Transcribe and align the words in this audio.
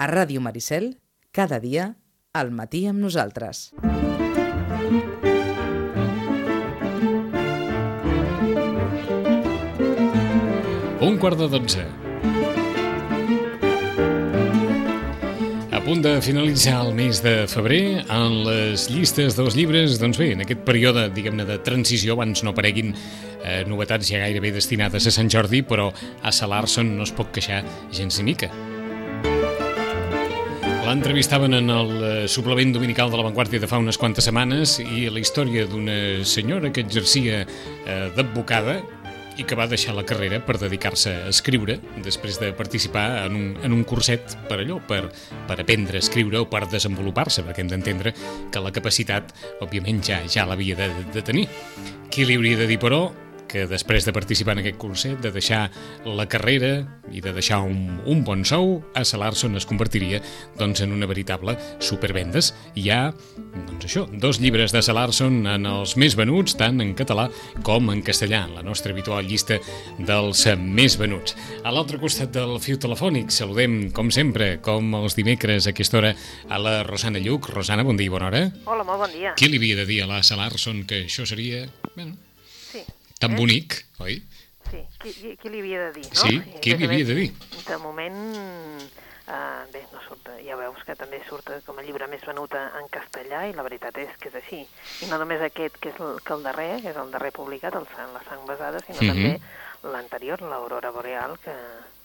A 0.00 0.06
Ràdio 0.08 0.40
Maricel, 0.40 0.94
cada 1.28 1.58
dia, 1.60 1.90
al 2.32 2.48
matí 2.56 2.86
amb 2.88 3.02
nosaltres. 3.04 3.66
Un 11.04 11.18
quart 11.20 11.36
de 11.36 11.50
dotze. 11.52 11.84
A 15.68 15.82
punt 15.84 16.00
de 16.00 16.14
finalitzar 16.24 16.78
el 16.86 16.96
mes 16.96 17.20
de 17.20 17.44
febrer, 17.44 18.00
en 18.08 18.40
les 18.48 18.88
llistes 18.88 19.36
dels 19.36 19.52
llibres, 19.52 20.00
doncs 20.00 20.16
bé, 20.16 20.32
en 20.32 20.46
aquest 20.46 20.64
període, 20.64 21.10
diguem-ne, 21.12 21.44
de 21.44 21.60
transició, 21.60 22.16
abans 22.16 22.40
no 22.40 22.56
apareguin 22.56 22.96
eh, 22.96 23.66
novetats 23.68 24.08
ja 24.08 24.24
gairebé 24.24 24.56
destinades 24.56 25.04
a 25.04 25.12
Sant 25.12 25.28
Jordi, 25.28 25.60
però 25.60 25.90
a 26.24 26.32
Salarson 26.32 26.96
no 26.96 27.04
es 27.04 27.12
pot 27.12 27.36
queixar 27.36 27.66
gens 27.92 28.16
ni 28.16 28.30
mica. 28.32 28.48
L'entrevistaven 30.90 31.54
en 31.54 31.70
el 31.70 31.90
eh, 32.02 32.28
suplement 32.28 32.72
dominical 32.74 33.12
de 33.12 33.18
la 33.18 33.22
Vanguardia 33.22 33.60
de 33.62 33.68
fa 33.70 33.78
unes 33.78 33.94
quantes 33.94 34.26
setmanes 34.26 34.72
i 34.82 35.04
la 35.06 35.20
història 35.22 35.62
d'una 35.70 36.24
senyora 36.26 36.72
que 36.74 36.82
exercia 36.82 37.44
eh, 37.44 38.08
d'advocada 38.16 38.80
i 39.38 39.46
que 39.46 39.54
va 39.54 39.68
deixar 39.70 39.94
la 39.94 40.02
carrera 40.02 40.40
per 40.42 40.58
dedicar-se 40.58 41.12
a 41.14 41.30
escriure 41.30 41.78
després 42.02 42.40
de 42.42 42.50
participar 42.58 43.06
en 43.28 43.38
un, 43.38 43.46
en 43.62 43.76
un 43.76 43.86
curset 43.86 44.34
per 44.50 44.58
allò, 44.64 44.80
per, 44.82 45.04
per 45.46 45.60
aprendre 45.62 46.00
a 46.00 46.02
escriure 46.02 46.42
o 46.42 46.50
per 46.50 46.64
desenvolupar-se, 46.74 47.46
perquè 47.46 47.62
hem 47.62 47.70
d'entendre 47.70 48.16
que 48.50 48.66
la 48.66 48.74
capacitat, 48.74 49.30
òbviament, 49.62 50.02
ja 50.02 50.24
ja 50.26 50.48
l'havia 50.50 50.74
de, 50.74 50.90
de 51.14 51.22
tenir. 51.22 51.46
Qui 52.10 52.26
li 52.26 52.34
hauria 52.34 52.64
de 52.64 52.66
dir, 52.66 52.82
però, 52.82 53.04
que 53.50 53.66
després 53.66 54.06
de 54.06 54.14
participar 54.14 54.54
en 54.54 54.62
aquest 54.62 54.78
curset, 54.78 55.18
de 55.20 55.32
deixar 55.34 55.64
la 56.06 56.26
carrera 56.30 56.84
i 57.10 57.22
de 57.24 57.32
deixar 57.34 57.60
un, 57.66 57.98
un 58.06 58.22
bon 58.24 58.44
sou, 58.46 58.78
a 58.94 59.02
Salarson 59.04 59.58
es 59.58 59.66
convertiria 59.66 60.20
doncs, 60.58 60.84
en 60.84 60.94
una 60.94 61.08
veritable 61.10 61.56
supervendes. 61.82 62.52
Hi 62.78 62.86
ha, 62.94 63.00
doncs 63.66 63.88
això, 63.88 64.06
dos 64.22 64.38
llibres 64.42 64.74
de 64.74 64.82
Salarson 64.86 65.42
en 65.50 65.66
els 65.66 65.96
més 66.00 66.14
venuts, 66.18 66.54
tant 66.60 66.78
en 66.84 66.94
català 66.98 67.26
com 67.66 67.90
en 67.90 68.04
castellà, 68.06 68.44
en 68.46 68.54
la 68.60 68.64
nostra 68.66 68.94
habitual 68.94 69.26
llista 69.26 69.58
dels 69.98 70.46
més 70.60 70.96
venuts. 71.00 71.34
A 71.64 71.74
l'altre 71.74 71.98
costat 72.00 72.32
del 72.36 72.56
fiu 72.62 72.78
telefònic 72.80 73.34
saludem, 73.34 73.90
com 73.96 74.14
sempre, 74.14 74.52
com 74.62 74.94
els 75.02 75.18
dimecres 75.18 75.66
a 75.66 75.74
aquesta 75.74 75.98
hora, 76.00 76.14
a 76.48 76.62
la 76.62 76.80
Rosana 76.86 77.22
Lluc. 77.22 77.50
Rosana, 77.50 77.86
bon 77.86 77.98
dia 77.98 78.10
i 78.10 78.14
bona 78.14 78.30
hora. 78.30 78.46
Hola, 78.64 78.86
molt 78.86 79.06
bon 79.08 79.14
dia. 79.18 79.34
Qui 79.36 79.50
li 79.50 79.58
havia 79.58 79.82
de 79.82 79.90
dir 79.90 80.02
a 80.04 80.10
la 80.10 80.24
Salarson 80.26 80.84
que 80.86 81.04
això 81.08 81.26
seria... 81.26 81.66
Bueno. 81.96 82.29
Tan 83.20 83.34
Eh? 83.36 83.36
bonic, 83.38 83.76
oi? 84.00 84.18
Sí, 84.70 84.80
qui, 85.02 85.12
qui, 85.12 85.36
qui 85.36 85.50
li 85.50 85.60
havia 85.60 85.86
de 85.88 85.92
dir, 86.00 86.08
no? 86.08 86.20
Sí, 86.24 86.40
qui 86.62 86.74
li 86.78 86.86
havia 86.86 87.04
de 87.06 87.14
dir? 87.18 87.30
De 87.66 87.76
moment, 87.82 88.18
uh, 89.26 89.64
bé, 89.72 89.82
no 89.92 90.00
surt, 90.06 90.28
ja 90.46 90.56
veus 90.58 90.78
que 90.86 90.94
també 90.98 91.18
surt 91.28 91.50
com 91.66 91.78
a 91.78 91.82
llibre 91.86 92.06
més 92.10 92.22
venut 92.26 92.54
en 92.58 92.86
castellà 92.94 93.44
i 93.50 93.54
la 93.56 93.64
veritat 93.66 93.98
és 93.98 94.14
que 94.20 94.30
és 94.30 94.38
així. 94.40 94.60
I 95.04 95.10
no 95.10 95.18
només 95.18 95.42
aquest, 95.42 95.76
que 95.82 95.90
és 95.92 95.98
el, 96.00 96.20
que 96.24 96.34
el 96.38 96.42
darrer, 96.46 96.70
que 96.84 96.90
és 96.94 96.96
el 97.02 97.10
darrer 97.10 97.32
publicat, 97.36 97.74
el 97.74 97.86
sang, 97.96 98.12
La 98.14 98.22
sang 98.28 98.46
basada, 98.46 98.80
sinó 98.86 99.00
Mhm. 99.02 99.08
també 99.10 99.40
l'anterior, 99.92 100.42
l'Aurora 100.42 100.90
Boreal, 100.90 101.38
que 101.42 101.54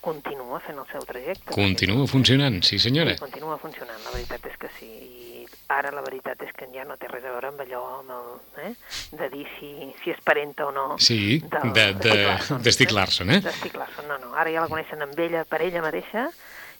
continua 0.01 0.59
fent 0.61 0.77
el 0.79 0.85
seu 0.91 1.01
trajecte. 1.05 1.51
Continua 1.53 2.05
funcionant, 2.07 2.61
sí 2.63 2.77
senyora. 2.79 3.13
Sí, 3.13 3.19
continua 3.19 3.57
funcionant, 3.57 4.01
la 4.05 4.11
veritat 4.11 4.45
és 4.45 4.57
que 4.57 4.69
sí. 4.79 4.85
I 4.85 5.34
ara 5.67 5.91
la 5.91 6.01
veritat 6.05 6.41
és 6.45 6.51
que 6.53 6.67
ja 6.73 6.83
no 6.85 6.97
té 6.97 7.07
res 7.09 7.23
a 7.25 7.31
veure 7.33 7.47
amb 7.49 7.61
allò, 7.63 7.81
amb 7.99 8.11
el, 8.15 8.65
eh? 8.67 8.73
de 9.17 9.29
dir 9.33 9.45
si, 9.59 9.69
si 10.03 10.11
és 10.13 10.19
parenta 10.23 10.67
o 10.67 10.71
no. 10.71 10.97
Sí, 10.99 11.39
del- 11.39 11.73
de- 11.73 11.93
de- 11.93 12.59
de 12.61 12.71
Stieg 12.71 12.91
Larsson, 12.91 13.29
eh? 13.31 13.39
De 13.41 13.51
Stieg 13.51 13.75
Larsson, 13.75 14.07
no, 14.07 14.17
no. 14.19 14.35
Ara 14.35 14.51
ja 14.53 14.61
la 14.61 14.67
coneixen 14.69 15.01
amb 15.01 15.17
ella, 15.19 15.43
per 15.45 15.61
ella 15.65 15.81
mateixa, 15.81 16.27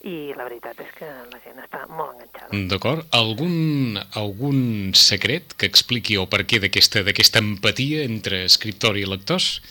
i 0.05 0.33
la 0.37 0.43
veritat 0.45 0.77
és 0.83 0.91
que 0.93 1.07
la 1.07 1.39
gent 1.41 1.57
està 1.63 1.87
molt 1.89 2.13
enganxada. 2.13 2.51
D'acord. 2.69 3.07
Algun, 3.17 3.97
algun 4.13 4.91
secret 4.93 5.55
que 5.57 5.65
expliqui 5.65 6.17
o 6.21 6.27
per 6.29 6.43
què 6.45 6.59
d'aquesta 6.61 7.39
empatia 7.41 8.03
entre 8.05 8.43
escriptor 8.45 8.97
i 9.01 9.05
lectors? 9.09 9.61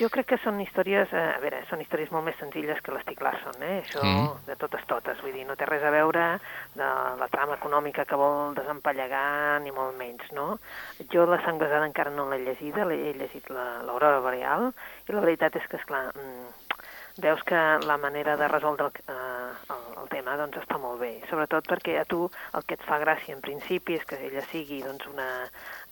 Jo 0.00 0.08
crec 0.10 0.26
que 0.32 0.38
són 0.40 0.60
històries, 0.62 1.10
eh, 1.12 1.34
a 1.36 1.40
veure, 1.42 1.60
són 1.68 1.80
històries 1.84 2.10
molt 2.10 2.24
més 2.24 2.36
senzilles 2.40 2.80
que 2.80 2.92
l'Estic 2.94 3.20
Larsson, 3.20 3.62
eh? 3.62 3.82
Això 3.84 4.02
Mm. 4.02 4.46
de 4.46 4.56
totes 4.56 4.86
totes, 4.86 5.20
vull 5.20 5.32
dir, 5.32 5.44
no 5.46 5.54
té 5.54 5.66
res 5.66 5.82
a 5.82 5.90
veure 5.90 6.40
de 6.74 6.88
la 7.20 7.28
trama 7.28 7.56
econòmica 7.56 8.06
que 8.06 8.16
vol 8.16 8.54
desempallegar, 8.54 9.60
ni 9.60 9.70
molt 9.70 9.94
menys, 9.96 10.32
no? 10.32 10.58
Jo 11.12 11.26
la 11.26 11.42
sang 11.44 11.58
basada 11.58 11.86
encara 11.86 12.10
no 12.10 12.28
l'he 12.30 12.38
llegida, 12.38 12.84
l'he 12.86 13.10
he 13.10 13.14
llegit 13.14 13.48
la- 13.50 13.82
l'Aurora 13.82 14.20
Boreal, 14.20 14.72
i 15.08 15.12
la 15.12 15.20
veritat 15.20 15.56
és 15.56 15.68
que, 15.68 15.76
esclar, 15.76 16.10
mm, 16.16 16.48
veus 17.18 17.42
que 17.44 17.60
la 17.86 17.98
manera 17.98 18.36
de 18.36 18.48
resoldre 18.48 18.86
el, 18.86 18.92
eh, 19.08 19.52
el, 19.74 19.84
el 20.02 20.08
tema 20.12 20.36
doncs 20.40 20.62
està 20.62 20.78
molt 20.80 21.00
bé, 21.02 21.12
sobretot 21.28 21.68
perquè 21.68 21.98
a 22.00 22.06
tu 22.08 22.24
el 22.56 22.66
que 22.66 22.78
et 22.78 22.86
fa 22.88 22.98
gràcia 23.02 23.36
en 23.36 23.42
principi 23.44 23.98
és 23.98 24.06
que 24.08 24.18
ella 24.28 24.44
sigui 24.50 24.80
doncs, 24.84 25.06
una, 25.12 25.28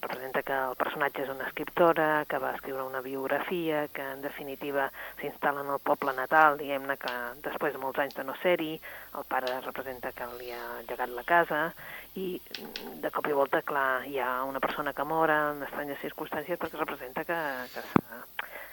representa 0.01 0.43
que 0.43 0.57
el 0.57 0.77
personatge 0.81 1.25
és 1.25 1.33
una 1.33 1.47
escriptora, 1.49 2.25
que 2.29 2.39
va 2.41 2.55
escriure 2.57 2.87
una 2.87 3.03
biografia, 3.05 3.87
que 3.93 4.05
en 4.15 4.23
definitiva 4.25 4.89
s'instal·la 5.21 5.65
en 5.65 5.73
el 5.75 5.83
poble 5.85 6.15
natal, 6.17 6.57
diguem-ne 6.61 6.97
que 7.01 7.15
després 7.45 7.77
de 7.77 7.83
molts 7.83 8.01
anys 8.01 8.17
de 8.17 8.25
no 8.25 8.37
ser-hi, 8.41 8.73
el 9.21 9.27
pare 9.29 9.59
representa 9.67 10.15
que 10.17 10.29
li 10.39 10.53
ha 10.57 10.65
llegat 10.89 11.13
la 11.13 11.27
casa, 11.29 11.63
i 12.17 12.41
de 13.05 13.13
cop 13.13 13.29
i 13.29 13.37
volta, 13.37 13.63
clar, 13.63 14.07
hi 14.09 14.19
ha 14.19 14.33
una 14.49 14.63
persona 14.63 14.95
que 14.97 15.05
mor 15.05 15.33
en 15.35 15.63
estranyes 15.69 16.01
circumstàncies 16.07 16.59
perquè 16.59 16.81
representa 16.81 17.27
que, 17.29 17.41
que 17.75 17.85
s'ha 17.93 18.25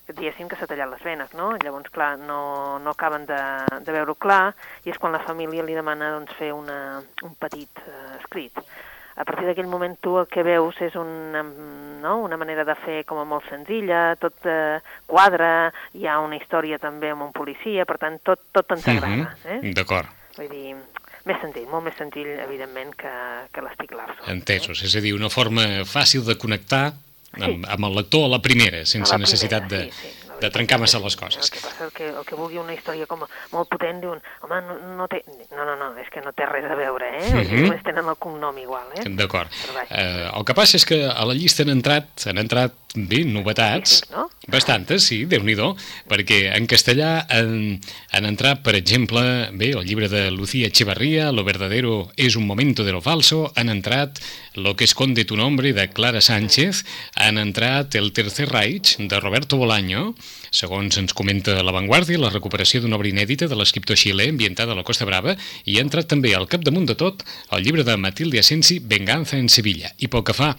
diguéssim 0.07 0.47
que 0.47 0.55
s'ha 0.55 0.67
tallat 0.69 0.89
les 0.91 1.03
venes, 1.03 1.33
no? 1.35 1.51
Llavors, 1.63 1.89
clar, 1.91 2.17
no, 2.19 2.79
no 2.79 2.91
acaben 2.93 3.25
de, 3.27 3.39
de 3.83 3.91
veure-ho 3.95 4.15
clar 4.15 4.53
i 4.85 4.91
és 4.93 4.97
quan 5.01 5.11
la 5.15 5.23
família 5.25 5.65
li 5.65 5.75
demana 5.75 6.13
doncs, 6.15 6.35
fer 6.39 6.53
una, 6.55 7.01
un 7.23 7.33
petit 7.39 7.81
eh, 7.85 8.17
escrit. 8.21 8.57
A 9.17 9.25
partir 9.25 9.47
d'aquell 9.47 9.65
moment 9.65 9.95
tu 9.97 10.13
el 10.19 10.27
que 10.29 10.43
veus 10.45 10.77
és 10.85 10.93
una, 10.95 11.41
no? 11.41 12.19
una 12.21 12.37
manera 12.37 12.63
de 12.63 12.75
fer 12.83 12.99
com 13.09 13.17
a 13.17 13.25
molt 13.25 13.47
senzilla, 13.49 14.11
tot 14.21 14.45
eh, 14.45 14.77
quadra, 15.09 15.71
hi 15.97 16.05
ha 16.05 16.19
una 16.21 16.37
història 16.37 16.77
també 16.77 17.09
amb 17.09 17.25
un 17.25 17.33
policia, 17.33 17.85
per 17.89 17.97
tant, 17.97 18.19
tot, 18.23 18.45
tot 18.53 18.77
ens 18.77 18.85
agrada. 18.87 19.33
eh? 19.43 19.57
Mhm. 19.57 19.73
D'acord. 19.73 20.13
Vull 20.37 20.51
dir, 20.53 20.75
més 21.25 21.41
senzill, 21.41 21.65
molt 21.67 21.83
més 21.89 21.97
senzill, 21.97 22.29
evidentment, 22.45 22.93
que, 22.95 23.15
que 23.51 23.65
l'Estic 23.65 23.91
Larsson. 23.97 24.29
Entesos. 24.29 24.83
És 24.85 24.93
a 24.95 25.01
dir, 25.01 25.15
una 25.17 25.31
forma 25.33 25.65
fàcil 25.89 26.21
de 26.23 26.37
connectar 26.37 26.93
Sí. 27.35 27.61
amb 27.67 27.85
el 27.85 27.95
lector 27.95 28.25
a 28.25 28.31
la 28.31 28.39
primera, 28.41 28.85
sense 28.85 29.13
A 29.13 29.17
la 29.17 29.25
necessitat 29.25 29.67
primera, 29.67 29.85
de, 29.85 29.91
sí, 29.91 30.07
sí, 30.07 30.37
de 30.39 30.49
trencar 30.53 30.79
massa 30.79 30.99
les 31.03 31.15
coses. 31.19 31.43
El 31.43 31.51
que 31.53 31.61
passa 31.65 31.87
és 31.87 31.93
que 31.93 32.07
el 32.09 32.25
que 32.25 32.37
vulgui 32.39 32.57
una 32.61 32.73
història 32.73 33.05
com 33.09 33.25
molt 33.51 33.69
potent 33.69 33.99
diuen, 34.01 34.21
home, 34.45 34.61
no, 34.67 34.77
no 35.01 35.07
té... 35.11 35.23
No, 35.51 35.65
no, 35.65 35.75
no, 35.79 35.91
és 36.01 36.09
que 36.13 36.23
no 36.23 36.33
té 36.37 36.47
res 36.49 36.65
a 36.69 36.77
veure, 36.79 37.09
eh? 37.19 37.29
Mhm. 37.33 37.67
Només 37.67 37.83
tenen 37.85 38.07
el 38.07 38.17
cognom 38.21 38.57
igual, 38.61 38.87
eh? 38.95 39.05
D'acord. 39.19 39.51
Eh, 39.89 40.29
el 40.31 40.45
que 40.47 40.55
passa 40.57 40.77
és 40.77 40.85
que 40.87 41.03
a 41.09 41.25
la 41.27 41.35
llista 41.37 41.65
han 41.65 41.73
entrat, 41.73 42.27
han 42.31 42.41
entrat 42.41 42.86
bé, 43.05 43.23
novetats, 43.25 44.01
no? 44.11 44.25
bastantes, 44.47 45.05
sí, 45.05 45.25
déu 45.29 45.43
nhi 45.45 45.55
perquè 46.09 46.53
en 46.55 46.65
castellà 46.67 47.27
han, 47.29 47.79
han 48.11 48.25
entrat, 48.25 48.63
per 48.65 48.75
exemple, 48.79 49.21
bé, 49.53 49.71
el 49.75 49.85
llibre 49.85 50.09
de 50.09 50.31
Lucía 50.31 50.67
Echevarría, 50.67 51.31
Lo 51.31 51.43
verdadero 51.43 52.09
es 52.15 52.35
un 52.35 52.47
momento 52.47 52.83
de 52.83 52.91
lo 52.91 53.01
falso, 53.01 53.51
han 53.55 53.69
entrat 53.69 54.19
Lo 54.55 54.75
que 54.75 54.85
esconde 54.85 55.25
tu 55.25 55.37
nombre, 55.37 55.73
de 55.73 55.89
Clara 55.89 56.21
Sánchez, 56.21 56.85
han 57.15 57.37
entrat 57.37 57.95
El 57.95 58.13
tercer 58.13 58.49
Reich, 58.49 58.97
de 58.97 59.19
Roberto 59.19 59.57
Bolaño, 59.57 60.15
segons 60.57 60.97
ens 60.97 61.13
comenta 61.13 61.53
La 61.61 61.73
Vanguardia, 61.75 62.17
la 62.17 62.31
recuperació 62.33 62.81
d'una 62.81 62.97
obra 62.97 63.11
inèdita 63.11 63.47
de 63.49 63.57
l'escriptor 63.57 63.99
xilè 63.99 64.25
ambientada 64.31 64.73
a 64.73 64.77
la 64.77 64.85
Costa 64.87 65.05
Brava, 65.05 65.35
i 65.69 65.77
ha 65.77 65.83
entrat 65.85 66.09
també 66.09 66.33
al 66.33 66.47
capdamunt 66.49 66.87
de 66.89 66.95
tot 66.97 67.21
el 67.53 67.63
llibre 67.65 67.85
de 67.85 67.97
Matilde 68.01 68.41
Asensi, 68.41 68.79
Venganza 68.79 69.37
en 69.37 69.51
Sevilla. 69.53 69.93
I 70.01 70.09
pel 70.09 70.25
que 70.25 70.35
fa 70.37 70.53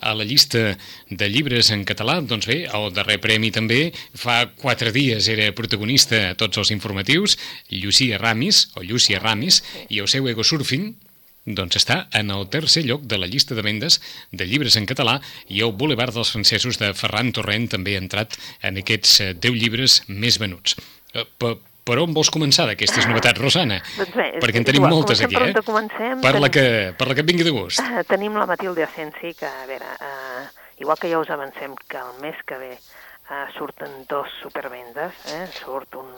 a 0.00 0.14
la 0.18 0.26
llista 0.26 0.74
de 1.10 1.30
llibres 1.30 1.70
en 1.74 1.86
català, 1.86 2.18
doncs 2.20 2.50
bé, 2.50 2.64
el 2.66 2.90
darrer 2.96 3.20
premi 3.22 3.52
també, 3.54 3.92
fa 4.18 4.44
quatre 4.58 4.90
dies 4.94 5.30
era 5.30 5.52
protagonista 5.54 6.30
a 6.32 6.36
tots 6.38 6.58
els 6.58 6.74
informatius, 6.74 7.38
Llucia 7.70 8.18
Ramis, 8.18 8.68
o 8.74 8.82
Llucia 8.82 9.22
Ramis, 9.22 9.62
i 9.88 10.02
el 10.02 10.10
seu 10.10 10.26
Ego 10.28 10.44
Surfing, 10.44 10.94
doncs 11.44 11.76
està 11.76 12.06
en 12.16 12.32
el 12.32 12.46
tercer 12.48 12.84
lloc 12.88 13.04
de 13.04 13.18
la 13.20 13.28
llista 13.28 13.54
de 13.54 13.62
vendes 13.62 14.00
de 14.32 14.46
llibres 14.48 14.78
en 14.80 14.86
català 14.88 15.18
i 15.52 15.60
el 15.64 15.74
Boulevard 15.76 16.14
dels 16.16 16.32
Francesos 16.32 16.80
de 16.80 16.92
Ferran 16.96 17.32
Torrent 17.36 17.68
també 17.76 17.96
ha 17.96 18.02
entrat 18.02 18.38
en 18.62 18.80
aquests 18.80 19.20
eh, 19.20 19.30
10 19.36 19.60
llibres 19.60 20.00
més 20.08 20.40
venuts. 20.40 20.78
Eh, 21.12 21.26
Per, 21.38 21.56
per 21.84 21.98
on 22.00 22.14
vols 22.16 22.30
començar 22.32 22.64
d'aquestes 22.64 23.04
novetats, 23.10 23.36
Rosana? 23.40 23.76
Doncs 23.98 24.14
bé, 24.16 24.28
Perquè 24.40 24.60
en 24.62 24.64
tenim 24.64 24.80
igual, 24.80 24.94
moltes 24.96 25.20
aquí, 25.20 25.36
per 25.36 25.50
eh? 25.50 25.52
on 25.52 25.66
comencem, 25.66 26.20
per, 26.24 26.32
la 26.40 26.48
que, 26.48 26.66
per 26.96 27.08
la 27.10 27.16
que 27.16 27.20
et 27.20 27.28
vingui 27.28 27.44
de 27.44 27.52
gust. 27.52 27.82
Uh, 27.84 28.00
tenim 28.08 28.38
la 28.40 28.46
Matilde 28.48 28.86
Asensi, 28.86 29.34
que, 29.36 29.50
a 29.50 29.66
veure, 29.68 29.90
uh, 30.00 30.46
igual 30.80 30.96
que 31.00 31.12
ja 31.12 31.20
us 31.20 31.32
avancem 31.34 31.76
que 31.84 32.00
el 32.00 32.16
mes 32.24 32.40
que 32.48 32.56
ve 32.62 32.72
uh, 32.72 33.44
surten 33.58 33.92
dos 34.08 34.32
supervendes, 34.40 35.12
eh? 35.36 35.44
surt 35.60 36.00
un 36.00 36.08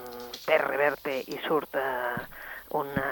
Per 0.46 0.60
Reverte 0.62 1.18
i 1.26 1.40
surt 1.48 1.74
uh, 1.74 2.14
una, 2.78 3.10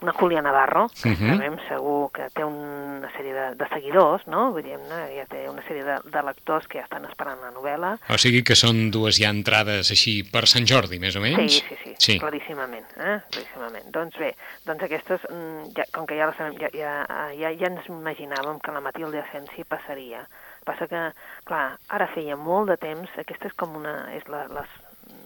una 0.00 0.12
Julia 0.12 0.42
Navarro, 0.42 0.88
que 1.02 1.10
uh. 1.10 1.12
-huh. 1.12 1.36
sabem 1.36 1.56
segur 1.68 2.10
que 2.12 2.28
té 2.32 2.44
una 2.44 3.10
sèrie 3.16 3.34
de, 3.34 3.54
de 3.54 3.68
seguidors, 3.68 4.26
no? 4.26 4.52
Vull 4.52 4.62
dir, 4.62 4.78
ja 5.16 5.26
té 5.26 5.48
una 5.48 5.62
sèrie 5.62 5.84
de, 5.84 5.96
de 6.04 6.22
lectors 6.22 6.66
que 6.66 6.78
ja 6.78 6.84
estan 6.84 7.04
esperant 7.04 7.40
la 7.40 7.50
novel·la. 7.50 7.98
O 8.08 8.18
sigui 8.18 8.42
que 8.42 8.54
són 8.54 8.90
dues 8.90 9.18
ja 9.18 9.30
entrades 9.30 9.90
així 9.90 10.22
per 10.22 10.46
Sant 10.46 10.66
Jordi, 10.66 10.98
més 10.98 11.16
o 11.16 11.20
menys? 11.20 11.52
Sí, 11.52 11.64
sí, 11.68 11.76
sí, 11.84 11.94
sí. 11.98 12.18
claríssimament, 12.18 12.86
eh? 12.96 13.18
claríssimament. 13.30 13.90
Doncs 13.90 14.18
bé, 14.18 14.34
doncs 14.66 14.82
aquestes, 14.82 15.20
mm, 15.30 15.72
ja, 15.76 15.84
com 15.92 16.06
que 16.06 16.16
ja, 16.16 16.26
la 16.26 16.34
sabem, 16.34 16.58
ja, 16.58 16.68
ja, 16.74 17.32
ja, 17.34 17.50
ja 17.50 17.66
ens 17.66 17.86
imaginàvem 17.88 18.60
que 18.60 18.72
la 18.72 18.80
Matilde 18.80 19.18
Asensi 19.18 19.64
passaria. 19.64 20.26
Passa 20.64 20.86
que, 20.86 21.12
clar, 21.44 21.78
ara 21.88 22.06
feia 22.14 22.36
molt 22.36 22.68
de 22.68 22.76
temps, 22.76 23.10
aquesta 23.18 23.48
és 23.48 23.54
com 23.54 23.74
una, 23.76 24.12
és 24.12 24.26
la, 24.28 24.46
les, 24.52 24.68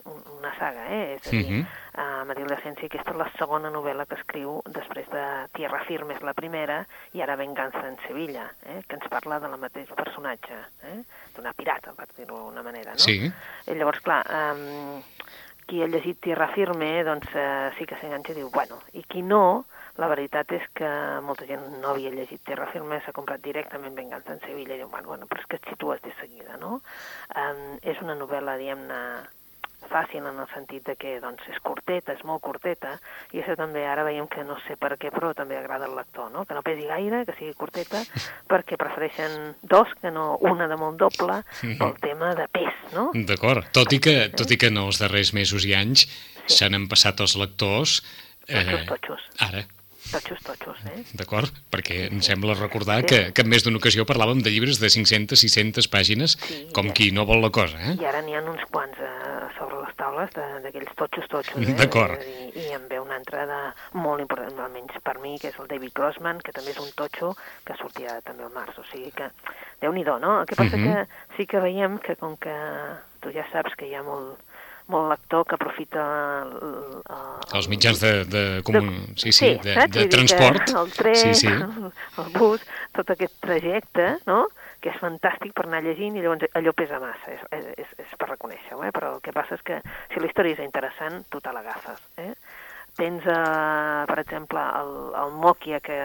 una 0.05 0.53
saga, 0.59 0.89
eh? 0.91 1.15
És 1.17 1.27
a 1.27 1.31
dir, 1.31 1.47
Mhm. 1.51 1.67
uh, 1.99 2.25
Matilde 2.27 2.55
Asensi, 2.55 2.87
aquesta 2.87 3.11
és 3.13 3.17
la 3.17 3.31
segona 3.39 3.71
novel·la 3.71 4.07
que 4.07 4.15
escriu 4.17 4.61
després 4.67 5.09
de 5.11 5.49
Tierra 5.53 5.85
Firme 5.85 6.15
és 6.15 6.23
la 6.23 6.35
primera 6.35 6.87
i 7.13 7.21
ara 7.23 7.37
Venganza 7.37 7.87
en 7.87 7.97
Sevilla, 8.07 8.51
eh? 8.67 8.83
que 8.89 8.97
ens 8.97 9.09
parla 9.09 9.39
de 9.41 9.49
la 9.49 9.57
mateix 9.57 9.89
personatge, 9.95 10.55
eh? 10.85 11.03
d'una 11.37 11.53
pirata, 11.53 11.93
per 11.93 12.07
dir-ho 12.17 12.35
d'alguna 12.35 12.63
manera, 12.63 12.93
no? 12.93 12.99
Sí. 12.99 13.33
I 13.67 13.75
llavors, 13.75 14.01
clar, 14.01 14.25
um, 14.31 15.03
qui 15.67 15.83
ha 15.83 15.87
llegit 15.87 16.21
Tierra 16.21 16.49
Firme, 16.49 17.05
doncs 17.05 17.29
uh, 17.35 17.71
sí 17.79 17.87
que 17.87 17.97
s'enganxa 17.97 18.33
i 18.33 18.35
diu, 18.35 18.51
bueno, 18.51 18.81
i 18.93 19.03
qui 19.05 19.23
no, 19.23 19.65
la 19.97 20.09
veritat 20.09 20.51
és 20.53 20.63
que 20.75 20.89
molta 21.23 21.47
gent 21.47 21.81
no 21.81 21.91
havia 21.91 22.11
llegit 22.11 22.43
Tierra 22.43 22.67
Firme, 22.73 23.01
s'ha 23.05 23.13
comprat 23.13 23.41
directament 23.43 23.95
Venganza 23.95 24.33
en 24.33 24.41
Sevilla 24.41 24.75
i 24.75 24.79
diu, 24.79 24.89
bueno, 24.89 25.09
bueno, 25.09 25.27
però 25.27 25.41
és 25.41 25.47
que 25.47 25.57
et 25.57 25.69
situes 25.69 26.01
de 26.03 26.13
seguida, 26.19 26.57
no? 26.57 26.81
Um, 27.37 27.79
és 27.83 28.01
una 28.01 28.15
novel·la, 28.17 28.57
diguem-ne, 28.59 29.01
fàcil 29.91 30.25
en 30.27 30.39
el 30.39 30.49
sentit 30.55 30.85
de 30.87 30.95
que 30.97 31.17
doncs, 31.23 31.43
és 31.51 31.59
curteta, 31.65 32.13
és 32.17 32.23
molt 32.29 32.43
curteta, 32.45 32.95
i 33.33 33.41
això 33.43 33.57
també 33.59 33.85
ara 33.87 34.05
veiem 34.07 34.29
que 34.31 34.45
no 34.45 34.57
sé 34.67 34.77
per 34.81 34.95
què, 35.01 35.11
però 35.15 35.33
també 35.35 35.57
agrada 35.59 35.87
al 35.89 35.97
lector, 35.97 36.31
no? 36.33 36.45
que 36.47 36.55
no 36.55 36.63
pesi 36.67 36.87
gaire, 36.89 37.25
que 37.29 37.35
sigui 37.39 37.55
curteta, 37.59 38.03
perquè 38.53 38.79
prefereixen 38.81 39.55
dos 39.63 39.89
que 40.01 40.11
no 40.15 40.37
una 40.41 40.69
de 40.71 40.77
molt 40.81 40.99
doble, 41.01 41.43
pel 41.61 41.95
tema 42.01 42.35
de 42.39 42.49
pes, 42.53 42.73
no? 42.95 43.11
D'acord. 43.15 43.67
Tot, 43.73 43.93
i 43.93 44.01
que, 44.03 44.17
tot 44.37 44.51
i 44.51 44.59
que 44.61 44.73
en 44.73 44.79
els 44.85 44.99
darrers 45.03 45.33
mesos 45.37 45.65
i 45.69 45.75
anys 45.75 46.07
se 46.47 46.69
n'han 46.69 46.89
passat 46.91 47.21
els 47.25 47.37
lectors... 47.41 48.01
Totxos, 48.43 48.83
totxos. 48.89 49.21
Ara, 49.47 49.63
Totxos, 50.03 50.41
totxos, 50.43 50.81
eh? 50.91 51.05
d'acord? 51.15 51.55
Perquè 51.71 52.09
em 52.11 52.19
sembla 52.27 52.57
recordar 52.59 52.99
Sí. 53.05 53.07
que, 53.07 53.19
que 53.33 53.45
en 53.47 53.49
més 53.49 53.63
d'una 53.63 53.79
ocasió 53.79 54.03
parlàvem 54.05 54.41
de 54.43 54.51
llibres 54.51 54.81
de 54.83 54.91
500-600 54.91 55.87
pàgines, 55.89 56.35
Sí, 56.43 56.67
com 56.75 56.89
ja. 56.91 56.93
qui 56.99 57.13
no 57.15 57.23
vol 57.25 57.39
la 57.41 57.53
cosa, 57.55 57.79
eh? 57.79 57.95
I 58.03 58.09
ara 58.11 58.21
n'hi 58.27 58.35
ha 58.35 58.43
uns 58.43 58.65
quants 58.75 58.99
eh, 58.99 59.07
sobre 59.07 59.32
les 59.93 59.99
taules 60.01 60.31
de- 60.33 60.61
d'aquells 60.65 60.95
totxos, 60.97 61.29
totxos, 61.29 61.61
eh? 61.69 61.75
D'acord. 61.77 62.17
I, 62.25 62.49
I 62.65 62.73
en 62.77 62.89
ve 62.89 62.99
una 63.01 63.17
altra 63.21 63.45
de 63.47 63.59
molt 64.01 64.21
important, 64.25 64.59
almenys 64.65 64.97
per 65.05 65.19
mi, 65.21 65.37
que 65.39 65.49
és 65.53 65.59
el 65.61 65.69
David 65.69 65.93
Grossman, 65.95 66.41
que 66.41 66.53
també 66.57 66.73
és 66.73 66.81
un 66.81 66.91
totxo 66.97 67.35
que 67.67 67.77
sortirà 67.77 68.21
també 68.25 68.45
al 68.49 68.55
març. 68.57 68.79
O 68.81 68.85
sigui 68.91 69.13
que, 69.13 69.29
déu 69.83 69.93
nhi 69.93 70.05
no? 70.05 70.41
El 70.41 70.47
que 70.47 70.57
passa 70.57 70.77
Mhm. 70.77 70.85
que 70.89 71.37
sí 71.37 71.47
que 71.47 71.61
veiem 71.61 71.99
que 71.99 72.17
com 72.17 72.37
que 72.37 72.55
tu 73.21 73.31
ja 73.33 73.45
saps 73.53 73.77
que 73.77 73.87
hi 73.87 73.95
ha 73.95 74.03
molt, 74.03 74.39
molt 74.89 75.11
lector 75.11 75.45
que 75.47 75.55
aprofita 75.55 76.03
el, 76.43 77.03
el, 77.09 77.57
Els 77.57 77.69
mitjans 77.69 78.01
de, 78.01 78.25
de, 78.25 78.63
comun... 78.65 79.15
sí, 79.17 79.31
sí, 79.33 79.55
de, 79.63 79.75
saps? 79.75 79.93
de 79.93 80.01
que 80.09 80.09
transport. 80.09 80.69
El 80.75 80.91
tren, 80.93 81.15
Sí, 81.17 81.35
sí. 81.35 81.47
el, 81.47 81.93
el 82.19 82.33
bus, 82.39 82.61
tot 82.93 83.11
aquest 83.11 83.35
trajecte, 83.41 84.19
no?, 84.27 84.47
que 84.83 84.91
és 84.91 84.99
fantàstic 84.99 85.55
per 85.55 85.69
anar 85.69 85.83
llegint 85.85 86.17
i 86.19 86.25
llavors 86.25 86.51
allò 86.59 86.75
pesa 86.75 86.99
massa, 87.03 87.37
és, 87.37 87.71
és, 87.79 87.95
és 88.03 88.19
per 88.19 88.33
reconèixer-ho, 88.33 88.83
eh? 88.83 88.91
però 88.95 89.15
el 89.17 89.23
que 89.25 89.35
passa 89.35 89.57
és 89.59 89.65
que 89.67 89.79
si 90.11 90.21
la 90.21 90.29
història 90.29 90.59
és 90.59 90.65
interessant, 90.65 91.23
tu 91.31 91.41
te 91.41 91.55
l'agafes. 91.55 92.03
Eh? 92.19 92.33
Tens, 92.99 93.25
eh, 93.25 94.05
per 94.09 94.19
exemple, 94.21 94.61
el, 94.81 94.91
el 95.17 95.31
Mòquia 95.41 95.79
que, 95.81 96.01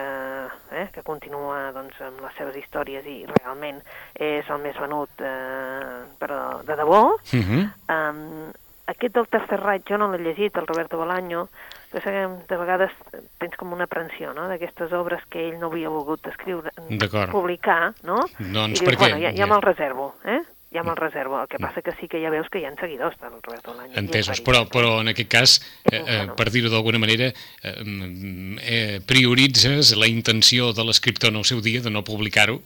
eh, 0.72 0.86
que 0.94 1.04
continua 1.04 1.66
doncs, 1.76 1.98
amb 2.06 2.22
les 2.24 2.38
seves 2.38 2.56
històries 2.62 3.04
i 3.04 3.18
realment 3.28 3.82
és 4.14 4.48
el 4.48 4.62
més 4.62 4.78
venut, 4.80 5.20
eh, 5.20 5.98
però 6.22 6.38
de 6.64 6.78
debò. 6.80 7.02
Mhm. 7.36 7.66
Um, 7.92 8.48
aquest 8.88 9.18
del 9.18 9.28
Tercer 9.28 9.60
Reich 9.60 9.84
jo 9.90 9.98
no 10.00 10.08
l'he 10.08 10.22
llegit, 10.22 10.56
el 10.56 10.66
Roberto 10.66 10.96
Bolaño, 10.96 11.48
però 11.92 12.02
que 12.04 12.44
de 12.48 12.56
vegades 12.60 12.92
tens 13.38 13.56
com 13.56 13.72
una 13.72 13.84
aprensió, 13.88 14.34
no?, 14.34 14.48
d'aquestes 14.48 14.92
obres 14.92 15.24
que 15.30 15.48
ell 15.48 15.58
no 15.60 15.70
havia 15.72 15.88
volgut 15.88 16.26
escriure, 16.28 16.70
D'acord. 16.90 17.32
publicar, 17.32 17.94
no? 18.04 18.20
Doncs 18.38 18.80
I 18.80 18.84
dius, 18.84 18.92
perquè- 18.92 18.98
bueno, 18.98 19.18
ja, 19.22 19.32
ja. 19.32 19.44
ja 19.44 19.50
me'l 19.50 19.62
reservo, 19.62 20.14
eh? 20.24 20.40
Ja 20.70 20.82
me'l 20.84 20.98
reservo. 21.00 21.40
El 21.40 21.48
que 21.48 21.56
passa 21.58 21.80
que 21.80 21.94
sí 21.96 22.08
que 22.08 22.20
ja 22.20 22.28
veus 22.28 22.48
que 22.52 22.60
hi 22.60 22.66
ha 22.68 22.74
seguidors 22.76 23.16
del 23.22 23.38
Roberto 23.40 23.72
Bolaño. 23.72 23.88
i 23.88 23.96
és 23.96 24.02
Entesos, 24.02 24.42
però, 24.44 24.66
però 24.68 25.00
en 25.00 25.08
aquest 25.08 25.30
cas, 25.32 25.54
eh, 25.90 26.02
eh, 26.06 26.26
per 26.36 26.50
dir-ho 26.52 26.68
d'alguna 26.68 26.98
manera, 27.00 27.30
eh, 27.62 27.72
mm, 27.84 28.58
eh, 28.60 29.00
prioritzes 29.06 29.96
la 29.96 30.06
intenció 30.06 30.74
de 30.74 30.84
l'escriptor 30.84 31.30
en 31.30 31.36
el 31.40 31.44
seu 31.48 31.62
dia 31.62 31.80
de 31.80 31.90
no 31.90 32.04
publicar-ho 32.04 32.60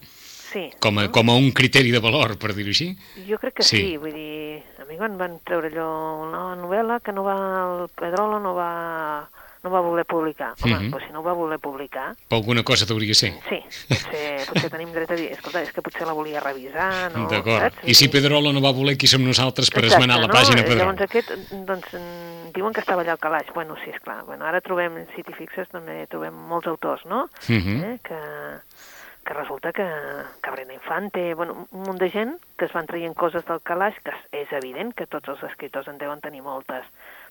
Sí. 0.52 0.70
com 0.78 0.98
a, 0.98 1.08
com 1.10 1.30
a 1.30 1.34
un 1.34 1.50
criteri 1.52 1.90
de 1.90 1.98
valor, 1.98 2.36
per 2.38 2.52
dir-ho 2.54 2.68
així? 2.70 2.90
Jo 3.28 3.38
crec 3.38 3.54
que 3.54 3.62
Sí. 3.62 3.76
sí. 3.76 3.96
vull 3.96 4.12
dir, 4.12 4.62
a 4.78 4.84
mi 4.84 4.96
quan 4.98 5.16
van 5.16 5.38
treure 5.44 5.70
allò 5.72 5.88
una 6.28 6.54
novel·la 6.60 7.00
que 7.00 7.12
no 7.12 7.24
va, 7.24 7.36
el 7.82 7.88
Pedrolo 7.88 8.38
no 8.38 8.52
va, 8.54 9.28
no 9.62 9.70
va 9.70 9.80
voler 9.80 10.04
publicar. 10.04 10.54
Home, 10.62 10.74
Mhm. 10.74 10.90
doncs 10.90 11.06
si 11.06 11.12
no 11.12 11.20
ho 11.20 11.22
va 11.22 11.32
voler 11.32 11.58
publicar, 11.58 12.14
Per 12.28 12.36
alguna 12.36 12.62
cosa 12.64 12.84
t'hauria 12.84 13.14
ser. 13.14 13.32
sí, 13.48 13.60
potser, 13.88 14.46
potser 14.48 14.70
tenim 14.70 14.92
dret 14.92 15.10
a 15.10 15.14
dir, 15.14 15.30
escolta, 15.32 15.62
és 15.62 15.72
que 15.72 15.80
potser 15.80 16.04
la 16.06 16.12
volia 16.12 16.40
revisar, 16.40 17.12
no? 17.16 17.28
D'acord. 17.28 17.72
I 17.84 17.94
si 17.94 18.08
Pedrolo 18.08 18.52
no 18.52 18.60
va 18.60 18.72
voler, 18.72 18.96
qui 18.98 19.06
som 19.06 19.22
nosaltres 19.24 19.70
per 19.70 19.84
Exacte, 19.84 20.02
esmenar 20.02 20.20
la 20.20 20.26
no? 20.26 20.34
pàgina 20.34 20.62
Pedrolo? 20.64 20.92
Llavors 20.92 21.00
aquest, 21.02 21.30
doncs, 21.64 21.86
mm, 21.94 22.52
diuen 22.52 22.72
que 22.74 22.80
estava 22.80 23.02
allà 23.02 23.12
al 23.12 23.18
calaix. 23.18 23.46
Bueno, 23.54 23.76
sí, 23.84 23.90
és 23.90 24.00
clar. 24.00 24.24
Bueno, 24.26 24.44
ara 24.44 24.60
trobem, 24.60 24.96
en 24.98 25.06
City 25.16 25.32
Fixes 25.32 25.68
també 25.70 26.06
trobem 26.08 26.34
molts 26.34 26.66
autors, 26.66 27.06
no? 27.06 27.28
Mhm. 27.48 27.82
eh? 27.84 27.98
que, 28.02 28.18
que 29.24 29.34
resulta 29.34 29.72
que 29.72 29.86
Cabrera 30.40 30.72
Infante, 30.74 31.34
bueno, 31.34 31.66
un 31.70 31.82
munt 31.86 31.98
de 32.00 32.10
gent 32.10 32.36
que 32.58 32.64
es 32.66 32.72
van 32.72 32.86
traient 32.86 33.14
coses 33.14 33.44
del 33.46 33.60
calaix, 33.62 33.96
que 34.02 34.12
és 34.32 34.50
evident 34.52 34.92
que 34.94 35.06
tots 35.06 35.28
els 35.28 35.42
escriptors 35.46 35.88
en 35.88 35.98
deuen 35.98 36.20
tenir 36.20 36.42
moltes, 36.42 36.84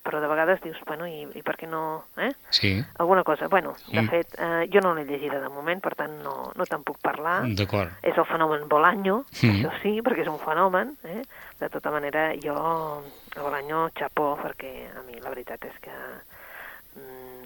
però 0.04 0.20
de 0.20 0.28
vegades 0.28 0.62
dius, 0.64 0.80
bueno, 0.88 1.06
i, 1.06 1.28
i 1.36 1.44
per 1.44 1.56
què 1.60 1.68
no... 1.70 2.06
Eh? 2.18 2.32
Sí, 2.50 2.72
Alguna 2.98 3.24
cosa. 3.24 3.48
Bueno, 3.48 3.76
de 3.92 4.02
Mm. 4.02 4.10
fet, 4.10 4.34
eh, 4.40 4.70
jo 4.74 4.82
no 4.82 4.96
l'he 4.96 5.06
llegida 5.06 5.40
de 5.40 5.50
moment, 5.50 5.82
per 5.84 5.94
tant 5.96 6.16
no, 6.24 6.52
no 6.56 6.66
te'n 6.66 6.84
puc 6.84 6.98
parlar. 7.04 7.44
d'acord. 7.56 7.92
És 8.02 8.18
el 8.18 8.26
fenomen 8.26 8.68
Bolaño, 8.68 9.26
Mm. 9.44 9.52
això 9.60 9.72
sí, 9.84 10.02
perquè 10.02 10.22
és 10.24 10.28
un 10.28 10.40
fenomen. 10.40 10.98
Eh? 11.04 11.22
De 11.60 11.70
tota 11.70 11.92
manera, 11.92 12.32
jo, 12.42 13.04
el 13.36 13.42
Bolaño, 13.42 13.90
xapó, 13.94 14.38
perquè 14.42 14.88
a 14.98 15.04
mi 15.04 15.20
la 15.20 15.30
veritat 15.30 15.64
és 15.66 15.78
que 15.80 15.92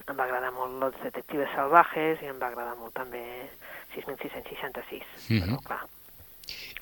em 0.09 0.15
va 0.17 0.23
agradar 0.27 0.51
molt 0.53 0.79
Los 0.81 0.95
Detectives 1.03 1.49
Salvajes 1.55 2.21
i 2.21 2.29
em 2.31 2.39
va 2.41 2.47
agradar 2.51 2.75
molt 2.77 2.93
també 2.93 3.23
6666. 3.95 5.03
Mhm. 5.29 5.41
Però, 5.41 5.61
clar, 5.63 5.85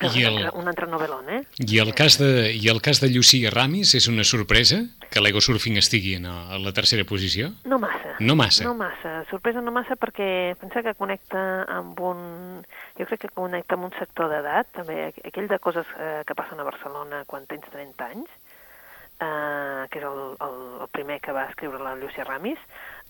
I 0.02 0.06
un, 0.06 0.16
el- 0.18 0.44
altre, 0.44 0.58
un 0.60 0.68
altre 0.68 0.86
novel·lón, 0.90 1.28
eh? 1.30 1.42
I 1.64 1.78
el 1.80 1.94
cas 1.94 2.18
de, 2.18 2.52
i 2.52 2.68
el 2.68 2.80
cas 2.82 3.00
de 3.00 3.08
Llucia 3.08 3.48
Ramis 3.54 3.94
és 3.94 4.08
una 4.10 4.24
sorpresa 4.26 4.82
que 5.08 5.22
l'Ego 5.22 5.40
Surfing 5.40 5.78
estigui 5.78 6.16
en, 6.18 6.26
a 6.26 6.58
la 6.58 6.72
tercera 6.74 7.04
posició? 7.08 7.52
No 7.64 7.78
massa. 7.78 8.16
No 8.20 8.34
massa. 8.36 8.64
No 8.66 8.74
massa. 8.74 9.14
Sorpresa 9.30 9.62
no 9.62 9.70
massa 9.72 9.96
perquè 9.96 10.56
pensa 10.60 10.82
que 10.82 10.92
connecta 10.98 11.64
amb 11.70 11.98
un... 12.00 12.66
Jo 12.98 13.06
crec 13.06 13.22
que 13.24 13.28
connecta 13.32 13.78
amb 13.78 13.86
un 13.88 13.94
sector 13.98 14.28
d'edat, 14.28 14.68
també 14.74 14.98
aqu- 15.12 15.24
aquell 15.30 15.48
de 15.48 15.58
coses 15.62 15.86
eh, 15.98 16.22
que 16.26 16.34
passen 16.34 16.60
a 16.60 16.66
Barcelona 16.66 17.22
quan 17.24 17.46
tens 17.46 17.64
30 17.72 18.04
anys, 18.10 18.28
eh, 19.20 19.86
que 19.90 19.98
és 20.02 20.04
el, 20.04 20.20
el, 20.44 20.58
el 20.82 20.88
primer 20.92 21.20
que 21.22 21.32
va 21.32 21.46
escriure 21.48 21.78
la 21.80 21.94
Llucia 21.96 22.24
Ramis, 22.26 22.58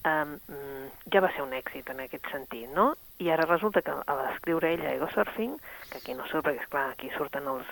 eh, 0.04 0.24
mm, 0.24 1.10
ja 1.12 1.22
va 1.24 1.30
ser 1.34 1.44
un 1.44 1.54
èxit 1.56 1.90
en 1.90 2.02
aquest 2.04 2.28
sentit, 2.32 2.68
no? 2.74 2.92
I 3.22 3.30
ara 3.30 3.46
resulta 3.48 3.82
que 3.82 3.94
a 3.94 4.16
l'escriure 4.20 4.72
ella 4.74 4.92
Ego 4.94 5.08
Surfing, 5.12 5.56
que 5.90 5.98
aquí 5.98 6.14
no 6.14 6.26
surt, 6.26 6.46
perquè 6.46 6.64
esclar, 6.64 6.90
aquí 6.92 7.10
surten 7.16 7.48
els, 7.50 7.70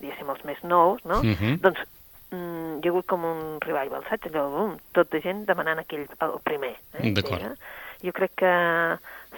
diguéssim, 0.00 0.30
els 0.34 0.44
més 0.48 0.62
nous, 0.64 1.04
no? 1.04 1.22
Mhm. 1.22 1.60
Doncs 1.64 1.84
mm, 2.32 2.80
hi 2.80 2.88
ha 2.88 2.92
hagut 2.92 3.06
com 3.06 3.24
un 3.24 3.60
revival, 3.60 4.04
saps? 4.08 4.30
Allò, 4.30 4.48
bum, 4.50 4.76
tot 4.96 5.10
de 5.12 5.22
gent 5.24 5.46
demanant 5.46 5.82
aquell, 5.82 6.08
el 6.20 6.38
primer. 6.44 6.76
Eh, 6.94 7.12
D'acord. 7.12 7.38
d'ella. 7.38 7.56
Jo 8.00 8.12
crec 8.16 8.32
que 8.42 8.52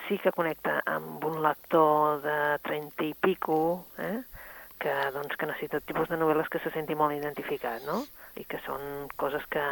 sí 0.07 0.19
que 0.23 0.31
connecta 0.31 0.81
amb 0.87 1.25
un 1.27 1.41
lector 1.43 2.21
de 2.23 2.37
30 2.63 3.05
i 3.05 3.15
pico, 3.15 3.87
eh? 3.99 4.21
que, 4.83 4.93
doncs, 5.15 5.37
que 5.39 5.47
necessita 5.47 5.81
tipus 5.81 6.09
de 6.11 6.19
novel·les 6.19 6.49
que 6.51 6.59
se 6.63 6.71
senti 6.75 6.97
molt 6.99 7.15
identificat, 7.15 7.85
no? 7.87 8.03
I 8.35 8.45
que 8.49 8.59
són 8.67 9.07
coses 9.21 9.45
que, 9.51 9.63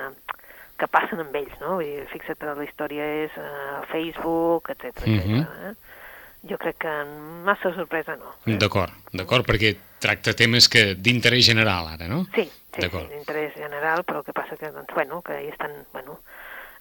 que 0.81 0.89
passen 0.89 1.21
amb 1.23 1.37
ells, 1.37 1.53
no? 1.61 1.77
Vull 1.79 1.87
dir, 1.87 2.09
fixa't, 2.11 2.41
la 2.49 2.67
història 2.67 3.07
és 3.27 3.37
uh, 3.41 3.81
Facebook, 3.93 4.73
etc. 4.73 5.05
Mhm. 5.07 5.45
eh? 5.45 5.75
Jo 6.49 6.57
crec 6.57 6.79
que 6.81 6.93
massa 7.45 7.75
sorpresa 7.77 8.17
no. 8.17 8.33
eh? 8.49 8.57
D'acord, 8.57 8.95
d'acord, 9.13 9.45
perquè 9.45 9.75
tracta 10.01 10.33
temes 10.33 10.71
que 10.73 10.95
d'interès 10.97 11.45
general 11.45 11.91
ara, 11.93 12.09
no? 12.09 12.23
Sí, 12.35 12.47
sí, 12.73 12.81
sí 12.81 12.89
d'interès 13.11 13.53
general, 13.59 14.07
però 14.09 14.25
que 14.25 14.33
passa 14.33 14.57
que, 14.57 14.73
doncs, 14.73 14.95
bueno, 14.97 15.21
que 15.27 15.37
hi 15.45 15.51
estan, 15.53 15.75
bueno, 15.93 16.21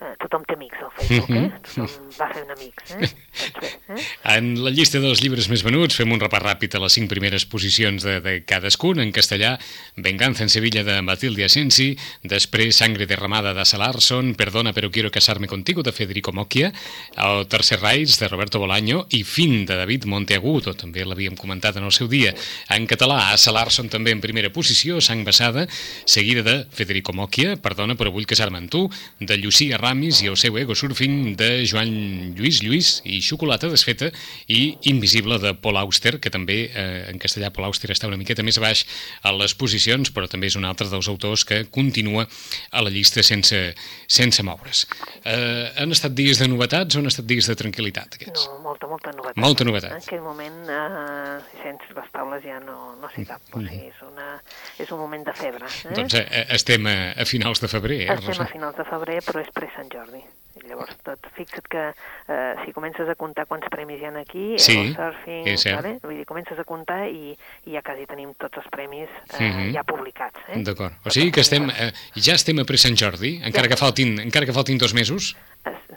eh, 0.01 0.13
tothom 0.24 0.46
té 0.48 0.56
amics 0.58 0.84
al 0.84 0.91
Facebook, 0.96 1.32
eh? 1.36 1.50
Tothom 1.68 2.10
va 2.18 2.27
fent 2.34 2.53
amics, 2.56 2.94
eh? 2.96 3.00
Doncs 3.00 3.60
bé, 3.60 3.72
eh? 3.96 4.06
En 4.36 4.51
la 4.63 4.72
llista 4.74 5.01
dels 5.01 5.22
llibres 5.24 5.50
més 5.51 5.63
venuts 5.65 5.98
fem 5.98 6.12
un 6.13 6.22
repàs 6.22 6.44
ràpid 6.44 6.75
a 6.75 6.82
les 6.84 6.96
cinc 6.96 7.10
primeres 7.12 7.46
posicions 7.50 8.03
de, 8.06 8.20
de 8.24 8.36
cadascun. 8.48 9.01
En 9.03 9.12
castellà, 9.15 9.56
Venganza 9.98 10.44
en 10.46 10.51
Sevilla 10.53 10.84
de 10.88 11.00
Matilde 11.06 11.48
Asensi, 11.48 11.89
després 12.24 12.77
Sangre 12.79 13.08
derramada 13.10 13.53
de 13.58 13.65
Salarson, 13.65 14.34
Perdona 14.39 14.74
pero 14.74 14.91
quiero 14.91 15.12
casarme 15.12 15.48
contigo 15.48 15.84
de 15.84 15.91
Federico 15.91 16.32
Mocchia, 16.32 16.72
el 17.18 17.48
Tercer 17.48 17.82
Raids 17.82 18.20
de 18.20 18.27
Roberto 18.27 18.60
Bolaño 18.60 19.06
i 19.10 19.24
Fin 19.24 19.65
de 19.65 19.75
David 19.79 20.06
Monteagudo, 20.06 20.75
també 20.77 21.03
l'havíem 21.06 21.36
comentat 21.39 21.79
en 21.79 21.88
el 21.88 21.96
seu 21.96 22.08
dia. 22.08 22.36
En 22.70 22.88
català, 22.88 23.32
a 23.34 23.38
Salarson 23.38 23.89
també 23.89 24.13
en 24.15 24.22
primera 24.22 24.53
posició, 24.53 25.01
Sang 25.01 25.25
Bassada, 25.25 25.68
seguida 26.06 26.44
de 26.46 26.62
Federico 26.72 27.13
Mocchia, 27.13 27.58
Perdona 27.60 27.98
però 28.00 28.13
vull 28.13 28.29
casar-me 28.29 28.62
amb 28.62 28.72
tu, 28.72 28.86
de 29.20 29.39
Llucia 29.41 29.77
Ramis 29.89 30.19
i 30.22 30.27
el 30.29 30.36
seu 30.38 30.53
ego 30.62 30.75
surfing 30.77 31.34
de 31.39 31.63
Joan 31.65 31.89
Lluís 32.38 32.60
Lluís 32.62 32.89
i 33.10 33.17
Xocolata 33.25 33.72
desfeta 33.72 34.12
i 34.46 34.75
Invisible 34.91 35.39
de 35.41 35.55
Paul 35.58 35.79
Auster, 35.81 36.19
que 36.22 36.29
també 36.29 36.58
eh, 36.69 37.10
en 37.10 37.17
castellà 37.17 37.50
Paul 37.50 37.65
Auster 37.65 37.89
està 37.89 38.05
una 38.05 38.19
miqueta 38.19 38.46
més 38.46 38.60
baix 38.62 38.84
a 39.25 39.34
les 39.34 39.55
posicions, 39.58 40.12
però 40.13 40.29
també 40.29 40.51
és 40.51 40.58
un 40.60 40.67
altre 40.69 40.86
dels 40.91 41.10
autors 41.10 41.41
que 41.50 41.63
continua 41.74 42.27
a 42.69 42.84
la 42.86 42.91
llista 42.93 43.24
sense, 43.25 43.58
sense 44.05 44.46
moure's. 44.46 44.84
Eh, 45.24 45.72
han 45.81 45.96
estat 45.96 46.13
dies 46.13 46.38
de 46.38 46.50
novetats 46.51 46.93
o 46.93 47.01
han 47.01 47.10
estat 47.10 47.25
dies 47.25 47.50
de 47.50 47.58
tranquil·litat, 47.58 48.19
aquests? 48.19 48.46
No, 48.46 48.60
molta, 48.67 48.91
molta 48.93 49.15
novetat. 49.17 49.41
Molta 49.41 49.67
novetat. 49.72 49.98
En 49.98 50.05
aquell 50.05 50.22
moment, 50.22 50.62
eh, 50.69 51.34
sense 51.63 51.98
les 51.98 52.13
taules 52.13 52.46
ja 52.46 52.62
no, 52.62 52.77
no 53.01 53.10
s'hi 53.15 53.25
cap. 53.25 53.41
O 53.58 53.63
sigui, 53.65 53.89
és, 53.89 54.05
una, 54.05 54.29
és 54.77 54.93
un 54.93 55.01
moment 55.01 55.25
de 55.25 55.38
febre. 55.41 55.65
Eh? 55.65 55.98
Doncs 55.98 56.19
eh, 56.22 56.46
estem 56.60 56.86
a, 56.93 56.98
a 57.17 57.25
finals 57.25 57.65
de 57.65 57.74
febrer, 57.74 58.03
eh, 58.05 58.13
Estem 58.19 58.36
Rosa? 58.36 58.46
a 58.46 58.53
finals 58.53 58.77
de 58.77 58.86
febrer, 58.93 59.19
però 59.25 59.41
és 59.41 59.50
pre-Sant 59.80 59.92
Jordi. 59.94 60.22
I 60.60 60.66
llavors, 60.68 60.96
tot, 61.06 61.28
fixa't 61.38 61.68
que 61.72 61.82
eh, 61.94 62.56
si 62.66 62.74
comences 62.74 63.08
a 63.08 63.14
comptar 63.16 63.46
quants 63.48 63.70
premis 63.72 64.02
hi 64.02 64.08
ha 64.10 64.12
aquí, 64.20 64.58
Sí, 64.60 64.74
el 64.76 64.96
surfing, 64.98 65.46
és 65.48 65.62
cert. 65.62 65.78
vale? 65.78 65.92
vull 66.04 66.18
dir, 66.18 66.26
comences 66.28 66.58
a 66.60 66.66
comptar 66.68 67.06
i, 67.08 67.36
i 67.70 67.76
ja 67.78 67.84
quasi 67.86 68.08
tenim 68.10 68.34
tots 68.36 68.58
els 68.58 68.68
premis 68.74 69.08
eh, 69.38 69.46
Mhm. 69.46 69.72
ja 69.78 69.84
publicats. 69.88 70.42
Eh? 70.50 70.58
D'acord. 70.66 70.92
O 71.06 71.10
sigui 71.14 71.32
que 71.32 71.42
estem, 71.46 71.70
eh, 71.70 71.92
ja 72.18 72.34
estem 72.34 72.60
a 72.60 72.66
pre-Sant 72.66 72.98
Jordi, 72.98 73.40
encara 73.46 73.70
que 73.70 73.78
faltin, 73.78 74.20
encara 74.20 74.46
que 74.46 74.52
faltin 74.58 74.78
dos 74.82 74.94
mesos? 74.94 75.38
Es, 75.64 75.72
sí, 75.72 75.80
sí, 75.80 75.86
sí. 75.88 75.88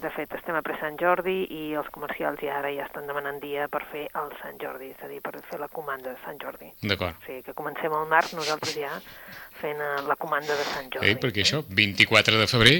De 0.00 0.08
fet, 0.14 0.32
estem 0.32 0.56
a 0.56 0.62
pre-Sant 0.64 0.96
Jordi 1.00 1.42
i 1.52 1.62
els 1.76 1.88
comercials 1.92 2.40
ja 2.40 2.54
ara 2.56 2.70
ja 2.72 2.86
estan 2.86 3.08
demanant 3.10 3.36
dia 3.42 3.66
per 3.68 3.82
fer 3.90 4.06
el 4.16 4.30
Sant 4.40 4.56
Jordi, 4.62 4.92
és 4.94 5.02
a 5.04 5.10
dir, 5.10 5.20
per 5.24 5.34
fer 5.50 5.58
la 5.60 5.68
comanda 5.68 6.14
de 6.14 6.16
Sant 6.24 6.40
Jordi. 6.40 6.70
D'acord. 6.80 7.18
O 7.20 7.26
sigui, 7.26 7.42
que 7.44 7.56
comencem 7.58 7.92
al 7.92 8.08
març 8.08 8.32
nosaltres 8.38 8.72
ja 8.80 8.94
fent 9.60 9.82
eh, 9.84 9.90
la 10.08 10.16
comanda 10.16 10.56
de 10.56 10.64
Sant 10.70 10.88
Jordi. 10.88 11.12
Eh, 11.12 11.18
perquè 11.20 11.44
això, 11.44 11.60
24 11.68 12.40
de 12.40 12.48
febrer, 12.48 12.78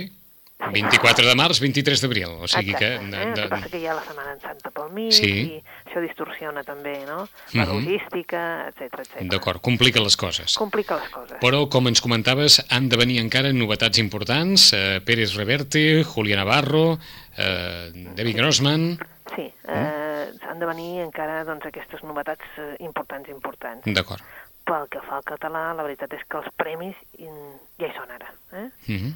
24 0.73 1.25
de 1.27 1.35
març, 1.35 1.59
23 1.61 2.01
d'abril, 2.03 2.29
o 2.45 2.47
sigui 2.49 2.75
que... 2.75 2.91
Exacte, 2.95 3.17
eh? 3.17 3.29
El 3.31 3.35
que 3.35 3.49
passa 3.49 3.69
que 3.73 3.79
hi 3.81 3.87
ha 3.89 3.95
la 3.97 4.03
Setmana 4.05 4.33
en 4.35 4.41
Santa 4.41 4.71
pel 4.71 4.91
mig 4.93 5.13
Sí. 5.17 5.31
i 5.31 5.63
això 5.89 6.03
distorsiona 6.05 6.63
també, 6.63 6.99
no? 7.09 7.29
La 7.55 7.65
Mhm. 7.65 7.73
logística, 7.81 8.69
etc 8.69 9.01
etc. 9.01 9.23
D'acord, 9.31 9.61
complica 9.61 10.01
les 10.01 10.17
coses. 10.17 10.57
Complica 10.59 10.97
les 10.97 11.09
coses. 11.09 11.39
Però, 11.41 11.69
com 11.69 11.89
ens 11.89 12.01
comentaves, 12.01 12.61
han 12.69 12.89
de 12.89 12.97
venir 12.97 13.19
encara 13.21 13.53
novetats 13.53 13.99
importants. 13.99 14.73
Eh, 14.73 15.01
Pérez 15.05 15.35
Reverte, 15.35 16.05
Julián 16.05 16.39
Navarro, 16.45 16.99
eh, 17.37 17.91
David 18.15 18.37
Grossman... 18.37 18.99
Sí, 19.35 19.47
eh, 19.69 20.33
s'han 20.43 20.59
de 20.59 20.67
venir 20.67 21.01
encara 21.03 21.45
doncs, 21.45 21.65
aquestes 21.65 22.03
novetats 22.03 22.43
eh, 22.59 22.77
importants, 22.81 23.29
importants. 23.31 23.83
D'acord. 23.87 24.21
Pel 24.65 24.89
que 24.91 25.01
fa 25.07 25.17
al 25.17 25.25
català, 25.25 25.73
la 25.75 25.83
veritat 25.83 26.13
és 26.13 26.23
que 26.29 26.37
els 26.37 26.49
premis 26.57 26.95
mm, 27.19 27.53
ja 27.81 27.87
hi 27.87 27.95
són 27.97 28.11
ara. 28.11 28.29
Eh? 28.53 28.69
Mm 28.89 28.97
-hmm. 28.99 29.15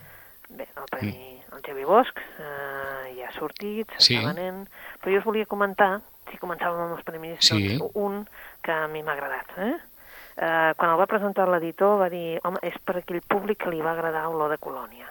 Bé, 0.49 0.67
el 0.77 0.89
premi, 0.91 1.41
el 1.53 1.63
Xavi 1.65 1.85
Bosch, 1.89 2.19
eh, 2.39 3.15
ja 3.19 3.29
ha 3.29 3.33
sortit, 3.39 3.89
s'està 3.97 4.05
Sí. 4.05 4.19
venent, 4.19 4.67
però 5.01 5.13
jo 5.15 5.19
us 5.19 5.25
volia 5.25 5.47
comentar, 5.47 6.01
si 6.31 6.37
començàvem 6.39 6.85
amb 6.85 6.97
els 6.97 7.05
premis, 7.05 7.39
Sí. 7.41 7.77
doncs, 7.79 7.91
un 7.95 8.29
que 8.63 8.73
a 8.73 8.87
mi 8.89 9.03
m'ha 9.03 9.13
agradat. 9.13 9.47
Eh? 9.59 9.75
Eh, 10.37 10.73
quan 10.77 10.91
el 10.91 10.99
va 10.99 11.07
presentar 11.07 11.49
l'editor 11.49 11.99
va 12.01 12.09
dir, 12.11 12.41
home, 12.45 12.59
és 12.63 12.75
per 12.85 12.97
aquell 12.99 13.21
públic 13.23 13.59
que 13.65 13.71
li 13.71 13.81
va 13.81 13.93
agradar 13.93 14.27
olor 14.29 14.51
de 14.51 14.59
colònia. 14.59 15.07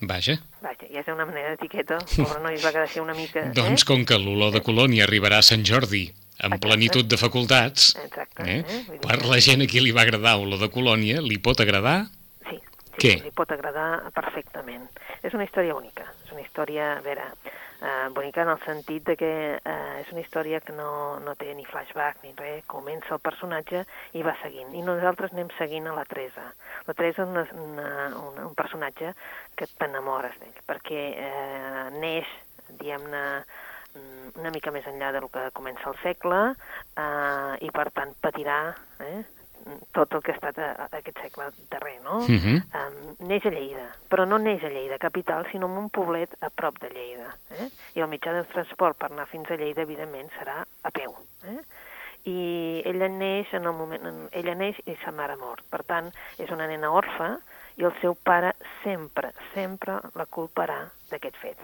Vaja. 0.00 0.34
Vaja, 0.60 0.86
ja 0.92 1.00
és 1.00 1.08
una 1.08 1.24
manera 1.24 1.50
d'etiqueta, 1.54 1.98
pobre 2.16 2.40
noi 2.42 2.54
es 2.54 2.64
va 2.64 2.72
quedar 2.72 2.82
així 2.88 3.00
una 3.00 3.14
mica... 3.14 3.44
Doncs 3.54 3.82
eh? 3.82 3.86
com 3.86 4.04
que 4.04 4.18
l'olor 4.18 4.52
de 4.52 4.60
colònia 4.60 5.04
arribarà 5.06 5.38
a 5.38 5.42
Sant 5.46 5.64
Jordi 5.64 6.08
amb 6.42 6.54
Exacte. 6.54 6.66
plenitud 6.66 7.06
de 7.06 7.16
facultats, 7.16 7.94
Exacte, 8.04 8.42
eh? 8.42 8.64
eh? 8.66 8.98
Per 9.00 9.24
la 9.24 9.38
gent 9.40 9.62
a 9.62 9.66
qui 9.70 9.80
li 9.80 9.92
va 9.92 10.02
agradar 10.02 10.36
olor 10.42 10.58
de 10.58 10.68
colònia, 10.68 11.22
li 11.22 11.38
pot 11.38 11.60
agradar? 11.60 12.08
Sí, 12.94 13.08
Què? 13.08 13.14
li 13.24 13.32
pot 13.34 13.50
agradar 13.50 14.10
perfectament. 14.14 14.86
És 15.22 15.34
una 15.34 15.46
història 15.46 15.74
única, 15.74 16.06
és 16.26 16.32
una 16.32 16.44
història, 16.44 16.92
a 16.98 17.04
veure, 17.04 17.26
eh, 17.84 18.08
bonica 18.10 18.42
en 18.42 18.48
el 18.48 18.60
sentit 18.64 19.04
de 19.04 19.16
que 19.16 19.30
eh, 19.56 20.00
és 20.00 20.12
una 20.12 20.22
història 20.22 20.60
que 20.64 20.72
no, 20.72 21.18
no 21.24 21.34
té 21.40 21.52
ni 21.54 21.66
flashback 21.68 22.22
ni 22.24 22.32
res, 22.38 22.64
comença 22.70 23.16
el 23.16 23.22
personatge 23.24 23.84
i 24.16 24.24
va 24.26 24.36
seguint. 24.42 24.72
I 24.74 24.84
nosaltres 24.86 25.34
anem 25.34 25.50
seguint 25.58 25.90
a 25.90 25.96
la 25.96 26.06
Teresa. 26.08 26.46
La 26.86 26.94
Teresa 26.94 27.24
és 27.24 27.28
una, 27.28 27.44
una, 27.66 27.90
una, 28.22 28.48
un 28.48 28.56
personatge 28.56 29.12
que 29.58 29.68
t'enamores 29.78 30.38
d'ell, 30.40 30.64
perquè 30.68 31.04
eh, 31.28 31.84
neix, 31.98 32.30
diguem-ne, 32.70 33.24
mm, 33.92 34.34
una 34.40 34.54
mica 34.54 34.72
més 34.74 34.88
enllà 34.90 35.12
del 35.12 35.28
que 35.32 35.48
comença 35.56 35.90
el 35.90 36.00
segle 36.02 36.42
eh, 36.54 37.54
i 37.60 37.72
per 37.74 37.90
tant 37.92 38.16
patirà 38.22 38.60
eh, 39.04 39.20
tot 39.96 40.12
el 40.14 40.22
que 40.22 40.32
ha 40.32 40.36
estat 40.36 40.58
a, 40.58 40.70
a 40.86 40.88
aquest 40.98 41.20
segle 41.22 41.48
darrer, 41.72 41.96
no? 42.04 42.20
Mhm. 42.28 42.62
um, 42.80 43.28
neix 43.28 43.46
a 43.46 43.52
Lleida, 43.54 43.86
però 44.10 44.26
no 44.28 44.38
neix 44.38 44.64
a 44.64 44.72
Lleida 44.72 44.98
capital, 44.98 45.46
sinó 45.50 45.66
en 45.70 45.78
un 45.84 45.90
poblet 45.90 46.36
a 46.40 46.50
prop 46.50 46.78
de 46.82 46.90
Lleida. 46.90 47.30
Eh? 47.58 47.68
I 47.94 48.04
el 48.04 48.10
mitjà 48.12 48.34
de 48.36 48.44
transport 48.52 48.98
per 48.98 49.10
anar 49.12 49.26
fins 49.30 49.50
a 49.50 49.56
Lleida, 49.60 49.82
evidentment, 49.82 50.30
serà 50.38 50.62
a 50.64 50.90
peu. 50.90 51.16
Eh? 51.48 51.60
I 52.24 52.82
ella 52.88 53.08
neix 53.08 53.52
en 53.52 53.68
el 53.68 53.76
moment... 53.76 54.04
En, 54.08 54.20
ella 54.32 54.54
neix 54.56 54.80
i 54.88 54.96
sa 55.04 55.12
mare 55.12 55.36
mort. 55.36 55.64
Per 55.70 55.82
tant, 55.84 56.10
és 56.40 56.50
una 56.50 56.68
nena 56.70 56.92
orfa 56.92 57.34
i 57.76 57.84
el 57.84 57.92
seu 58.00 58.14
pare 58.14 58.54
sempre, 58.82 59.32
sempre 59.52 59.98
la 60.14 60.26
culparà 60.26 60.84
d'aquest 61.10 61.40
fet. 61.40 61.60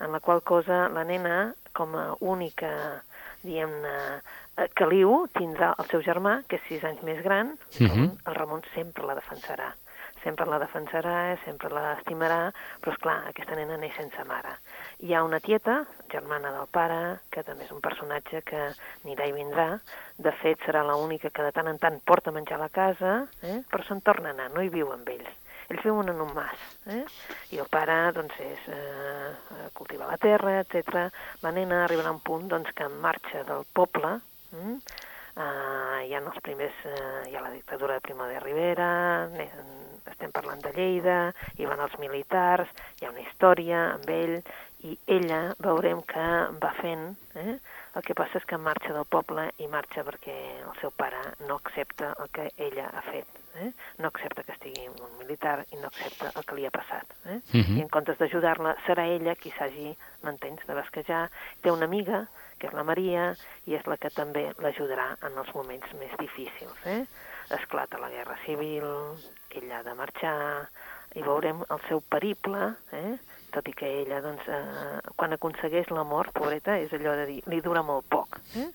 En 0.00 0.12
la 0.12 0.20
qual 0.20 0.42
cosa 0.46 0.86
la 0.92 1.04
nena, 1.04 1.54
com 1.74 1.94
a 1.98 2.12
única, 2.20 2.70
diguem-ne, 3.42 3.94
caliu, 4.74 5.26
tindrà 5.34 5.74
el 5.78 5.86
seu 5.90 6.00
germà, 6.02 6.42
que 6.48 6.56
és 6.56 6.62
sis 6.68 6.84
anys 6.84 7.02
més 7.02 7.22
gran, 7.22 7.56
Mhm. 7.80 8.18
el 8.26 8.34
Ramon 8.34 8.62
sempre 8.74 9.06
la 9.06 9.14
defensarà. 9.14 9.72
Sempre 10.24 10.46
la 10.46 10.58
defensarà, 10.58 11.38
sempre 11.44 11.68
l'estimarà, 11.70 12.52
però, 12.82 12.92
és 12.92 12.98
clar 12.98 13.28
aquesta 13.28 13.54
nena 13.54 13.76
neix 13.76 13.94
sense 13.94 14.24
mare. 14.24 14.56
Hi 14.98 15.14
ha 15.14 15.22
una 15.22 15.38
tieta, 15.38 15.86
germana 16.10 16.50
del 16.50 16.66
pare, 16.66 17.20
que 17.30 17.44
també 17.44 17.64
és 17.64 17.70
un 17.70 17.80
personatge 17.80 18.42
que 18.42 18.72
anirà 19.04 19.28
i 19.28 19.32
vindrà. 19.32 19.78
De 20.16 20.32
fet, 20.32 20.58
serà 20.66 20.82
l'única 20.82 21.30
que 21.30 21.42
de 21.42 21.52
tant 21.52 21.68
en 21.68 21.78
tant 21.78 22.00
porta 22.04 22.32
menjar 22.32 22.56
a 22.58 22.64
la 22.64 22.68
casa, 22.68 23.28
eh? 23.42 23.62
però 23.70 23.84
se'n 23.86 24.02
torna 24.02 24.30
a 24.30 24.32
anar, 24.32 24.50
no 24.50 24.60
hi 24.60 24.68
viu 24.68 24.90
amb 24.92 25.08
ells. 25.08 25.28
Ells 25.70 25.84
viuen 25.84 26.08
en 26.08 26.20
un 26.20 26.32
mas, 26.34 26.58
eh? 26.86 27.04
i 27.50 27.58
el 27.58 27.66
pare 27.68 28.10
doncs, 28.12 28.34
és 28.40 28.58
eh, 28.68 29.34
cultivar 29.74 30.08
la 30.08 30.16
terra, 30.16 30.60
etc. 30.60 31.12
La 31.42 31.52
nena 31.52 31.84
arribarà 31.84 32.08
a 32.08 32.16
un 32.16 32.20
punt 32.20 32.48
doncs, 32.48 32.72
que 32.74 32.84
en 32.84 32.98
marxa 33.00 33.44
del 33.44 33.64
poble, 33.72 34.20
mm? 34.52 34.78
Uh, 35.38 35.98
hi 36.02 36.14
ha 36.16 36.18
els 36.18 36.38
primers, 36.42 36.78
uh, 36.88 37.26
hi 37.28 37.36
ha 37.36 37.42
la 37.44 37.52
dictadura 37.54 37.94
de 37.94 38.02
Primo 38.02 38.26
de 38.26 38.40
Rivera, 38.42 38.88
estem 40.10 40.32
parlant 40.34 40.62
de 40.64 40.72
Lleida, 40.74 41.18
hi 41.58 41.68
van 41.68 41.78
els 41.84 41.94
militars, 42.02 42.70
hi 42.98 43.06
ha 43.06 43.12
una 43.12 43.22
història 43.22 43.84
amb 43.92 44.10
ell, 44.10 44.40
i 44.86 44.94
ella 45.10 45.54
veurem 45.62 46.02
que 46.06 46.24
va 46.62 46.70
fent, 46.78 47.10
eh? 47.34 47.56
el 47.98 48.04
que 48.06 48.14
passa 48.18 48.38
és 48.38 48.46
que 48.46 48.58
marxa 48.62 48.92
del 48.94 49.06
poble 49.10 49.48
i 49.58 49.66
marxa 49.70 50.04
perquè 50.06 50.34
el 50.60 50.74
seu 50.80 50.92
pare 50.94 51.20
no 51.48 51.56
accepta 51.58 52.12
el 52.22 52.30
que 52.34 52.46
ella 52.68 52.86
ha 52.94 53.02
fet, 53.08 53.40
eh? 53.58 53.72
no 53.98 54.10
accepta 54.12 54.44
que 54.46 54.54
estigui 54.54 54.86
un 54.90 55.16
militar 55.18 55.56
i 55.74 55.80
no 55.80 55.90
accepta 55.90 56.30
el 56.34 56.46
que 56.46 56.58
li 56.58 56.66
ha 56.68 56.74
passat. 56.74 57.14
Eh? 57.26 57.40
Mhm. 57.58 57.78
I 57.78 57.86
en 57.86 57.90
comptes 57.94 58.18
d'ajudar-la, 58.22 58.76
serà 58.86 59.08
ella 59.10 59.34
qui 59.34 59.50
s'hagi, 59.56 59.96
m'entens, 60.22 60.62
de 60.66 60.78
basquejar. 60.78 61.24
Té 61.62 61.74
una 61.74 61.90
amiga, 61.90 62.26
que 62.58 62.68
és 62.70 62.76
la 62.76 62.84
Maria, 62.86 63.30
i 63.66 63.76
és 63.78 63.86
la 63.90 63.96
que 64.00 64.10
també 64.14 64.48
l'ajudarà 64.64 65.12
en 65.28 65.38
els 65.40 65.50
moments 65.56 65.94
més 66.00 66.14
difícils. 66.20 66.84
Eh? 66.86 67.02
Esclata 67.56 68.00
la 68.02 68.10
guerra 68.12 68.36
civil, 68.44 68.86
ella 69.56 69.80
ha 69.80 69.86
de 69.86 69.94
marxar, 69.98 70.38
i 71.16 71.24
veurem 71.24 71.62
el 71.68 71.80
seu 71.88 72.02
periple, 72.12 72.72
eh? 72.92 73.16
tot 73.54 73.68
i 73.70 73.72
que 73.76 73.88
ella, 74.02 74.20
doncs, 74.24 74.44
eh, 74.52 75.14
quan 75.16 75.32
aconsegueix 75.36 75.88
l'amor, 75.94 76.32
pobreta, 76.36 76.76
és 76.82 76.92
allò 76.92 77.14
de 77.22 77.24
dir, 77.30 77.38
li 77.48 77.62
dura 77.64 77.82
molt 77.86 78.08
poc. 78.12 78.40
Eh? 78.60 78.68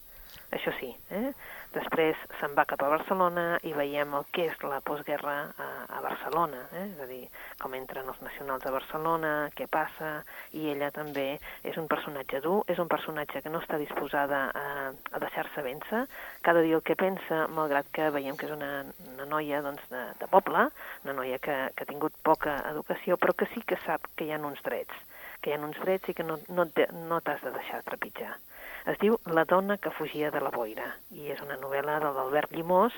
Això 0.54 0.72
sí. 0.80 0.92
Eh? 1.12 1.32
Després 1.74 2.20
se'n 2.40 2.54
va 2.54 2.68
cap 2.70 2.84
a 2.86 2.90
Barcelona 2.92 3.58
i 3.66 3.72
veiem 3.74 4.12
el 4.14 4.26
que 4.36 4.46
és 4.52 4.60
la 4.70 4.78
postguerra 4.86 5.36
a, 5.58 5.70
a 5.98 6.02
Barcelona, 6.06 6.60
eh? 6.78 6.84
és 6.92 7.00
a 7.02 7.08
dir, 7.10 7.24
com 7.62 7.74
entren 7.74 8.10
els 8.12 8.20
nacionals 8.22 8.68
a 8.70 8.74
Barcelona, 8.76 9.32
què 9.58 9.66
passa, 9.72 10.12
i 10.54 10.68
ella 10.74 10.92
també 10.94 11.40
és 11.66 11.80
un 11.82 11.90
personatge 11.90 12.44
dur, 12.46 12.60
és 12.70 12.82
un 12.84 12.92
personatge 12.92 13.42
que 13.42 13.54
no 13.54 13.64
està 13.64 13.80
disposada 13.82 14.44
a, 14.54 14.68
a 14.94 15.24
deixar-se 15.24 15.66
vèncer, 15.66 16.04
cada 16.46 16.62
dia 16.62 16.78
el 16.78 16.86
que 16.86 17.00
pensa, 17.00 17.48
malgrat 17.50 17.90
que 17.96 18.12
veiem 18.14 18.38
que 18.38 18.50
és 18.50 18.54
una, 18.54 18.84
una 19.16 19.30
noia 19.30 19.64
doncs, 19.66 19.82
de, 19.90 20.04
de 20.22 20.30
poble, 20.30 20.68
una 21.08 21.18
noia 21.18 21.42
que, 21.42 21.58
que 21.74 21.88
ha 21.88 21.90
tingut 21.90 22.14
poca 22.22 22.60
educació, 22.70 23.18
però 23.18 23.34
que 23.34 23.50
sí 23.56 23.66
que 23.66 23.82
sap 23.88 24.06
que 24.14 24.30
hi 24.30 24.36
ha 24.36 24.42
uns 24.44 24.62
drets, 24.62 24.94
que 25.44 25.52
hi 25.52 25.58
ha 25.58 25.62
uns 25.62 25.78
drets 25.84 26.10
i 26.10 26.16
que 26.18 26.24
no, 26.24 26.40
no, 26.50 26.66
no 27.10 27.20
t'has 27.22 27.44
de 27.44 27.52
deixar 27.52 27.84
trepitjar. 27.84 28.32
Es 28.88 28.98
diu 29.00 29.18
La 29.32 29.46
dona 29.48 29.78
que 29.80 29.92
fugia 29.96 30.32
de 30.32 30.42
la 30.44 30.52
boira 30.52 30.90
i 31.16 31.30
és 31.32 31.40
una 31.44 31.56
novel·la 31.60 32.00
de 32.04 32.12
l'Albert 32.16 32.52
Llimós, 32.56 32.96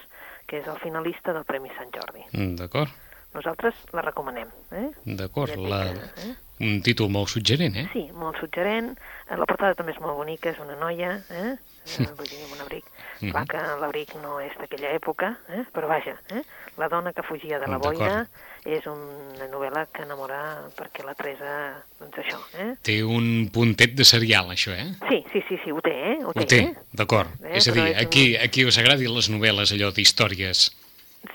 que 0.50 0.62
és 0.62 0.70
el 0.70 0.80
finalista 0.82 1.34
del 1.34 1.46
Premi 1.46 1.74
Sant 1.78 1.92
Jordi. 1.94 2.24
Mm, 2.34 2.56
D'acord, 2.62 2.94
Nosaltres 3.36 3.76
la 3.92 4.02
recomanem. 4.06 4.48
Eh? 4.72 4.90
d'acord. 5.20 5.52
Ja 5.52 5.70
La... 5.70 5.82
eh? 5.92 6.36
Un 6.64 6.80
títol 6.82 7.10
molt 7.12 7.28
suggerent, 7.34 7.76
eh? 7.76 7.88
Sí, 7.92 8.06
molt 8.16 8.40
suggerent. 8.40 8.94
Eh, 9.28 9.36
La 9.36 9.46
portada 9.46 9.76
també 9.76 9.92
és 9.92 10.00
molt 10.00 10.16
bonica, 10.16 10.54
és 10.54 10.60
una 10.64 10.78
noia, 10.80 11.18
eh? 11.30 11.56
eh 12.00 12.08
vull 12.16 12.30
dir, 12.30 12.40
amb 12.46 12.56
un 12.56 12.62
abric. 12.64 12.86
Mhm. 13.20 13.32
Clar 13.32 13.46
que 13.48 13.64
l'abric 13.82 14.16
no 14.22 14.40
és 14.40 14.56
d'aquella 14.60 14.94
època, 14.96 15.36
eh? 15.50 15.66
però 15.74 15.88
vaja, 15.88 16.16
eh? 16.32 16.44
La 16.78 16.88
dona 16.88 17.14
que 17.14 17.24
fugia 17.24 17.60
de 17.60 17.68
la 17.68 17.78
boira 17.78 18.26
és 18.66 18.88
una 18.90 19.48
novel·la 19.52 19.86
que 19.94 20.04
enamora 20.04 20.40
perquè 20.76 21.06
la 21.06 21.14
Teresa, 21.16 21.52
doncs 22.00 22.18
això, 22.24 22.40
eh? 22.60 22.72
Té 22.84 22.98
un 23.04 23.50
puntet 23.54 23.94
de 23.96 24.04
serial, 24.04 24.50
això, 24.52 24.74
eh? 24.74 24.88
Sí, 25.10 25.24
sí, 25.32 25.44
sí, 25.48 25.60
sí, 25.64 25.72
ho 25.72 25.84
té, 25.86 25.94
eh? 26.12 26.18
Ho, 26.24 26.34
Ho 26.34 26.46
té, 26.46 26.62
eh? 26.72 26.74
d'acord. 26.92 27.30
Eh, 27.44 27.58
És 27.60 27.68
a 27.68 27.76
dir, 27.76 27.88
és 27.94 28.02
aquí, 28.02 28.26
aquí 28.36 28.66
us 28.66 28.80
agradin 28.82 29.14
les 29.14 29.30
novel·les, 29.30 29.76
allò 29.76 29.92
d'històries. 29.96 30.72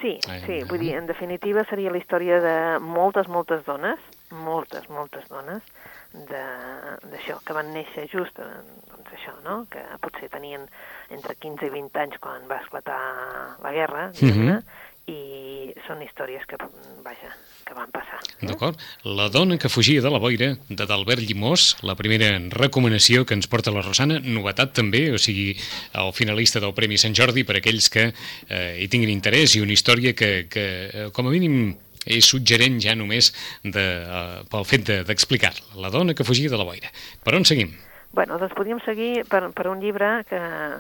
Sí, 0.00 0.18
sí, 0.22 0.62
vull 0.68 0.80
dir, 0.80 0.94
en 0.96 1.06
definitiva 1.06 1.64
seria 1.68 1.90
la 1.90 1.98
història 1.98 2.38
de 2.40 2.56
moltes, 2.80 3.28
moltes 3.28 3.64
dones, 3.66 3.98
moltes, 4.30 4.88
moltes 4.90 5.28
dones, 5.28 5.62
de- 6.12 7.08
d'això, 7.10 7.38
que 7.44 7.52
van 7.54 7.72
néixer 7.75 8.08
just, 8.10 8.38
eh, 8.38 8.49
doncs 8.90 9.10
això, 9.16 9.34
no?, 9.44 9.66
que 9.70 9.82
potser 10.02 10.28
tenien 10.30 10.66
entre 11.10 11.34
15 11.37 11.66
i 11.66 11.70
20 11.70 11.99
anys 11.99 12.18
quan 12.22 12.46
va 12.50 12.60
esclatar 12.62 13.00
la 13.62 13.72
guerra, 13.72 14.10
diguem-ne, 14.12 14.58
Mhm. 14.60 14.64
i 15.10 15.75
són 15.87 16.02
històries 16.02 16.44
que, 16.46 16.56
vaja, 17.02 17.30
que 17.66 17.75
van 17.75 17.90
passar. 17.90 18.18
eh? 18.40 18.46
D'acord? 18.46 18.78
La 19.04 19.28
dona 19.28 19.58
que 19.58 19.68
fugia 19.68 20.00
de 20.00 20.10
la 20.10 20.18
boira, 20.18 20.56
de 20.68 20.87
d'Albert 20.87 21.20
Llimós, 21.20 21.76
la 21.82 21.94
primera 21.96 22.38
recomanació 22.50 23.25
que 23.26 23.34
ens 23.34 23.46
porta 23.49 23.70
la 23.70 23.82
Rosana, 23.82 24.20
novetat 24.20 24.72
també, 24.72 25.10
o 25.12 25.18
sigui, 25.18 25.56
el 25.94 26.12
finalista 26.12 26.60
del 26.60 26.75
Premi 26.75 26.96
Sant 26.99 27.14
Jordi 27.14 27.44
per 27.44 27.56
aquells 27.56 27.88
que 27.90 28.12
eh, 28.49 28.76
hi 28.80 28.88
tinguin 28.88 29.10
interès 29.10 29.54
i 29.56 29.60
una 29.60 29.72
història 29.72 30.14
que, 30.14 30.46
que 30.49 30.90
eh, 30.92 31.10
com 31.12 31.26
a 31.26 31.30
mínim, 31.30 31.76
és 32.07 32.25
suggerent 32.25 32.80
ja 32.80 32.95
només 32.95 33.33
de, 33.62 33.85
eh, 34.02 34.42
pel 34.50 34.64
fet 34.64 34.87
de- 34.87 35.04
d'explicar-la. 35.04 35.80
la 35.80 35.90
dona 35.90 36.14
que 36.14 36.25
fugia 36.25 36.49
de 36.50 36.57
la 36.57 36.64
boira. 36.64 36.90
Per 37.23 37.35
on 37.35 37.45
seguim? 37.45 37.76
Bueno, 38.12 38.38
doncs 38.38 38.54
podríem 38.54 38.80
seguir 38.83 39.25
per, 39.30 39.52
per 39.54 39.69
un 39.69 39.78
llibre 39.80 40.25
que, 40.28 40.38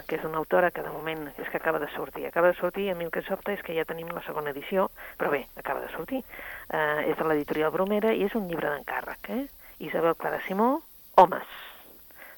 que 0.08 0.16
és 0.16 0.24
una 0.24 0.38
autora 0.38 0.72
que 0.72 0.82
de 0.82 0.90
moment 0.90 1.28
és 1.38 1.48
que 1.48 1.58
acaba 1.58 1.78
de 1.78 1.86
sortir. 1.94 2.26
Acaba 2.26 2.48
de 2.48 2.56
sortir 2.58 2.90
a 2.90 2.94
mi 2.96 3.04
el 3.04 3.10
que 3.12 3.22
sobta 3.22 3.52
és 3.52 3.62
que 3.62 3.72
ja 3.76 3.84
tenim 3.84 4.08
la 4.10 4.22
segona 4.26 4.50
edició, 4.50 4.90
però 5.16 5.30
bé, 5.30 5.46
acaba 5.56 5.80
de 5.80 5.92
sortir. 5.94 6.24
Uh, 6.72 7.06
és 7.06 7.16
de 7.16 7.24
l'editorial 7.28 7.70
Bromera 7.70 8.12
i 8.12 8.24
és 8.24 8.34
un 8.34 8.48
llibre 8.48 8.68
d'encàrrec. 8.70 9.30
Eh? 9.30 9.46
Isabel 9.78 10.16
Clara 10.16 10.40
Simó, 10.48 10.82
Homes. 11.14 11.46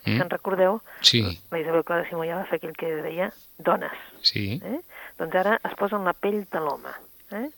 Mm. 0.05 0.11
Mm? 0.11 0.17
Si 0.17 0.21
en 0.21 0.31
recordeu, 0.31 0.81
Sí, 1.01 1.23
la 1.51 1.59
Isabel 1.61 1.85
Clara 1.85 2.05
Simó 2.09 2.25
ja 2.29 2.37
va 2.37 2.45
fer 2.45 2.57
aquell 2.61 2.77
que 2.77 2.93
deia 3.03 3.33
dones. 3.59 3.93
sí. 4.21 4.61
Eh? 4.63 4.81
Doncs 5.19 5.35
ara 5.37 5.59
es 5.65 5.75
posa 5.75 5.97
en 5.97 6.05
la 6.05 6.13
pell 6.13 6.45
de 6.51 6.61
l'home. 6.61 6.91
Eh? 7.31 7.49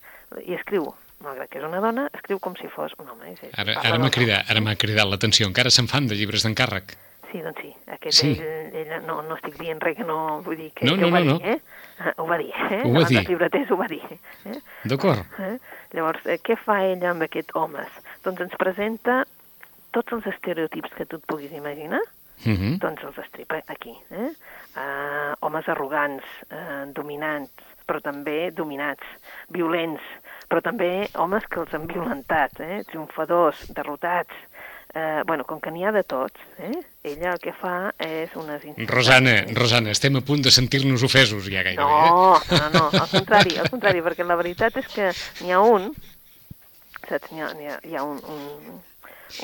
I 0.45 0.53
escriu, 0.53 0.93
malgrat 1.23 1.49
que 1.49 1.59
és 1.59 1.65
una 1.65 1.79
dona, 1.79 2.09
escriu 2.13 2.39
com 2.39 2.55
si 2.55 2.67
fos 2.67 2.93
un 2.99 3.09
home. 3.09 3.31
És, 3.33 3.43
és, 3.43 3.53
Ara, 3.59 3.79
ara 3.81 3.97
m'ha 3.99 4.09
cridat, 4.11 4.49
ara 4.49 4.61
m'ha 4.61 4.75
cridat 4.75 5.07
l'atenció. 5.07 5.47
Encara 5.47 5.69
se'n 5.69 5.87
fan 5.87 6.07
de 6.07 6.15
llibres 6.15 6.43
d'encàrrec. 6.43 6.97
Sí, 7.31 7.41
doncs 7.41 7.59
sí. 7.61 7.73
Aquest 7.91 8.17
Sí. 8.21 8.31
Ell, 8.39 8.75
ell 8.75 9.05
no, 9.05 9.21
no 9.21 9.35
estic 9.35 9.57
dient 9.59 9.81
res 9.81 9.97
que 9.97 10.03
no 10.07 10.41
vull 10.45 10.55
dir 10.57 10.71
que, 10.73 10.85
No, 10.85 10.95
que 10.95 11.01
no, 11.01 11.07
ho 11.07 11.11
va 11.11 11.19
no, 11.19 11.37
dir, 11.39 11.45
no. 11.47 11.53
eh? 11.53 11.59
Ah, 11.99 12.13
Ho 12.17 12.25
va 12.27 12.37
dir, 12.37 12.49
eh? 12.51 12.81
Ho 12.83 12.91
va 12.91 12.99
Davant 12.99 13.07
dir. 13.09 13.17
dels 13.17 13.29
llibreters 13.29 13.71
ho 13.71 13.77
va 13.77 13.87
dir. 13.87 14.01
Eh? 14.45 14.59
D'acord. 14.83 15.19
Eh? 15.39 15.57
Llavors, 15.93 16.25
eh, 16.27 16.39
què 16.43 16.55
fa 16.57 16.83
ella 16.85 17.09
amb 17.11 17.23
aquest 17.23 17.51
homes? 17.55 17.87
Doncs 18.23 18.41
ens 18.41 18.55
presenta 18.59 19.23
tots 19.91 20.11
els 20.11 20.25
estereotips 20.27 20.91
que 20.95 21.05
tu 21.05 21.15
et 21.17 21.25
puguis 21.25 21.51
imaginar, 21.51 22.01
Uh 22.45 22.51
-huh. 22.51 22.77
doncs 22.79 23.01
els 23.03 23.17
estripa 23.17 23.61
aquí. 23.67 23.93
Eh? 24.11 24.29
Uh, 24.75 25.33
homes 25.39 25.67
arrogants, 25.69 26.23
uh, 26.51 26.83
dominants, 26.93 27.49
però 27.87 28.01
també 28.01 28.51
dominats, 28.51 29.03
violents, 29.49 30.01
però 30.49 30.61
també 30.65 31.07
homes 31.21 31.45
que 31.49 31.61
els 31.63 31.73
han 31.75 31.87
violentat, 31.89 32.59
eh? 32.61 32.81
triomfadors, 32.89 33.65
derrotats, 33.75 34.33
eh, 34.95 35.21
bueno, 35.27 35.43
com 35.43 35.59
que 35.59 35.73
n'hi 35.73 35.85
ha 35.85 35.91
de 35.95 36.03
tots, 36.07 36.39
eh? 36.57 36.73
ella 37.03 37.33
el 37.33 37.41
que 37.43 37.53
fa 37.55 37.91
és 38.01 38.33
unes... 38.39 38.63
Rosana, 38.89 39.35
Rosana, 39.57 39.91
estem 39.91 40.15
a 40.19 40.23
punt 40.25 40.45
de 40.45 40.53
sentir-nos 40.55 41.03
ofesos 41.05 41.49
ja 41.51 41.65
gairebé. 41.65 41.83
No, 41.83 42.35
no, 42.51 42.69
no, 42.73 42.85
al 42.89 43.09
contrari, 43.11 43.57
al 43.59 43.69
contrari, 43.73 44.03
perquè 44.05 44.27
la 44.27 44.39
veritat 44.39 44.79
és 44.81 44.91
que 44.93 45.11
n'hi 45.41 45.53
ha 45.55 45.61
un, 45.61 45.91
saps, 47.09 47.31
n'hi 47.31 47.43
ha, 47.43 47.51
ha, 47.51 47.79
hi 47.83 47.97
ha 47.99 48.05
un, 48.07 48.21
un, 48.31 48.83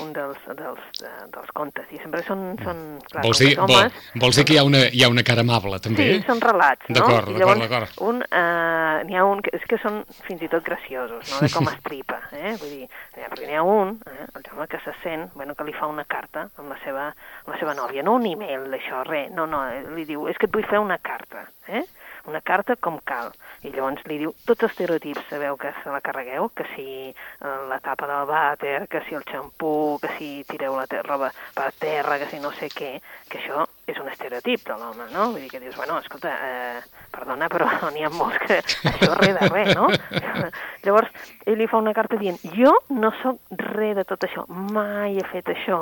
un 0.02 0.12
dels, 0.16 0.38
dels, 0.58 0.82
de, 1.00 1.12
dels 1.34 1.52
contes, 1.58 1.88
i 1.92 2.00
sempre 2.02 2.22
són, 2.28 2.44
són 2.62 2.82
clar, 3.10 3.24
Vols 3.26 3.42
dir, 3.42 3.52
que 3.56 3.66
vol, 3.66 3.76
homes, 3.76 4.00
vols 4.24 4.40
dir 4.40 4.46
que 4.48 4.56
hi 4.56 4.60
ha 4.62 4.66
una, 4.68 4.84
hi 4.88 5.04
ha 5.04 5.10
una 5.12 5.24
cara 5.28 5.46
amable, 5.46 5.80
també? 5.84 6.08
Sí, 6.08 6.24
són 6.28 6.42
relats, 6.44 6.88
no? 6.90 6.98
D'acord, 7.00 7.32
d'acord, 7.36 7.64
d'acord. 7.66 8.02
Un, 8.08 8.22
uh, 8.26 9.02
n'hi 9.08 9.18
ha 9.18 9.26
un 9.28 9.44
que, 9.46 9.54
és 9.58 9.66
que 9.70 9.80
són 9.82 10.02
fins 10.28 10.46
i 10.46 10.52
tot 10.52 10.66
graciosos, 10.68 11.26
no?, 11.32 11.42
de 11.44 11.52
com 11.54 11.72
es 11.72 11.80
tripa, 11.88 12.22
eh? 12.38 12.56
Vull 12.62 12.76
dir, 12.78 12.90
eh, 13.18 13.26
perquè 13.26 13.50
n'hi 13.50 13.60
ha 13.60 13.66
un, 13.68 13.96
eh, 14.12 14.28
el 14.40 14.52
home 14.54 14.70
que 14.72 14.82
se 14.86 14.96
sent, 15.04 15.30
bueno, 15.36 15.58
que 15.58 15.68
li 15.68 15.76
fa 15.78 15.90
una 15.92 16.06
carta 16.06 16.48
amb 16.62 16.70
la 16.72 16.80
seva, 16.86 17.10
amb 17.46 17.56
la 17.56 17.60
seva 17.62 17.76
nòvia, 17.78 18.06
no 18.06 18.18
un 18.20 18.30
e-mail 18.30 18.70
d'això, 18.72 19.04
res, 19.10 19.32
no, 19.36 19.48
no, 19.50 19.66
eh, 19.72 19.84
li 19.98 20.06
diu, 20.10 20.28
és 20.32 20.40
que 20.40 20.50
et 20.50 20.56
vull 20.56 20.68
fer 20.70 20.82
una 20.84 21.00
carta, 21.02 21.48
eh? 21.68 21.84
Una 22.30 22.42
carta 22.42 22.76
com 22.76 23.00
cal. 23.06 23.32
I 23.64 23.72
llavors 23.74 24.06
li 24.10 24.20
diu 24.22 24.34
tots 24.46 24.66
els 24.66 24.72
estereotips, 24.72 25.28
sabeu 25.30 25.58
que 25.62 25.74
se 25.82 25.94
la 25.94 26.02
carregueu, 26.06 26.50
que 26.56 26.68
si 26.76 26.88
eh, 27.10 27.58
la 27.72 27.80
tapa 27.84 28.10
del 28.10 28.28
vàter, 28.30 28.88
que 28.92 29.04
si 29.08 29.18
el 29.18 29.26
xampú, 29.32 30.00
que 30.02 30.14
si 30.18 30.32
tireu 30.50 30.78
la 30.80 30.88
roba 31.08 31.32
per 31.56 31.72
terra, 31.80 32.20
que 32.22 32.30
si 32.32 32.42
no 32.44 32.54
sé 32.60 32.72
què, 32.74 32.98
que 33.30 33.42
això 33.42 33.66
és 33.92 34.00
un 34.00 34.10
estereotip 34.12 34.64
de 34.68 34.76
l'home, 34.80 35.06
no? 35.12 35.28
Vull 35.34 35.44
dir 35.44 35.50
que 35.52 35.60
dius, 35.60 35.76
bueno, 35.76 35.98
escolta, 36.00 36.32
eh, 36.32 37.08
perdona, 37.12 37.50
però 37.52 37.68
n'hi 37.94 38.06
ha 38.08 38.12
molts 38.14 38.40
que 38.46 38.60
això 38.92 39.12
res 39.20 39.36
de 39.38 39.50
res, 39.52 39.74
no? 39.78 39.90
Llavors, 40.86 41.12
ell 41.46 41.60
li 41.60 41.68
fa 41.70 41.82
una 41.82 41.94
carta 41.98 42.20
dient, 42.22 42.40
jo 42.56 42.74
no 42.96 43.12
sóc 43.22 43.42
res 43.76 43.96
de 44.00 44.06
tot 44.08 44.24
això, 44.28 44.46
mai 44.48 45.20
he 45.20 45.28
fet 45.32 45.52
això, 45.54 45.82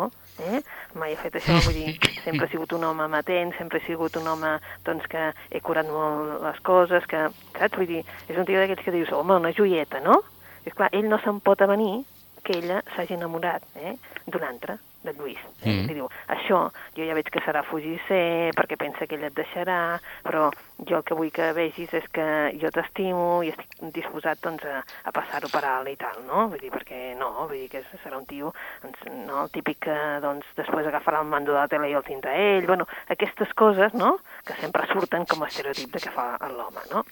eh? 0.50 0.64
mai 1.00 1.14
he 1.14 1.20
fet 1.22 1.40
això, 1.40 1.60
vull 1.68 1.78
dir, 1.78 1.96
sempre 2.26 2.48
he 2.48 2.54
sigut 2.54 2.74
un 2.76 2.88
home 2.90 3.06
amatent, 3.06 3.54
sempre 3.60 3.80
he 3.80 3.86
sigut 3.88 4.18
un 4.20 4.28
home 4.34 4.56
doncs, 4.88 5.08
que 5.12 5.30
he 5.52 5.64
curat 5.64 5.88
molt 5.90 6.40
les 6.44 6.62
coses, 6.66 7.08
que, 7.10 7.28
saps? 7.56 7.78
Vull 7.78 7.90
dir, 7.94 8.04
és 8.28 8.36
un 8.36 8.50
tio 8.50 8.60
d'aquests 8.60 8.86
que 8.86 8.96
dius, 8.96 9.14
home, 9.16 9.38
una 9.40 9.54
joieta, 9.56 10.02
no? 10.04 10.22
I 10.66 10.74
clar, 10.76 10.92
ell 10.98 11.08
no 11.08 11.22
se'n 11.24 11.40
pot 11.44 11.62
avenir 11.64 12.02
que 12.44 12.58
ella 12.58 12.82
s'hagi 12.96 13.16
enamorat 13.16 13.64
eh, 13.80 13.96
d'un 14.28 14.44
altre, 14.48 14.80
de 15.04 15.14
Lluís. 15.14 15.40
Eh? 15.64 15.70
Mm. 15.72 15.88
Li 15.88 15.96
diu, 15.98 16.08
això 16.32 16.60
jo 16.96 17.06
ja 17.08 17.16
veig 17.16 17.30
que 17.32 17.42
serà 17.46 17.64
fugisser 17.68 18.52
perquè 18.58 18.78
pensa 18.80 19.08
que 19.08 19.16
ell 19.16 19.28
et 19.30 19.36
deixarà, 19.36 20.00
però 20.26 20.50
jo 20.88 21.00
el 21.00 21.06
que 21.08 21.18
vull 21.18 21.32
que 21.36 21.52
vegis 21.56 21.94
és 21.96 22.08
que 22.16 22.26
jo 22.60 22.72
t'estimo 22.76 23.42
i 23.46 23.52
estic 23.54 23.78
disposat 23.96 24.42
doncs, 24.44 24.66
a, 24.68 24.82
a 24.82 25.14
passar-ho 25.16 25.52
per 25.52 25.64
alt 25.68 25.92
i 25.92 25.96
tal, 26.00 26.20
no? 26.28 26.48
Vull 26.52 26.64
dir, 26.64 26.72
perquè 26.74 27.14
no, 27.20 27.32
vull 27.46 27.58
dir 27.58 27.70
que 27.72 27.84
serà 28.04 28.20
un 28.20 28.28
tio 28.30 28.54
doncs, 28.84 29.06
no, 29.28 29.46
el 29.46 29.54
típic 29.56 29.84
que 29.88 30.00
doncs, 30.24 30.48
després 30.60 30.90
agafarà 30.90 31.24
el 31.24 31.32
mando 31.32 31.56
de 31.56 31.60
la 31.62 31.70
tele 31.72 31.92
i 31.92 31.96
el 31.98 32.06
tindrà 32.08 32.36
ell, 32.36 32.68
bueno, 32.68 32.88
aquestes 33.08 33.54
coses, 33.56 33.96
no?, 33.96 34.18
que 34.46 34.58
sempre 34.60 34.88
surten 34.92 35.28
com 35.30 35.44
a 35.44 35.52
estereotip 35.52 35.96
de 35.96 36.04
que 36.04 36.16
fa 36.16 36.34
l'home, 36.52 36.84
no? 36.92 37.06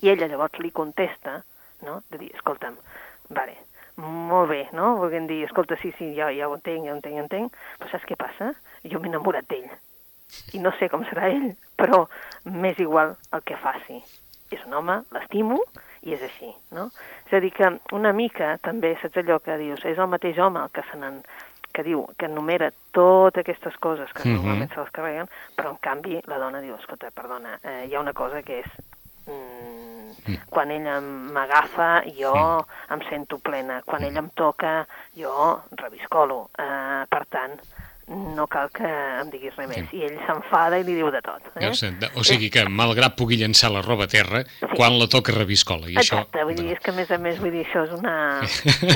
I 0.00 0.12
ella 0.12 0.28
llavors 0.28 0.60
li 0.60 0.72
contesta, 0.72 1.40
no?, 1.86 2.00
de 2.12 2.20
dir, 2.20 2.32
escolta'm, 2.36 2.76
vale, 3.36 3.56
molt 3.96 4.48
bé, 4.50 4.68
no? 4.72 4.96
Volguem 4.96 5.26
dir, 5.26 5.44
escolta, 5.44 5.76
sí, 5.82 5.92
sí, 5.98 6.14
ja, 6.16 6.30
ja 6.32 6.48
ho 6.48 6.54
entenc, 6.54 6.84
ja 6.86 6.92
ho 6.92 6.96
entenc, 6.96 7.14
ja 7.16 7.20
ho 7.20 7.26
entenc, 7.28 7.56
però 7.78 7.90
saps 7.90 8.06
què 8.08 8.16
passa? 8.16 8.54
Jo 8.84 9.00
m'he 9.00 9.08
enamorat 9.08 9.48
d'ell. 9.48 9.68
I 10.52 10.58
no 10.58 10.72
sé 10.78 10.88
com 10.88 11.04
serà 11.04 11.28
ell, 11.30 11.52
però 11.78 12.06
m'és 12.44 12.78
igual 12.78 13.16
el 13.32 13.42
que 13.42 13.56
faci. 13.56 14.02
És 14.50 14.64
un 14.66 14.74
home, 14.74 15.04
l'estimo, 15.14 15.60
i 16.02 16.14
és 16.16 16.22
així, 16.26 16.48
no? 16.74 16.88
És 17.28 17.36
a 17.36 17.40
dir, 17.40 17.52
que 17.54 17.68
una 17.94 18.12
mica 18.12 18.56
també, 18.64 18.96
saps 18.98 19.20
allò 19.20 19.38
que 19.38 19.56
dius, 19.60 19.84
és 19.84 19.98
el 19.98 20.08
mateix 20.10 20.38
home 20.38 20.58
el 20.64 20.70
que 20.74 20.82
se 20.90 20.98
n'en 20.98 21.20
que 21.72 21.84
diu, 21.86 22.00
que 22.18 22.26
enumera 22.26 22.72
totes 22.90 23.44
aquestes 23.44 23.76
coses 23.78 24.10
que 24.12 24.24
Mhm. 24.24 24.34
normalment 24.34 24.72
se 24.74 24.80
les 24.80 24.90
carreguen, 24.90 25.28
però 25.56 25.70
en 25.70 25.76
canvi 25.78 26.20
la 26.26 26.38
dona 26.38 26.60
diu, 26.60 26.74
escolta, 26.74 27.12
perdona, 27.14 27.60
eh, 27.62 27.86
hi 27.86 27.94
ha 27.94 28.00
una 28.00 28.12
cosa 28.12 28.42
que 28.42 28.58
és 28.60 28.66
mm, 29.26 29.32
mm. 29.32 29.79
Quan 30.50 30.70
ell 30.74 30.88
m'agafa, 31.34 31.90
jo 32.16 32.32
mm. 32.34 32.78
em 32.96 33.04
sento 33.08 33.38
plena. 33.38 33.80
Quan 33.86 34.04
ell 34.06 34.18
em 34.20 34.30
toca, 34.36 34.80
jo 35.16 35.34
reviscolo. 35.82 36.42
Uh, 36.58 37.04
per 37.10 37.24
tant, 37.30 37.56
no 38.10 38.46
cal 38.50 38.70
que 38.74 38.88
em 38.88 39.28
diguis 39.30 39.54
res 39.54 39.68
més. 39.70 39.86
Sí. 39.90 40.00
I 40.00 40.08
ell 40.08 40.16
s'enfada 40.26 40.80
i 40.80 40.84
li 40.86 40.96
diu 40.98 41.10
de 41.14 41.20
tot. 41.22 41.44
Eh? 41.54 41.62
Ja 41.62 41.70
sé, 41.78 41.92
o 42.18 42.24
sigui 42.26 42.50
que, 42.50 42.64
malgrat 42.66 43.14
pugui 43.18 43.38
llençar 43.38 43.70
la 43.70 43.84
roba 43.86 44.08
a 44.08 44.10
terra, 44.10 44.42
sí. 44.58 44.70
quan 44.74 44.98
la 44.98 45.06
toca 45.12 45.34
reviscola. 45.36 45.86
I 45.86 46.00
Exacte, 46.02 46.40
això... 46.40 46.48
vull 46.48 46.58
dir, 46.58 46.74
és 46.74 46.82
que 46.82 46.90
a 46.90 46.96
més 46.96 47.12
a 47.14 47.20
més, 47.22 47.38
vull 47.42 47.54
dir, 47.54 47.62
això 47.68 47.84
és 47.86 47.94
una, 47.94 48.14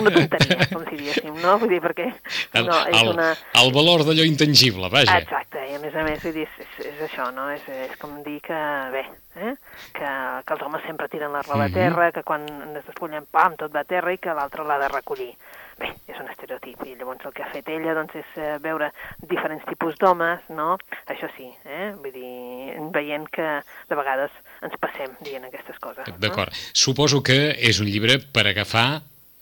una 0.00 0.14
tonteria, 0.18 0.68
com 0.72 0.83
si 0.88 0.98
diguéssim, 0.98 1.38
no? 1.38 1.57
Vull 1.62 1.74
dir, 1.77 1.81
perquè... 1.85 2.11
No, 2.59 2.81
és 2.90 3.00
el, 3.00 3.12
una... 3.14 3.31
el 3.62 3.74
valor 3.77 4.07
d'allò 4.09 4.27
intangible, 4.27 4.90
vaja. 4.90 5.20
Exacte, 5.22 5.62
i 5.70 5.79
a 5.79 5.83
més 5.83 5.94
a 5.94 6.07
més, 6.07 6.22
vull 6.24 6.38
dir, 6.40 6.48
és, 6.50 6.62
és, 6.66 6.87
és 6.90 7.05
això, 7.07 7.31
no? 7.37 7.48
És, 7.55 7.70
és 7.87 7.98
com 8.03 8.18
dir 8.27 8.40
que, 8.42 8.62
bé, 8.94 9.07
eh? 9.38 9.55
que, 9.94 10.14
que 10.42 10.59
els 10.59 10.66
homes 10.66 10.83
sempre 10.88 11.11
tiren 11.12 11.31
la 11.33 11.46
roba 11.46 11.68
mm 11.68 11.70
-hmm. 11.70 11.70
a 11.70 11.70
mhm. 11.70 11.94
terra, 11.94 12.12
que 12.12 12.27
quan 12.27 12.48
es 12.77 12.87
despullen, 12.87 13.31
pam, 13.31 13.55
tot 13.57 13.70
va 13.70 13.87
a 13.87 13.92
terra 13.94 14.12
i 14.12 14.18
que 14.18 14.35
l'altre 14.35 14.66
l'ha 14.66 14.79
de 14.79 14.88
recollir 14.88 15.35
bé, 15.81 15.91
és 16.11 16.21
un 16.21 16.29
estereotip, 16.33 16.85
i 16.87 16.95
llavors 16.99 17.25
el 17.27 17.35
que 17.37 17.45
ha 17.45 17.51
fet 17.53 17.71
ella 17.73 17.95
doncs, 17.97 18.15
és 18.21 18.37
eh, 18.41 18.53
veure 18.65 18.91
diferents 19.31 19.65
tipus 19.69 19.99
d'homes, 20.01 20.45
no? 20.55 20.75
Això 21.11 21.31
sí, 21.37 21.49
eh? 21.65 21.93
vull 21.99 22.15
dir, 22.15 22.77
veient 22.95 23.27
que 23.33 23.49
de 23.91 23.99
vegades 23.99 24.35
ens 24.65 24.77
passem 24.83 25.17
dient 25.25 25.49
aquestes 25.49 25.81
coses. 25.83 26.09
D'acord. 26.21 26.55
No? 26.55 26.71
Suposo 26.85 27.23
que 27.27 27.39
és 27.59 27.81
un 27.83 27.91
llibre 27.91 28.21
per 28.35 28.47
agafar 28.51 28.89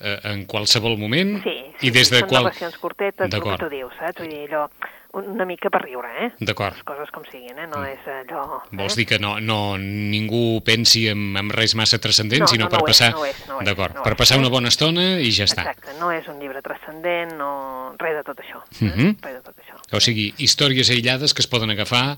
eh, 0.02 0.18
en 0.32 0.44
qualsevol 0.50 0.98
moment 1.00 1.38
sí, 1.44 1.56
sí, 1.78 1.88
i 1.88 1.94
des 1.94 2.08
sí, 2.08 2.16
de 2.16 2.24
són 2.24 2.32
qual... 2.32 2.48
narracions 2.48 2.80
curtetes, 2.82 3.38
com 3.38 3.56
tu 3.60 3.70
dius, 3.72 3.94
saps? 4.00 4.20
Vull 4.22 4.32
dir, 4.32 4.44
allò, 4.50 4.66
una 5.12 5.44
mica 5.44 5.68
per 5.68 5.82
riure, 5.84 6.10
eh? 6.24 6.28
D'acord. 6.40 6.76
Les 6.78 6.86
coses 6.88 7.10
com 7.12 7.24
siguin, 7.28 7.58
eh? 7.58 7.66
No 7.68 7.82
mm. 7.82 7.90
és 7.92 8.06
allò... 8.08 8.42
Eh? 8.56 8.76
Vols 8.80 8.96
dir 8.96 9.04
que 9.10 9.18
no, 9.20 9.34
no 9.44 9.76
ningú 9.78 10.62
pensi 10.64 11.04
en, 11.12 11.36
en 11.36 11.50
res 11.52 11.74
massa 11.78 12.00
transcendent, 12.00 12.46
no, 12.46 12.50
sinó 12.50 12.66
no, 12.66 12.72
per 12.72 12.80
no 12.80 12.88
passar... 12.88 13.10
És, 13.12 13.18
no 13.18 13.26
és, 13.28 13.42
no 13.50 13.60
D'acord, 13.66 13.98
no 13.98 14.06
per 14.06 14.14
passar 14.16 14.40
una 14.40 14.50
bona 14.52 14.72
estona 14.72 15.06
i 15.20 15.30
ja 15.36 15.44
està. 15.48 15.66
Exacte, 15.68 15.98
no 16.00 16.08
és 16.14 16.28
un 16.32 16.40
llibre 16.40 16.64
transcendent, 16.64 17.36
no... 17.36 17.52
res 18.00 18.16
de 18.18 18.24
tot 18.30 18.40
això. 18.40 18.64
Eh? 18.80 18.88
Mm 18.88 18.92
-hmm. 18.96 19.16
Res 19.28 19.38
de 19.38 19.44
tot 19.50 19.56
això. 19.60 19.76
O 19.92 20.00
sigui, 20.00 20.32
històries 20.38 20.90
aïllades 20.90 21.34
que 21.34 21.44
es 21.44 21.50
poden 21.50 21.70
agafar 21.70 22.16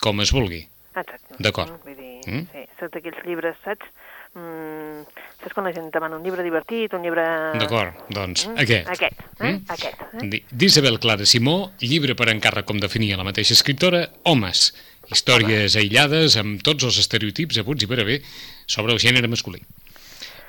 com 0.00 0.20
es 0.20 0.32
vulgui. 0.34 0.66
Exacte. 0.94 1.38
D'acord. 1.38 1.78
Vull 1.84 1.96
dir, 1.96 2.20
mm? 2.26 2.46
sí, 2.52 2.66
són 2.78 2.90
d'aquells 2.92 3.22
llibres, 3.24 3.56
saps? 3.64 3.86
Mm, 4.32 5.02
saps 5.42 5.52
quan 5.52 5.66
la 5.68 5.74
gent 5.76 5.90
demana 5.92 6.16
un 6.16 6.24
llibre 6.24 6.44
divertit, 6.46 6.94
un 6.96 7.04
llibre... 7.04 7.24
D'acord, 7.60 7.98
doncs 8.08 8.46
mm? 8.48 8.56
aquest. 8.64 8.88
Aquest, 8.94 9.20
eh? 9.40 9.50
Mm? 9.50 9.58
Aquest. 9.74 10.06
Eh? 10.22 10.40
D'Isabel 10.48 10.96
Clara 11.02 11.28
Simó, 11.28 11.56
llibre 11.84 12.16
per 12.16 12.30
encàrrec, 12.32 12.64
com 12.68 12.80
definia 12.80 13.20
la 13.20 13.28
mateixa 13.28 13.52
escriptora, 13.58 14.06
Homes, 14.24 14.70
històries 15.12 15.76
Home. 15.76 15.84
aïllades 15.84 16.38
amb 16.40 16.64
tots 16.64 16.88
els 16.88 17.02
estereotips 17.04 17.60
abuts 17.60 17.84
i 17.84 17.90
per 17.90 18.00
haver 18.00 18.22
sobre 18.64 18.96
el 18.96 19.02
gènere 19.04 19.28
masculí. 19.28 19.60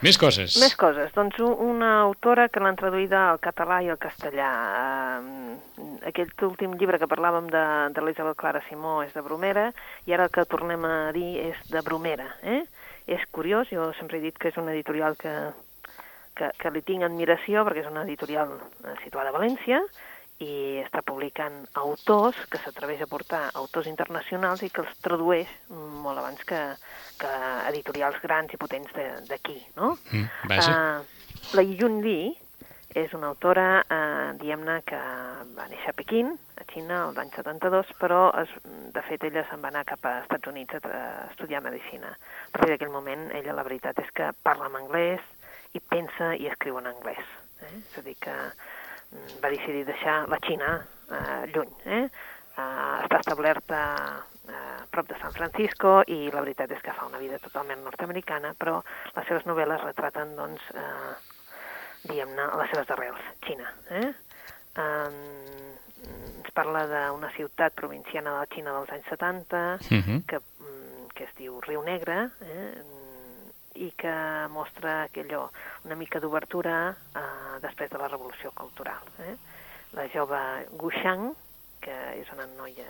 Més 0.04 0.18
coses. 0.20 0.58
Més 0.60 0.74
coses. 0.76 1.14
Doncs 1.16 1.38
una 1.44 1.94
autora 2.02 2.50
que 2.52 2.60
l'han 2.60 2.76
traduïda 2.76 3.22
al 3.30 3.38
català 3.44 3.78
i 3.86 3.88
al 3.92 4.00
castellà. 4.02 4.50
Uh, 5.24 5.94
aquest 6.10 6.44
últim 6.44 6.74
llibre 6.80 7.00
que 7.00 7.08
parlàvem 7.08 7.48
de, 7.52 7.64
de 7.96 8.04
l'Isabel 8.04 8.36
Clara 8.36 8.60
Simó 8.68 8.98
és 9.06 9.14
de 9.16 9.24
Bromera 9.24 9.70
i 10.04 10.16
ara 10.16 10.28
el 10.28 10.34
que 10.36 10.44
tornem 10.52 10.84
a 10.84 10.98
dir 11.16 11.30
és 11.46 11.62
de 11.72 11.84
Bromera. 11.88 12.28
Eh? 12.44 12.66
És 13.08 13.24
curiós, 13.32 13.70
jo 13.72 13.92
sempre 14.00 14.20
he 14.20 14.24
dit 14.24 14.38
que 14.40 14.50
és 14.52 14.58
una 14.58 14.74
editorial 14.74 15.18
que, 15.20 15.34
que, 16.38 16.50
que 16.60 16.72
li 16.74 16.84
tinc 16.86 17.06
admiració 17.06 17.66
perquè 17.68 17.84
és 17.84 17.92
una 17.92 18.06
editorial 18.08 18.56
eh, 18.58 18.98
situada 19.04 19.34
a 19.34 19.36
València 19.36 19.84
i 20.44 20.82
està 20.82 21.04
publicant 21.06 21.62
autors 21.80 22.40
que 22.52 22.60
s'atreveix 22.64 23.04
a 23.04 23.10
portar 23.10 23.44
autors 23.60 23.88
internacionals 23.88 24.64
i 24.66 24.70
que 24.74 24.82
els 24.84 24.96
tradueix 25.06 25.52
molt 25.70 26.20
abans 26.20 26.42
que, 26.48 26.62
que 27.22 27.34
editorials 27.70 28.18
grans 28.24 28.54
i 28.54 28.60
potents 28.60 28.92
d'aquí, 29.30 29.60
no? 29.78 29.94
Mm, 30.12 30.32
vaja. 30.52 30.74
Uh, 30.74 31.54
la 31.60 31.64
Yun 31.68 32.02
Li 32.04 32.34
és 32.94 33.14
una 33.18 33.32
autora, 33.34 33.84
eh, 33.90 34.34
diguem-ne, 34.40 34.82
que 34.86 35.00
va 35.58 35.66
néixer 35.70 35.92
a 35.92 35.98
Pequín, 35.98 36.34
a 36.62 36.66
Xina, 36.70 37.00
l'any 37.16 37.32
72, 37.34 37.94
però 38.00 38.20
es, 38.42 38.52
de 38.94 39.04
fet 39.08 39.26
ella 39.26 39.44
se'n 39.50 39.64
va 39.64 39.72
anar 39.74 39.86
cap 39.90 40.06
a 40.06 40.20
Estats 40.22 40.52
Units 40.52 40.78
a, 40.78 40.82
a 40.84 41.06
estudiar 41.32 41.64
Medicina. 41.66 42.14
A 42.14 42.52
partir 42.52 42.76
d'aquell 42.76 42.94
moment, 42.94 43.30
ella 43.40 43.58
la 43.58 43.66
veritat 43.66 44.00
és 44.04 44.12
que 44.14 44.30
parla 44.46 44.70
en 44.70 44.78
anglès 44.84 45.26
i 45.74 45.82
pensa 45.82 46.34
i 46.38 46.48
escriu 46.52 46.78
en 46.78 46.92
anglès. 46.94 47.26
Eh? 47.66 47.74
És 47.80 47.98
a 47.98 48.06
dir, 48.06 48.16
que 48.22 48.36
mm, 48.36 49.42
va 49.42 49.54
decidir 49.56 49.88
deixar 49.90 50.20
la 50.30 50.42
Xina 50.46 50.76
eh, 51.10 51.44
lluny. 51.56 51.74
Eh? 51.86 52.06
Uh, 52.54 53.02
està 53.02 53.18
establerta 53.18 53.78
a 54.54 54.58
prop 54.94 55.08
de 55.10 55.16
San 55.18 55.34
Francisco 55.34 56.04
i 56.06 56.28
la 56.30 56.44
veritat 56.44 56.70
és 56.76 56.84
que 56.86 56.94
fa 56.94 57.08
una 57.08 57.18
vida 57.18 57.40
totalment 57.42 57.82
nord-americana, 57.82 58.52
però 58.60 58.76
les 59.16 59.26
seves 59.26 59.48
novel·les 59.50 59.82
retraten 59.82 60.36
doncs, 60.38 60.68
uh, 60.78 61.33
diguem-ne, 62.04 62.48
les 62.60 62.74
seves 62.74 62.90
arrels, 62.96 63.28
Xina. 63.46 63.70
Eh? 64.00 64.10
Um, 64.84 65.20
ens 66.44 66.50
parla 66.56 66.86
d'una 66.90 67.30
ciutat 67.36 67.76
provinciana 67.78 68.34
de 68.34 68.42
la 68.42 68.50
Xina 68.52 68.74
dels 68.78 68.92
anys 68.98 69.10
70, 69.10 69.64
uh 69.80 70.02
-huh. 70.02 70.20
que, 70.28 70.40
que 71.16 71.24
es 71.24 71.36
diu 71.38 71.62
Riu 71.62 71.82
Negre, 71.84 72.30
eh? 72.42 72.74
i 73.76 73.92
que 73.98 74.14
mostra 74.50 75.04
aquello, 75.04 75.52
una 75.86 75.96
mica 75.96 76.20
d'obertura 76.20 76.96
eh, 77.16 77.60
després 77.62 77.90
de 77.90 77.98
la 77.98 78.08
revolució 78.08 78.52
cultural. 78.52 79.02
Eh? 79.20 79.36
La 79.94 80.08
jove 80.14 80.40
Gu 80.78 80.92
Shang, 80.92 81.34
que 81.82 81.96
és 82.20 82.30
una 82.34 82.46
noia 82.58 82.88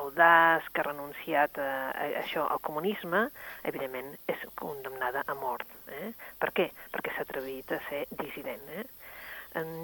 audaç, 0.00 0.68
que 0.72 0.82
ha 0.82 0.86
renunciat 0.88 1.58
a, 1.62 1.70
a 1.90 2.08
això, 2.22 2.44
al 2.50 2.60
comunisme, 2.64 3.24
evidentment 3.70 4.12
és 4.30 4.44
condemnada 4.58 5.24
a 5.26 5.36
mort. 5.38 5.70
Eh? 6.00 6.12
Per 6.40 6.50
què? 6.56 6.68
Perquè 6.94 7.14
s'ha 7.14 7.26
atrevit 7.28 7.72
a 7.72 7.80
ser 7.88 8.04
dissident. 8.10 8.68
Eh? 8.78 8.84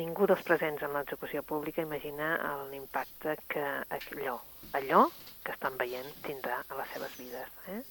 Ningú 0.00 0.26
dels 0.26 0.42
presents 0.42 0.82
en 0.82 0.96
l'execució 0.96 1.44
pública 1.46 1.84
imagina 1.86 2.32
l'impacte 2.72 3.36
que 3.48 3.66
allò, 3.96 4.40
allò 4.74 5.04
que 5.44 5.54
estan 5.54 5.76
veient 5.78 6.10
tindrà 6.26 6.62
a 6.66 6.80
les 6.80 6.90
seves 6.96 7.14
vides. 7.20 7.60
Eh? 7.70 7.82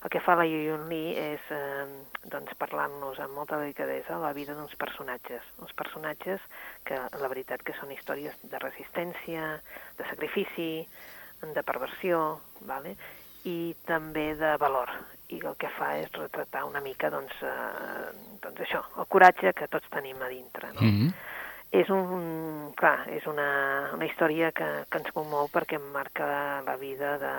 El 0.00 0.08
que 0.08 0.20
fa 0.24 0.32
la 0.38 0.46
Yuyun 0.48 0.86
Li 0.88 1.12
és 1.20 1.48
eh, 1.52 1.84
doncs, 2.32 2.54
parlar-nos 2.60 3.18
amb 3.20 3.36
molta 3.36 3.58
delicadesa 3.60 4.16
la 4.22 4.32
vida 4.32 4.54
d'uns 4.56 4.72
personatges, 4.80 5.44
uns 5.60 5.74
personatges 5.76 6.46
que 6.88 6.96
la 7.20 7.28
veritat 7.28 7.60
que 7.62 7.76
són 7.76 7.92
històries 7.92 8.38
de 8.42 8.62
resistència, 8.62 9.50
de 9.98 10.06
sacrifici, 10.08 10.70
de 11.42 11.62
perversió, 11.62 12.40
vale? 12.68 12.96
i 13.48 13.74
també 13.88 14.34
de 14.36 14.56
valor. 14.60 14.90
I 15.30 15.38
el 15.46 15.54
que 15.56 15.70
fa 15.76 15.94
és 16.00 16.10
retratar 16.12 16.64
una 16.66 16.82
mica, 16.84 17.08
doncs, 17.10 17.32
eh, 17.46 18.10
doncs 18.42 18.60
això, 18.66 18.82
el 18.98 19.06
coratge 19.08 19.54
que 19.56 19.68
tots 19.70 19.88
tenim 19.94 20.20
a 20.22 20.28
dintre. 20.28 20.72
No? 20.74 20.80
Mm 20.82 20.90
-hmm. 20.90 21.12
És 21.70 21.88
un, 21.88 22.72
clar, 22.74 23.08
és 23.08 23.26
una, 23.26 23.90
una 23.94 24.06
història 24.06 24.50
que, 24.50 24.84
que 24.90 24.98
ens 24.98 25.12
commou 25.12 25.48
perquè 25.48 25.78
marca 25.78 26.62
la 26.66 26.76
vida 26.76 27.16
de, 27.18 27.34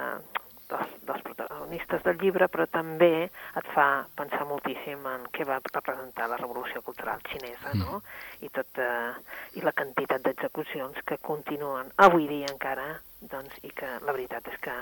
dels, 0.71 0.95
dels 1.07 1.23
protagonistes 1.27 2.03
del 2.07 2.17
llibre, 2.21 2.47
però 2.51 2.67
també 2.71 3.27
et 3.27 3.69
fa 3.75 3.88
pensar 4.17 4.45
moltíssim 4.49 5.05
en 5.12 5.27
què 5.36 5.45
va 5.47 5.60
representar 5.67 6.29
la 6.31 6.39
revolució 6.41 6.81
cultural 6.86 7.21
xinesa, 7.29 7.75
no? 7.77 7.99
Mm. 7.99 8.47
I, 8.47 8.51
tot, 8.55 8.81
eh, 8.81 9.60
I 9.60 9.65
la 9.65 9.75
quantitat 9.77 10.23
d'execucions 10.25 11.03
que 11.07 11.19
continuen 11.21 11.91
avui 12.07 12.27
dia 12.31 12.49
encara 12.51 12.93
doncs, 13.21 13.60
i 13.67 13.73
que 13.75 13.97
la 14.01 14.15
veritat 14.15 14.47
és 14.49 14.57
que 14.63 14.77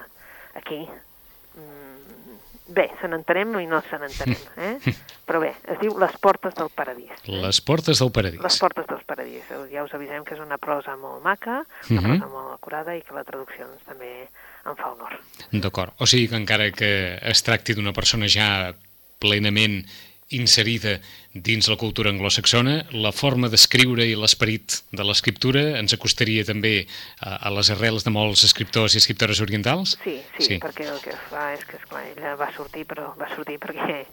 aquí 0.59 0.79
mm, 0.87 2.37
bé, 2.75 2.87
se 3.01 3.09
n'entenem 3.09 3.57
i 3.59 3.67
no 3.67 3.81
se 3.89 3.99
n'entenem, 3.99 4.45
eh? 4.69 4.93
però 5.27 5.41
bé, 5.43 5.51
es 5.73 5.79
diu 5.81 5.97
Les 5.99 6.15
portes 6.21 6.55
del 6.55 6.69
paradís. 6.75 7.11
Eh? 7.25 7.41
Les 7.43 7.61
portes 7.65 7.99
del 7.99 8.13
paradís. 8.15 8.41
Les 8.45 8.59
portes 8.61 8.87
del 8.87 9.03
paradís. 9.09 9.49
Ja 9.73 9.83
us 9.83 9.95
avisem 9.97 10.23
que 10.25 10.37
és 10.37 10.43
una 10.43 10.59
prosa 10.61 10.95
molt 11.01 11.23
maca, 11.25 11.63
una 11.89 11.99
uh 11.99 12.05
-huh. 12.05 12.19
prosa 12.19 12.31
molt 12.31 12.53
acurada 12.53 12.95
i 12.95 13.01
que 13.01 13.13
la 13.13 13.23
traducció 13.23 13.67
doncs, 13.67 13.83
també 13.85 14.29
em 14.69 14.77
fa 14.79 14.91
honor. 14.93 15.17
D'acord. 15.51 15.95
O 15.99 16.05
sigui 16.09 16.29
que 16.29 16.39
encara 16.39 16.71
que 16.71 16.91
es 17.21 17.43
tracti 17.43 17.73
d'una 17.73 17.93
persona 17.93 18.29
ja 18.29 18.73
plenament 19.19 19.83
inserida 20.29 20.99
dins 21.33 21.67
la 21.69 21.77
cultura 21.77 22.11
anglosaxona, 22.13 22.75
la 22.93 23.11
forma 23.11 23.49
d'escriure 23.49 24.05
i 24.05 24.15
l'esperit 24.17 24.79
de 24.93 25.05
l'escriptura 25.05 25.63
ens 25.79 25.93
acostaria 25.97 26.45
també 26.45 26.73
a, 27.19 27.35
a 27.49 27.53
les 27.53 27.71
arrels 27.73 28.05
de 28.05 28.13
molts 28.13 28.45
escriptors 28.45 28.93
i 28.93 29.01
escriptores 29.01 29.41
orientals? 29.45 29.97
Sí, 30.03 30.19
sí, 30.37 30.45
sí, 30.45 30.59
perquè 30.61 30.85
el 30.89 31.01
que 31.01 31.15
fa 31.29 31.49
és 31.55 31.65
que, 31.65 31.81
esclar, 31.81 32.05
ella 32.13 32.35
va 32.39 32.51
sortir, 32.55 32.85
però 32.89 33.09
va 33.17 33.29
sortir 33.35 33.57
perquè 33.61 34.03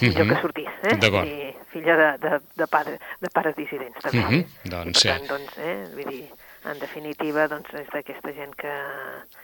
millor 0.00 0.24
mm 0.24 0.30
-hmm. 0.30 0.34
que 0.34 0.40
sortís, 0.40 0.72
eh? 0.82 0.96
D'acord. 0.98 1.28
filla 1.70 1.96
de, 1.96 2.08
de, 2.18 2.40
de, 2.56 2.66
padre, 2.66 2.98
de 3.20 3.28
pares 3.28 3.56
dissidents, 3.56 3.98
també. 4.00 4.18
Mm 4.18 4.30
-hmm. 4.30 4.40
eh? 4.40 4.68
Doncs, 4.70 5.04
I 5.04 5.08
per 5.08 5.18
tant, 5.18 5.28
doncs, 5.28 5.58
eh, 5.58 5.88
vull 5.94 6.08
dir, 6.08 6.24
en 6.64 6.78
definitiva, 6.80 7.46
doncs, 7.50 7.68
és 7.76 7.88
d'aquesta 7.92 8.32
gent 8.36 8.54
que, 8.56 8.72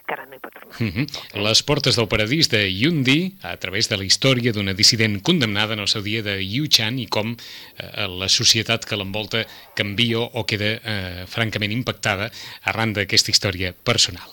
que 0.07 0.15
ara 0.15 0.25
no 0.25 0.37
hi 0.37 0.41
pot 0.41 0.55
tornar. 0.57 0.77
Mm 0.79 0.91
-hmm. 0.93 1.43
Les 1.45 1.63
portes 1.63 1.95
del 1.95 2.07
paradís 2.07 2.49
de 2.49 2.61
Yundi, 2.71 3.37
a 3.41 3.57
través 3.57 3.89
de 3.89 3.97
la 3.97 4.03
història 4.03 4.51
d'una 4.51 4.73
dissident 4.73 5.21
condemnada 5.21 5.73
en 5.73 5.79
el 5.79 5.87
seu 5.87 6.01
dia 6.01 6.21
de 6.21 6.41
Yu 6.43 6.67
Chan 6.67 6.99
i 6.99 7.07
com 7.07 7.35
eh, 7.35 8.07
la 8.07 8.29
societat 8.29 8.85
que 8.85 8.95
l'envolta 8.95 9.45
canvia 9.75 10.19
o 10.19 10.45
queda 10.45 10.81
eh, 10.83 11.25
francament 11.27 11.71
impactada 11.71 12.31
arran 12.63 12.93
d'aquesta 12.93 13.31
història 13.31 13.73
personal. 13.73 14.29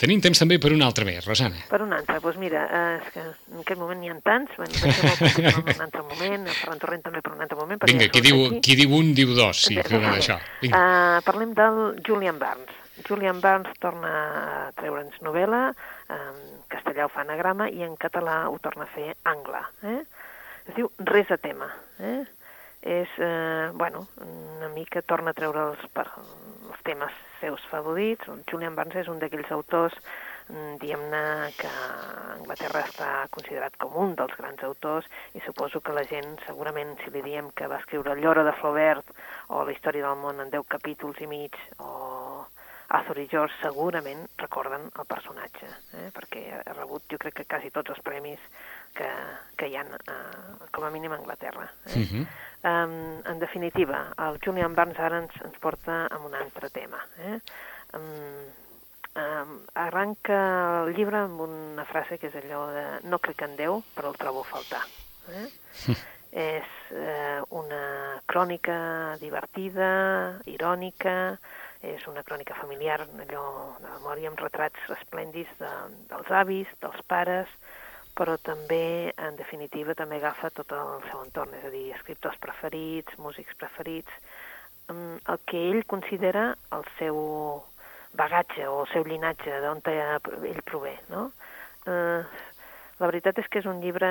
Tenim 0.00 0.22
temps 0.24 0.38
també 0.40 0.56
per 0.56 0.70
un 0.72 0.80
altre 0.80 1.04
més, 1.04 1.26
Rosana. 1.28 1.58
Per 1.68 1.82
un 1.84 1.90
altre, 1.92 2.16
doncs 2.24 2.38
mira, 2.40 2.62
eh, 2.64 2.92
és 3.02 3.08
que 3.12 3.20
en 3.20 3.58
aquest 3.60 3.80
moment 3.80 3.98
n'hi 4.00 4.08
ha 4.08 4.14
tants, 4.24 4.54
bueno, 4.56 4.78
per 4.80 5.74
un 5.74 5.82
altre 5.84 6.04
moment, 6.06 6.46
el 6.46 6.56
Ferran 6.56 6.80
Torrent 6.80 7.04
també 7.04 7.20
per 7.26 7.34
un 7.34 7.44
altre 7.44 7.58
moment. 7.58 7.82
Vinga, 7.90 8.06
ja 8.06 8.14
qui 8.14 8.22
diu, 8.24 8.40
aquí. 8.46 8.60
qui 8.64 8.78
diu 8.80 8.96
un, 8.96 9.12
diu 9.18 9.34
dos, 9.36 9.60
sí, 9.68 9.76
fem 9.84 10.08
això. 10.14 10.38
Vinga. 10.62 10.80
Uh, 10.80 11.20
parlem 11.28 11.52
del 11.58 11.82
Julian 12.08 12.40
Barnes. 12.40 12.80
Julian 13.04 13.44
Barnes 13.44 13.76
torna 13.80 14.16
a 14.16 14.72
treure'ns 14.80 15.20
novel·la, 15.26 15.62
en 16.16 16.42
castellà 16.72 17.04
ho 17.04 17.12
fa 17.12 17.26
anagrama 17.26 17.68
i 17.68 17.84
en 17.84 17.96
català 18.00 18.42
ho 18.48 18.56
torna 18.64 18.88
a 18.88 18.92
fer 18.94 19.10
angle. 19.28 19.60
Eh? 19.84 20.00
Es 20.64 20.76
diu 20.80 20.88
Res 21.12 21.32
a 21.32 21.36
tema. 21.40 21.68
Eh? 22.00 22.22
És, 22.80 23.18
eh, 23.20 23.68
bueno, 23.76 24.06
una 24.24 24.72
mica 24.72 25.04
torna 25.04 25.34
a 25.34 25.36
treure 25.36 25.74
els, 25.74 25.90
per, 25.92 26.08
els 26.70 26.86
temes 26.88 27.26
seus 27.40 27.64
favorits. 27.70 28.28
El 28.28 28.44
Julian 28.50 28.76
Barnes 28.78 29.02
és 29.02 29.10
un 29.12 29.18
d'aquells 29.22 29.50
autors 29.56 29.96
mm, 30.48 30.76
diguem-ne 30.82 31.22
que 31.58 31.72
Anglaterra 32.36 32.84
està 32.86 33.10
considerat 33.34 33.76
com 33.80 33.96
un 34.04 34.14
dels 34.18 34.36
grans 34.38 34.62
autors 34.68 35.08
i 35.34 35.42
suposo 35.46 35.82
que 35.84 35.96
la 35.96 36.06
gent, 36.08 36.36
segurament, 36.46 36.96
si 37.02 37.12
li 37.14 37.24
diem 37.26 37.50
que 37.56 37.68
va 37.72 37.80
escriure 37.82 38.18
lloro 38.20 38.44
de 38.46 38.56
Flaubert 38.60 39.14
o 39.48 39.64
La 39.64 39.74
història 39.74 40.06
del 40.06 40.20
món 40.22 40.40
en 40.44 40.52
10 40.52 40.68
capítols 40.76 41.20
i 41.24 41.30
mig 41.30 41.56
o 41.78 42.46
Arthur 42.90 43.20
i 43.22 43.28
George 43.30 43.54
segurament 43.62 44.24
recorden 44.38 44.88
el 44.98 45.06
personatge, 45.06 45.68
eh? 45.94 46.08
perquè 46.14 46.40
ha 46.58 46.72
rebut 46.74 47.04
jo 47.12 47.20
crec 47.22 47.36
que 47.38 47.44
quasi 47.52 47.70
tots 47.70 47.94
els 47.94 48.02
premis 48.02 48.42
que, 48.94 49.08
que 49.56 49.68
hi 49.70 49.76
ha, 49.76 49.84
eh, 49.84 50.68
com 50.72 50.86
a 50.86 50.90
mínim 50.90 51.12
a 51.12 51.18
Anglaterra. 51.20 51.70
Eh? 51.86 51.98
Mhm. 52.04 52.26
Um, 52.62 53.22
en 53.24 53.38
definitiva, 53.40 54.12
el 54.18 54.38
Julian 54.44 54.74
Barnes 54.76 54.98
ara 55.00 55.22
ens, 55.22 55.32
ens 55.40 55.56
porta 55.58 56.06
a 56.06 56.18
un 56.20 56.34
altre 56.36 56.68
tema. 56.68 57.00
Eh? 57.24 57.38
Um, 57.96 58.50
um, 59.16 59.54
arranca 59.80 60.84
el 60.84 60.92
llibre 60.94 61.22
amb 61.24 61.40
una 61.40 61.86
frase 61.88 62.18
que 62.20 62.28
és 62.28 62.36
allò 62.36 62.66
de 62.74 62.84
no 63.08 63.18
crec 63.18 63.46
en 63.48 63.56
Déu, 63.56 63.80
però 63.96 64.12
el 64.12 64.20
trobo 64.20 64.44
a 64.44 64.50
faltar. 64.52 64.84
Eh? 65.32 65.46
és 66.30 66.66
eh, 66.94 67.40
una 67.50 68.20
crònica 68.30 69.16
divertida, 69.18 70.38
irònica, 70.46 71.38
és 71.82 72.06
una 72.06 72.22
crònica 72.22 72.54
familiar, 72.54 73.00
allò 73.02 73.44
de 73.80 73.88
memòria 73.88 74.30
amb 74.30 74.40
retrats 74.44 74.92
esplèndids 75.00 75.50
de, 75.58 75.70
dels 76.12 76.30
avis, 76.30 76.70
dels 76.82 77.02
pares, 77.08 77.48
però 78.16 78.36
també, 78.42 79.12
en 79.16 79.36
definitiva, 79.38 79.94
també 79.98 80.18
agafa 80.20 80.50
tot 80.54 80.72
el 80.76 81.02
seu 81.08 81.22
entorn, 81.24 81.54
és 81.58 81.66
a 81.66 81.72
dir, 81.72 81.86
escriptors 81.96 82.38
preferits, 82.42 83.18
músics 83.18 83.56
preferits, 83.60 84.12
mm, 84.88 85.22
el 85.32 85.40
que 85.46 85.64
ell 85.70 85.84
considera 85.86 86.54
el 86.76 86.84
seu 86.98 87.18
bagatge 88.12 88.66
o 88.66 88.82
el 88.82 88.88
seu 88.92 89.04
llinatge, 89.06 89.60
d'on 89.62 89.82
ell 89.86 90.62
prové, 90.66 90.96
no? 91.08 91.30
Eh, 91.86 92.22
la 93.00 93.06
veritat 93.06 93.38
és 93.38 93.48
que 93.48 93.60
és 93.60 93.66
un 93.66 93.80
llibre 93.80 94.10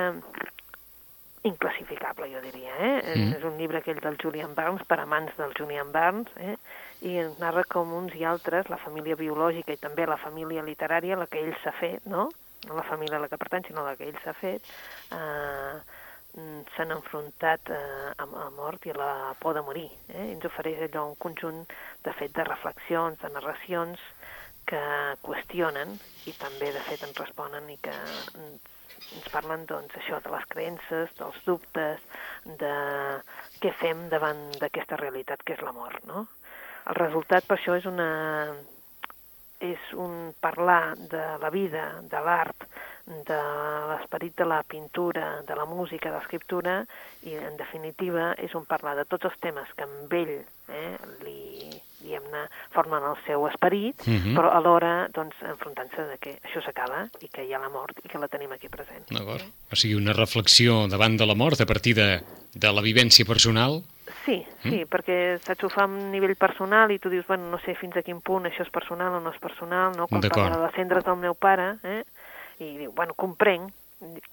inclassificable, 1.42 2.28
jo 2.32 2.40
diria, 2.44 2.74
eh? 2.76 3.02
Mm. 3.14 3.20
Mm. 3.20 3.34
És 3.36 3.44
un 3.44 3.56
llibre 3.56 3.80
aquell 3.80 4.00
del 4.00 4.18
Julian 4.20 4.54
Barnes, 4.54 4.84
per 4.88 5.00
amants 5.00 5.36
del 5.38 5.54
Julian 5.56 5.92
Barnes, 5.92 6.28
eh? 6.36 6.56
i 7.00 7.16
ens 7.22 7.38
narra 7.40 7.64
com 7.64 7.94
uns 7.96 8.14
i 8.18 8.26
altres, 8.28 8.68
la 8.68 8.76
família 8.82 9.16
biològica 9.16 9.72
i 9.72 9.80
també 9.80 10.04
la 10.06 10.20
família 10.20 10.64
literària, 10.66 11.16
la 11.16 11.26
que 11.30 11.40
ell 11.40 11.54
s'ha 11.62 11.72
fet, 11.78 12.04
no? 12.04 12.28
No 12.68 12.76
la 12.76 12.84
família 12.84 13.16
a 13.16 13.22
la 13.22 13.28
que 13.28 13.40
pertany, 13.40 13.64
sinó 13.66 13.84
la 13.86 13.96
que 13.96 14.08
ell 14.08 14.18
s'ha 14.24 14.34
fet, 14.36 14.66
eh, 15.16 15.76
mm, 16.36 16.60
s'han 16.74 16.92
enfrontat 16.96 17.70
eh, 17.72 18.12
amb 18.24 18.36
la 18.36 18.50
mort 18.56 18.84
i 18.86 18.92
a 18.92 18.98
la 18.98 19.12
por 19.40 19.54
de 19.56 19.62
morir. 19.64 19.88
Eh? 20.08 20.26
I 20.26 20.34
ens 20.36 20.44
ofereix 20.50 20.82
allò 20.86 21.06
un 21.08 21.16
conjunt 21.16 21.64
de 22.04 22.12
fet 22.18 22.36
de 22.36 22.44
reflexions, 22.44 23.18
de 23.22 23.32
narracions 23.32 24.00
que 24.70 24.82
qüestionen 25.24 25.96
i 26.28 26.34
també 26.38 26.70
de 26.74 26.82
fet 26.86 27.02
ens 27.06 27.18
responen 27.18 27.70
i 27.72 27.78
que 27.82 27.94
ens 29.16 29.30
parlen 29.32 29.64
doncs 29.66 29.96
això 29.98 30.20
de 30.22 30.30
les 30.34 30.44
creences, 30.52 31.14
dels 31.18 31.38
dubtes, 31.46 32.02
de 32.60 32.74
què 33.62 33.72
fem 33.80 34.06
davant 34.12 34.42
d'aquesta 34.60 35.00
realitat 35.00 35.42
que 35.42 35.56
és 35.56 35.64
la 35.66 35.74
mort, 35.74 36.04
no? 36.06 36.26
El 36.90 36.96
resultat 36.98 37.46
per 37.48 37.58
això 37.58 37.74
és 37.78 37.88
una 37.88 38.10
és 39.60 39.78
un 39.94 40.32
parlar 40.40 40.96
de 40.96 41.24
la 41.42 41.50
vida, 41.50 42.00
de 42.08 42.20
l'art, 42.24 42.64
de 43.06 43.38
l'esperit 43.90 44.36
de 44.38 44.44
la 44.46 44.62
pintura, 44.62 45.42
de 45.46 45.54
la 45.56 45.64
música, 45.66 46.10
de 46.10 46.16
l'escriptura, 46.18 46.84
i 47.26 47.34
en 47.34 47.56
definitiva 47.58 48.32
és 48.38 48.54
un 48.54 48.64
parlar 48.70 48.94
de 48.96 49.04
tots 49.04 49.26
els 49.30 49.38
temes 49.42 49.68
que 49.76 49.84
amb 49.84 50.12
ell 50.14 50.32
eh, 50.70 50.96
li, 51.24 51.70
diguem-ne, 52.00 52.44
formen 52.72 53.02
el 53.10 53.16
seu 53.26 53.46
esperit, 53.48 54.00
Mhm. 54.06 54.36
però 54.38 54.52
alhora 54.54 55.08
doncs, 55.12 55.34
enfrontant-se 55.42 56.06
de 56.06 56.18
que 56.18 56.38
això 56.46 56.62
s'acaba 56.64 57.08
i 57.20 57.28
que 57.28 57.44
hi 57.44 57.52
ha 57.52 57.58
la 57.58 57.68
mort 57.68 57.98
i 58.04 58.08
que 58.08 58.18
la 58.18 58.28
tenim 58.28 58.52
aquí 58.52 58.68
present. 58.68 59.04
D'acord. 59.10 59.42
O 59.72 59.76
sigui, 59.76 59.94
una 59.98 60.12
reflexió 60.14 60.86
davant 60.88 61.18
de 61.18 61.26
la 61.26 61.34
mort 61.34 61.60
a 61.60 61.66
partir 61.66 61.94
de, 61.96 62.22
de 62.54 62.72
la 62.72 62.80
vivència 62.80 63.26
personal. 63.26 63.82
Sí, 64.24 64.36
sí, 64.62 64.84
perquè 64.84 65.38
saps, 65.40 65.64
ho 65.64 65.70
fa 65.72 65.86
a 65.86 65.88
un 65.88 66.10
nivell 66.12 66.36
personal 66.36 66.92
i 66.92 66.98
tu 67.00 67.08
dius, 67.08 67.26
bueno, 67.26 67.48
no 67.50 67.58
sé 67.64 67.74
fins 67.78 67.96
a 67.96 68.04
quin 68.04 68.20
punt 68.20 68.46
això 68.48 68.66
és 68.66 68.72
personal 68.72 69.16
o 69.16 69.20
no 69.24 69.32
és 69.32 69.40
personal, 69.40 69.96
no? 69.96 70.06
Quan 70.10 70.26
parla 70.28 70.60
de 70.66 70.72
cendres 70.76 71.06
del 71.06 71.16
meu 71.16 71.34
pare, 71.34 71.74
eh? 71.82 72.02
i 72.60 72.74
diu, 72.76 72.92
bueno, 72.92 73.16
comprenc 73.16 73.72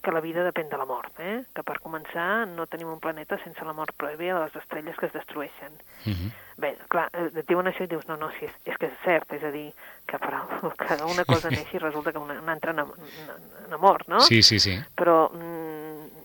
que 0.02 0.12
la 0.15 0.21
vida 0.23 0.45
depèn 0.47 0.69
de 0.71 0.78
la 0.80 0.86
mort, 0.88 1.12
eh? 1.19 1.41
que 1.52 1.63
per 1.67 1.76
començar 1.84 2.45
no 2.47 2.65
tenim 2.71 2.88
un 2.88 3.02
planeta 3.04 3.36
sense 3.41 3.65
la 3.67 3.76
mort 3.76 3.91
prèvia 4.00 4.38
de 4.38 4.45
les 4.45 4.56
estrelles 4.62 4.95
que 4.95 5.10
es 5.10 5.13
destrueixen. 5.13 5.73
Uh 6.06 6.13
-huh. 6.13 6.30
Bé, 6.58 6.78
clar, 6.88 7.10
et 7.13 7.47
diuen 7.47 7.67
això 7.67 7.84
i 7.84 7.88
dius, 7.88 8.08
no, 8.08 8.15
no, 8.15 8.30
sí, 8.39 8.45
és, 8.45 8.52
és 8.65 8.78
que 8.78 8.88
és 8.88 8.93
cert, 9.04 9.34
és 9.34 9.43
a 9.43 9.52
dir, 9.52 9.73
que, 10.06 10.17
per, 10.17 10.34
que 10.88 11.04
una 11.04 11.26
cosa 11.26 11.50
neixi 11.50 11.76
i 11.76 11.80
resulta 11.80 12.12
que 12.12 12.17
una, 12.17 12.39
una 12.41 12.54
altra 12.54 12.73
n'ha 12.73 13.78
mort, 13.78 14.08
no? 14.08 14.21
Sí, 14.21 14.41
sí, 14.41 14.60
sí. 14.60 14.80
però 14.95 15.30
mm, 15.34 15.66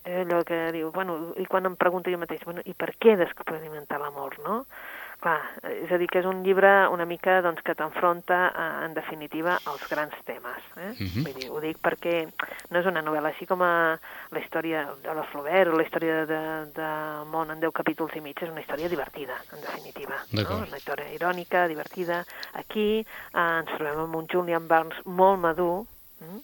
allò 0.05 0.43
que 0.45 0.59
diu, 0.75 0.91
bueno, 0.91 1.35
i 1.39 1.47
quan 1.47 1.67
em 1.69 1.77
pregunto 1.77 2.11
jo 2.11 2.19
mateix, 2.19 2.43
bueno, 2.45 2.65
i 2.67 2.75
per 2.75 2.95
què 2.99 3.17
d'experimentar 3.21 4.01
la 4.03 4.11
mort, 4.11 4.41
no? 4.43 4.63
Clar, 5.23 5.39
és 5.63 5.91
a 5.95 5.99
dir, 6.01 6.09
que 6.11 6.19
és 6.19 6.27
un 6.27 6.41
llibre 6.43 6.69
una 6.91 7.05
mica 7.07 7.37
doncs, 7.45 7.61
que 7.63 7.77
t'enfronta, 7.79 8.39
eh, 8.51 8.65
en 8.89 8.95
definitiva, 8.97 9.55
als 9.71 9.85
grans 9.87 10.17
temes. 10.27 10.65
Eh? 10.75 10.89
Mhm. 10.99 11.23
Vull 11.23 11.37
dir, 11.37 11.51
ho 11.51 11.61
dic 11.63 11.79
perquè 11.79 12.27
no 12.71 12.81
és 12.81 12.89
una 12.91 13.05
novel·la 13.07 13.31
així 13.31 13.47
com 13.47 13.63
a 13.63 13.95
la 14.33 14.41
història 14.41 14.83
de 15.05 15.15
la 15.15 15.23
Flaubert 15.31 15.71
o 15.71 15.77
la 15.79 15.87
història 15.87 16.27
de, 16.27 16.41
de 16.75 16.91
Món 17.31 17.55
en 17.55 17.61
10 17.61 17.71
capítols 17.71 18.17
i 18.19 18.21
mig, 18.21 18.43
és 18.43 18.51
una 18.51 18.67
història 18.67 18.91
divertida, 18.91 19.39
en 19.53 19.61
definitiva. 19.61 20.19
No? 20.33 20.43
Una 20.67 20.83
història 20.83 21.07
irònica, 21.15 21.69
divertida. 21.69 22.25
Aquí 22.59 23.07
eh, 23.07 23.39
ens 23.39 23.71
trobem 23.77 24.03
amb 24.09 24.17
un 24.25 24.27
Julian 24.27 24.67
Barnes 24.67 25.07
molt 25.07 25.39
madur, 25.39 25.85
mm? 26.19 26.41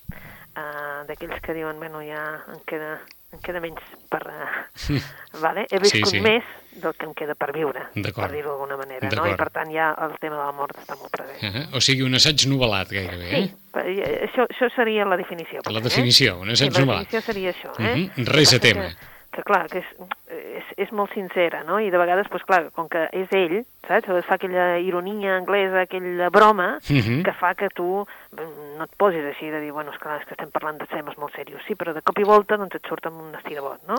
eh, 0.54 1.04
d'aquells 1.10 1.42
que 1.42 1.58
diuen, 1.58 1.82
bueno, 1.82 1.98
ja 2.06 2.44
em 2.54 2.62
queda, 2.62 3.00
em 3.32 3.40
queda 3.44 3.60
menys 3.60 3.82
per... 4.08 4.22
Eh, 4.24 5.00
vale? 5.42 5.66
He 5.70 5.78
Sí, 5.84 5.98
viscut 5.98 6.10
sí. 6.14 6.20
més 6.24 6.44
del 6.78 6.94
que 6.94 7.06
em 7.08 7.12
queda 7.18 7.34
per 7.34 7.50
viure, 7.52 7.82
per 7.92 8.28
dir-ho 8.32 8.52
d'alguna 8.54 8.76
manera, 8.78 9.10
no? 9.10 9.26
I 9.26 9.34
per 9.36 9.48
tant 9.50 9.70
ja 9.74 9.90
el 10.06 10.14
tema 10.22 10.36
de 10.38 10.44
la 10.46 10.52
mort 10.54 10.78
està 10.78 10.96
molt 10.96 11.10
present. 11.10 11.42
Uh 11.42 11.50
-huh. 11.56 11.76
O 11.76 11.80
sigui, 11.80 12.02
un 12.06 12.14
assaig 12.14 12.46
novel·lat, 12.46 12.88
gairebé, 12.88 13.28
Sí, 13.28 13.36
eh? 13.36 13.52
eh, 13.74 14.28
això, 14.28 14.46
això 14.48 14.70
seria 14.76 15.04
la 15.04 15.16
definició. 15.16 15.58
La 15.64 15.80
potser, 15.80 15.82
definició, 15.82 16.38
un 16.40 16.48
eh? 16.48 16.52
assaig 16.52 16.72
sí, 16.72 16.78
la 16.80 16.86
novel·lat. 16.86 17.06
definició 17.08 17.20
seria 17.32 17.50
això, 17.50 17.70
eh? 17.78 17.96
Mhm, 18.16 18.24
res 18.26 18.52
a 18.54 18.58
tema. 18.60 18.88
Que, 18.88 18.96
que 19.32 19.42
clar, 19.44 19.68
que 19.68 19.78
és, 19.78 19.88
és, 20.32 20.64
és 20.88 20.92
molt 20.92 21.12
sincera, 21.12 21.62
no? 21.64 21.78
I 21.80 21.90
de 21.90 21.98
vegades, 22.00 22.26
doncs 22.32 22.44
clar, 22.48 22.70
com 22.74 22.88
que 22.88 23.08
és 23.12 23.28
ell, 23.36 23.64
saps? 23.86 24.08
Fa 24.26 24.34
aquella 24.38 24.78
ironia 24.78 25.36
anglesa, 25.36 25.82
aquella 25.84 26.30
broma, 26.30 26.78
Mhm. 26.88 27.22
que 27.24 27.32
fa 27.32 27.54
que 27.54 27.68
tu 27.70 28.06
mm, 28.32 28.78
no 28.78 28.84
et 28.84 28.90
posis 28.96 29.24
així 29.24 29.50
de 29.50 29.60
dir, 29.60 29.72
bueno, 29.72 29.92
esclar, 29.92 30.20
és 30.20 30.26
que 30.26 30.34
estem 30.34 30.50
parlant 30.50 30.78
de 30.78 30.86
temes 30.86 31.16
molt 31.18 31.34
serios. 31.36 31.62
Sí, 31.66 31.74
però 31.74 31.92
de 31.94 32.02
cop 32.02 32.18
i 32.18 32.24
volta 32.24 32.56
doncs 32.56 32.74
et 32.74 32.86
surt 32.88 33.06
amb 33.06 33.20
un 33.20 33.34
estirabot, 33.34 33.80
no? 33.86 33.96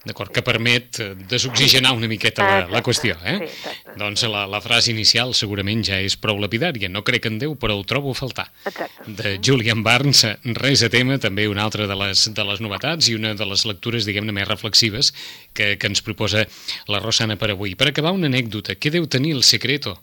D'acord, 0.00 0.30
que 0.32 0.40
permet 0.40 0.96
eh, 1.04 1.10
desoxigenar 1.28 1.90
una 1.92 2.08
miqueta 2.08 2.44
la, 2.46 2.60
la 2.72 2.80
qüestió, 2.80 3.18
eh? 3.20 3.50
sí. 3.52 3.72
Doncs 4.00 4.22
la, 4.32 4.46
la 4.48 4.62
frase 4.64 4.94
inicial 4.94 5.34
segurament 5.36 5.82
ja 5.84 5.98
és 6.00 6.16
prou 6.16 6.40
lapidària. 6.40 6.88
No 6.88 7.02
crec 7.04 7.28
en 7.28 7.36
Déu, 7.42 7.52
però 7.60 7.76
ho 7.76 7.84
trobo 7.84 8.14
a 8.14 8.16
faltar. 8.16 8.46
Exacte. 8.64 9.12
De 9.18 9.34
Julian 9.44 9.84
Barnes, 9.84 10.24
res 10.56 10.86
a 10.86 10.88
tema, 10.88 11.18
també 11.20 11.50
una 11.52 11.66
altra 11.68 11.84
de 11.90 11.98
les, 12.00 12.24
de 12.32 12.48
les 12.48 12.64
novetats 12.64 13.10
i 13.12 13.18
una 13.18 13.34
de 13.36 13.50
les 13.52 13.66
lectures, 13.68 14.08
diguem-ne, 14.08 14.32
més 14.32 14.48
reflexives 14.48 15.12
que, 15.52 15.74
que 15.76 15.92
ens 15.92 16.00
proposa 16.06 16.46
la 16.88 17.04
Rosana 17.04 17.36
per 17.36 17.52
avui. 17.52 17.76
Per 17.76 17.92
acabar, 17.92 18.16
una 18.16 18.32
anècdota. 18.32 18.80
Què 18.80 18.94
deu 18.96 19.04
tenir 19.04 19.36
el 19.36 19.44
Secreto? 19.44 19.98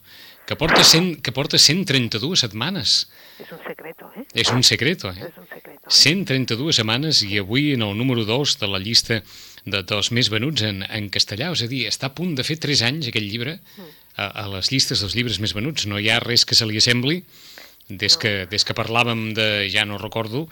Que 0.48 0.56
porta, 0.56 0.80
100, 0.86 1.18
que 1.26 1.34
porta 1.36 1.58
132 1.60 2.46
setmanes. 2.46 3.10
És 3.42 3.50
un 3.52 3.60
secreto, 3.66 4.08
eh? 4.16 4.24
És 4.32 4.54
un 4.54 4.64
secreto, 4.64 5.10
eh? 5.12 5.26
És 5.28 5.42
un 5.42 5.50
secreto. 5.50 5.82
Eh? 5.84 5.92
132 5.92 6.80
setmanes 6.80 7.20
i 7.26 7.42
avui 7.42 7.74
en 7.74 7.84
el 7.84 7.98
número 8.00 8.24
2 8.24 8.56
de 8.62 8.70
la 8.72 8.80
llista 8.80 9.20
de, 9.68 9.84
dels 9.84 10.10
més 10.16 10.32
venuts 10.34 10.64
en, 10.66 10.82
en 10.84 11.12
castellà, 11.14 11.52
és 11.54 11.66
a 11.66 11.70
dir, 11.72 11.84
està 11.90 12.10
a 12.10 12.16
punt 12.18 12.34
de 12.38 12.46
fer 12.48 12.58
3 12.64 12.84
anys 12.88 13.12
aquest 13.12 13.28
llibre 13.28 13.58
a, 14.16 14.28
a 14.28 14.48
les 14.56 14.72
llistes 14.72 15.04
dels 15.04 15.16
llibres 15.18 15.42
més 15.44 15.56
venuts. 15.58 15.88
No 15.92 16.00
hi 16.00 16.10
ha 16.12 16.22
res 16.24 16.48
que 16.48 16.58
se 16.58 16.68
li 16.68 16.80
assembli 16.80 17.22
des 17.88 18.18
que, 18.20 18.48
des 18.52 18.68
que 18.68 18.76
parlàvem 18.78 19.32
de, 19.38 19.68
ja 19.72 19.86
no 19.88 20.00
recordo, 20.02 20.48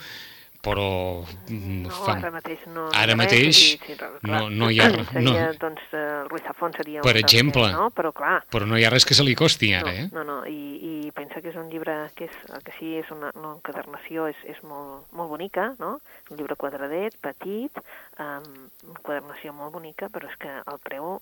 però... 0.62 1.22
mm, 1.48 1.82
No, 1.86 1.90
fa- 2.04 2.16
ara 2.18 2.30
mateix 2.34 2.62
no. 2.72 2.86
Ara 2.92 3.12
res, 3.12 3.16
mateix 3.20 3.56
sí, 3.56 3.78
sí, 3.86 3.94
clar, 3.96 4.10
no- 4.22 4.48
no 4.50 4.70
hi 4.70 4.80
ha 4.80 4.88
res, 4.94 5.08
Seria, 5.12 5.46
no. 5.52 5.58
doncs, 5.62 5.82
eh, 5.92 6.02
el 6.22 6.28
Ruiz 6.30 6.42
Zafón 6.46 6.72
seria 6.76 7.02
Per 7.02 7.16
exemple. 7.16 7.66
que, 7.68 7.72
no? 7.72 7.90
Però 7.90 8.12
clar, 8.12 8.44
Però 8.50 8.66
no 8.66 8.78
hi 8.78 8.84
ha 8.84 8.90
res 8.90 9.04
que 9.06 9.14
se 9.14 9.24
li 9.26 9.34
costi 9.38 9.72
ara, 9.74 9.92
eh? 9.94 10.08
no, 10.12 10.24
no, 10.24 10.40
no, 10.40 10.46
i, 10.46 11.06
i 11.06 11.12
pensa 11.16 11.40
que 11.40 11.50
és 11.52 11.56
un 11.60 11.68
llibre 11.70 11.94
que 12.16 12.26
és, 12.30 12.36
que 12.64 12.72
sí 12.78 12.94
és 12.98 13.10
una, 13.14 13.30
una 13.38 13.54
enquadernació 13.56 14.26
és, 14.32 14.36
és 14.44 14.58
molt, 14.66 15.06
molt 15.12 15.30
bonica, 15.30 15.72
no? 15.78 15.96
Un 16.30 16.36
llibre 16.40 16.56
quadradet, 16.56 17.16
petit, 17.22 17.78
amb 18.18 18.46
enquadernació 18.90 19.52
molt 19.56 19.72
bonica, 19.76 20.08
però 20.12 20.28
és 20.30 20.36
que 20.40 20.50
el 20.66 20.78
preu 20.84 21.16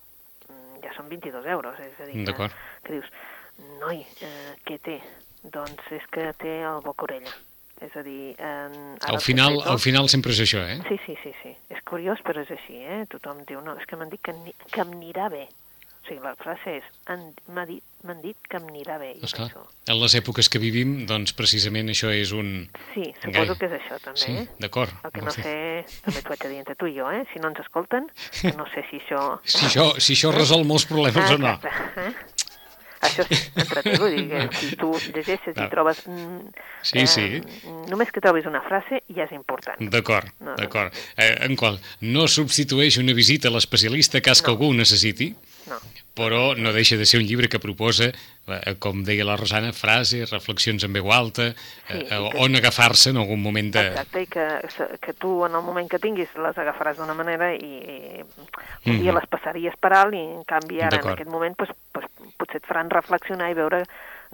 mm, 0.48 0.82
ja 0.84 0.92
són 0.96 1.08
22 1.12 1.46
euros, 1.56 1.78
és 1.80 2.00
a 2.00 2.08
dir, 2.10 2.24
que, 2.26 2.50
que 2.84 2.92
dius, 2.98 3.10
noi, 3.80 4.00
eh, 4.24 4.54
què 4.66 4.78
té? 4.82 5.00
Doncs 5.44 5.90
és 5.92 6.04
que 6.10 6.30
té 6.40 6.62
el 6.64 6.80
boca-orella. 6.84 7.30
És 7.82 7.96
a 7.96 8.02
dir, 8.02 8.34
ara 8.38 8.70
Al 9.08 9.20
final, 9.20 9.52
secretos- 9.56 9.70
al 9.72 9.78
final 9.80 10.08
sempre 10.08 10.32
és 10.32 10.40
això, 10.40 10.62
eh? 10.68 10.78
Sí, 10.88 10.98
sí, 11.06 11.16
sí, 11.22 11.32
sí. 11.42 11.56
És 11.70 11.82
curiós, 11.82 12.18
però 12.24 12.40
és 12.42 12.50
així, 12.50 12.76
eh? 12.78 13.04
Tothom 13.10 13.44
diu, 13.44 13.60
no, 13.60 13.76
és 13.78 13.86
que 13.86 13.96
m'han 13.96 14.08
dit 14.10 14.20
que, 14.22 14.32
ni- 14.32 14.54
que 14.70 14.80
em 14.80 14.90
anirà 14.92 15.28
bé. 15.30 15.48
O 16.04 16.06
sigui, 16.06 16.20
la 16.20 16.34
frase 16.36 16.76
és, 16.78 16.84
"En- 17.08 17.32
m'ha 17.48 17.64
dit, 17.64 17.82
m'han 18.04 18.20
dit 18.20 18.36
que 18.48 18.58
em 18.58 18.66
anirà 18.68 18.98
bé. 18.98 19.16
Esclar, 19.22 19.48
penso, 19.48 19.66
en 19.88 20.00
les 20.00 20.14
èpoques 20.14 20.48
que 20.50 20.58
vivim, 20.58 21.06
doncs 21.06 21.32
precisament 21.32 21.88
això 21.88 22.10
és 22.12 22.30
un... 22.32 22.68
sí, 22.94 23.14
suposo 23.22 23.54
Gai. 23.54 23.58
que 23.58 23.66
és 23.66 23.72
això, 23.80 23.98
també, 24.04 24.18
Sí, 24.20 24.32
eh? 24.32 24.48
d'acord. 24.60 24.90
El 25.02 25.10
que 25.10 25.22
no 25.22 25.30
sé, 25.30 25.86
també 26.04 26.20
t'ho 26.22 26.32
haig 26.32 26.40
de 26.42 26.48
dir 26.50 26.58
entre 26.58 26.74
tu 26.76 26.86
i 26.86 26.94
jo, 26.98 27.10
eh? 27.10 27.24
Si 27.32 27.38
no 27.40 27.48
ens 27.48 27.58
escolten, 27.60 28.06
no 28.58 28.66
sé 28.74 28.84
si 28.90 28.98
això... 29.00 29.40
Si 29.44 29.64
això, 29.64 29.98
si 29.98 30.12
això 30.12 30.30
resol 30.30 30.64
molts 30.66 30.84
problemes 30.84 31.30
o 31.30 31.38
no. 31.38 31.46
Ah, 31.46 31.54
exacte, 31.62 32.00
eh? 32.00 32.12
Això 33.04 33.24
sí, 33.28 33.36
entre 33.60 33.82
tu, 33.84 33.94
vull 34.00 34.14
dir 34.16 34.26
que 34.30 34.42
si 34.56 34.76
tu 34.80 34.90
llegeixes 35.14 35.56
No. 35.56 35.64
i 35.66 35.70
trobes... 35.72 36.02
mm, 36.08 36.52
Sí, 36.84 37.06
sí. 37.06 37.26
Només 37.88 38.10
que 38.12 38.20
trobis 38.20 38.44
una 38.48 38.60
frase 38.64 39.02
ja 39.08 39.24
és 39.24 39.32
important. 39.32 39.78
D'acord, 39.92 40.28
No, 40.40 40.56
d'acord. 40.58 40.92
Eh, 41.16 41.34
en 41.46 41.56
qual 41.56 41.78
no 42.00 42.26
substitueix 42.28 42.98
una 43.00 43.14
visita 43.16 43.48
a 43.48 43.54
l'especialista 43.54 44.20
cas 44.20 44.42
que 44.42 44.48
No. 44.50 44.56
algú 44.58 44.70
ho 44.70 44.74
necessiti, 44.74 45.34
No, 45.64 45.78
però 46.14 46.52
no 46.60 46.74
deixa 46.76 46.98
de 47.00 47.06
ser 47.08 47.18
un 47.22 47.26
llibre 47.26 47.48
que 47.48 47.58
proposa, 47.58 48.10
eh, 48.12 48.74
com 48.78 49.00
deia 49.02 49.24
la 49.24 49.34
Rosana, 49.40 49.72
frases, 49.72 50.28
reflexions 50.30 50.84
en 50.84 50.92
veu 50.92 51.08
alta, 51.10 51.54
Sí, 51.88 51.96
eh, 51.96 52.04
que- 52.10 52.18
on 52.44 52.54
agafar-se 52.54 53.10
en 53.10 53.16
algun 53.16 53.40
moment 53.40 53.72
de... 53.72 53.86
Exacte, 53.88 54.22
i 54.22 54.26
que, 54.26 54.44
que 55.00 55.14
tu 55.14 55.46
en 55.46 55.54
el 55.56 55.62
moment 55.64 55.88
que 55.88 55.98
tinguis 55.98 56.28
les 56.36 56.58
agafaràs 56.60 56.98
d'una 57.00 57.14
manera 57.16 57.54
i, 57.54 57.64
i 57.64 58.90
un 58.90 59.00
dia 59.00 59.10
Mhm. 59.12 59.18
les 59.22 59.26
passaries 59.32 59.74
per 59.80 59.94
alt 59.96 60.12
i 60.12 60.20
en 60.20 60.44
canvi 60.44 60.82
ara 60.84 61.00
en 61.00 61.08
aquest 61.16 61.30
moment 61.30 61.56
pues, 61.56 61.70
pues, 61.92 62.04
potser 62.44 62.60
et 62.62 62.68
faran 62.68 62.92
reflexionar 62.92 63.50
i 63.50 63.56
veure 63.58 63.82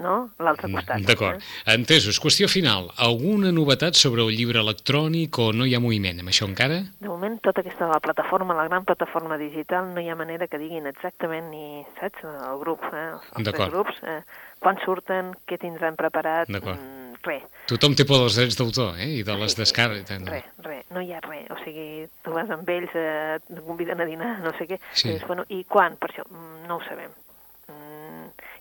no, 0.00 0.30
l'altre 0.40 0.70
costat. 0.72 1.02
D'acord. 1.04 1.40
Eh? 1.40 1.74
Entesos. 1.74 2.18
Qüestió 2.22 2.48
final. 2.48 2.88
Alguna 2.96 3.52
novetat 3.52 3.98
sobre 4.00 4.24
el 4.24 4.32
llibre 4.32 4.62
electrònic 4.62 5.38
o 5.42 5.50
no 5.52 5.66
hi 5.68 5.74
ha 5.76 5.82
moviment 5.82 6.22
amb 6.22 6.32
això 6.32 6.48
encara? 6.48 6.80
De 7.00 7.10
moment, 7.10 7.36
tota 7.44 7.60
aquesta 7.64 7.88
la 7.90 8.00
plataforma, 8.00 8.56
la 8.56 8.66
gran 8.70 8.86
plataforma 8.88 9.36
digital, 9.40 9.92
no 9.94 10.00
hi 10.00 10.08
ha 10.08 10.16
manera 10.16 10.48
que 10.48 10.60
diguin 10.62 10.88
exactament 10.90 11.50
ni, 11.52 11.84
saps, 12.00 12.24
el 12.24 12.62
grup, 12.62 12.86
eh, 12.92 13.06
els, 13.18 13.50
tres 13.50 13.74
grups, 13.74 14.00
eh, 14.08 14.22
quan 14.60 14.80
surten, 14.86 15.34
què 15.48 15.60
tindran 15.60 16.00
preparat, 16.00 16.48
mm, 16.48 17.20
res. 17.26 17.44
Tothom 17.68 17.92
té 17.94 18.06
por 18.08 18.22
dels 18.22 18.36
drets 18.40 18.56
d'autor, 18.56 18.96
eh? 18.98 19.20
I 19.20 19.22
de 19.26 19.36
les 19.36 19.56
descàrregues. 19.58 20.24
Res, 20.30 20.48
res, 20.64 20.84
no 20.90 21.04
hi 21.04 21.12
ha 21.12 21.20
res. 21.20 21.44
O 21.52 21.60
sigui, 21.60 22.06
tu 22.24 22.32
vas 22.32 22.48
amb 22.50 22.68
ells, 22.68 22.94
eh, 22.96 23.36
et 23.36 23.64
conviden 23.66 24.00
a 24.00 24.08
dinar, 24.08 24.38
no 24.40 24.56
sé 24.56 24.66
què, 24.66 24.80
Sí. 24.92 25.08
i 25.08 25.12
dius, 25.12 25.26
bueno, 25.28 25.44
i 25.48 25.64
quan? 25.64 25.96
Per 26.00 26.08
això, 26.08 26.24
mm, 26.24 26.66
no 26.66 26.76
ho 26.76 26.84
sabem. 26.88 27.12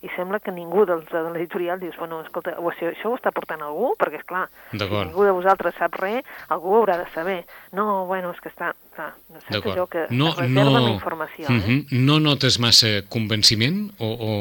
I 0.02 0.10
sembla 0.16 0.40
que 0.40 0.52
ningú 0.52 0.86
dels 0.88 1.06
de 1.10 1.22
l'editorial 1.28 1.80
dius, 1.80 1.96
bueno, 2.00 2.20
escolta, 2.24 2.56
o 2.58 2.72
si 2.72 2.88
això 2.88 3.10
ho 3.10 3.16
està 3.18 3.32
portant 3.36 3.62
algú, 3.66 3.92
perquè, 4.00 4.20
és 4.22 4.26
clar, 4.28 4.46
si 4.72 4.80
ningú 4.80 5.26
de 5.26 5.34
vosaltres 5.36 5.76
sap 5.78 5.98
res, 6.00 6.24
algú 6.48 6.74
ho 6.74 6.80
haurà 6.80 6.96
de 7.00 7.08
saber. 7.14 7.44
No, 7.76 8.06
bueno, 8.06 8.32
és 8.34 8.40
que 8.40 8.52
està... 8.52 8.74
Clar, 8.96 9.12
saps 9.46 9.54
allò 9.54 9.86
D'acord. 9.86 9.92
que 9.92 10.06
No, 10.10 10.32
es 10.32 10.40
reserven 10.40 10.72
no, 10.74 10.80
la 10.80 10.94
informació, 10.96 11.46
eh? 11.46 11.58
Mhm. 11.60 12.04
no 12.06 12.18
notes 12.20 12.58
massa 12.58 13.00
convenciment 13.08 13.86
o... 13.98 14.10
o... 14.10 14.32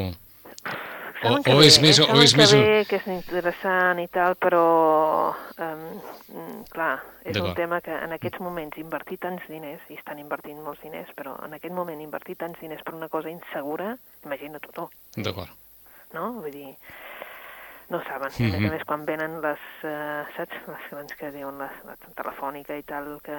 O- 1.23 1.41
que 1.43 1.51
o 1.53 1.57
bé, 1.59 1.65
és 1.67 1.79
més- 1.81 1.99
eh? 1.99 2.05
o 2.07 2.21
és 2.21 2.31
que 2.33 2.37
més 2.39 2.51
bé, 2.53 2.85
que 2.87 2.95
és 2.95 3.07
interessant 3.07 3.99
i 3.99 4.07
tal, 4.07 4.35
però, 4.39 5.35
um, 5.59 6.63
clar, 6.71 7.03
és 7.25 7.35
un 7.37 7.53
tema 7.55 7.81
que 7.81 7.91
en 7.91 8.13
aquests 8.15 8.39
moments 8.39 8.77
invertir 8.77 9.17
tants 9.19 9.43
diners, 9.49 9.81
i 9.89 9.95
estan 9.99 10.19
invertint 10.19 10.61
molts 10.63 10.81
diners, 10.81 11.09
però 11.15 11.35
en 11.45 11.53
aquest 11.53 11.73
moment 11.75 11.99
invertir 11.99 12.37
tants 12.37 12.59
diners 12.61 12.81
per 12.83 12.93
una 12.95 13.09
cosa 13.09 13.29
insegura, 13.29 13.97
imagina't 14.23 14.61
tu, 14.71 14.87
D'acord. 15.17 15.49
no? 16.13 16.31
Vull 16.39 16.51
dir, 16.51 16.75
no 17.89 18.01
saben. 18.05 18.31
I 18.39 18.43
a 18.43 18.47
més 18.47 18.59
Mhm. 18.61 18.67
a 18.67 18.71
més, 18.71 18.85
quan 18.85 19.03
venen 19.05 19.41
les, 19.41 19.59
uh, 19.83 20.23
saps, 20.37 20.55
les 20.67 20.89
grans 20.91 21.15
que 21.15 21.31
diuen 21.31 21.57
la, 21.57 21.69
la 21.85 21.95
telefònica 22.15 22.77
i 22.77 22.83
tal, 22.83 23.19
que, 23.21 23.35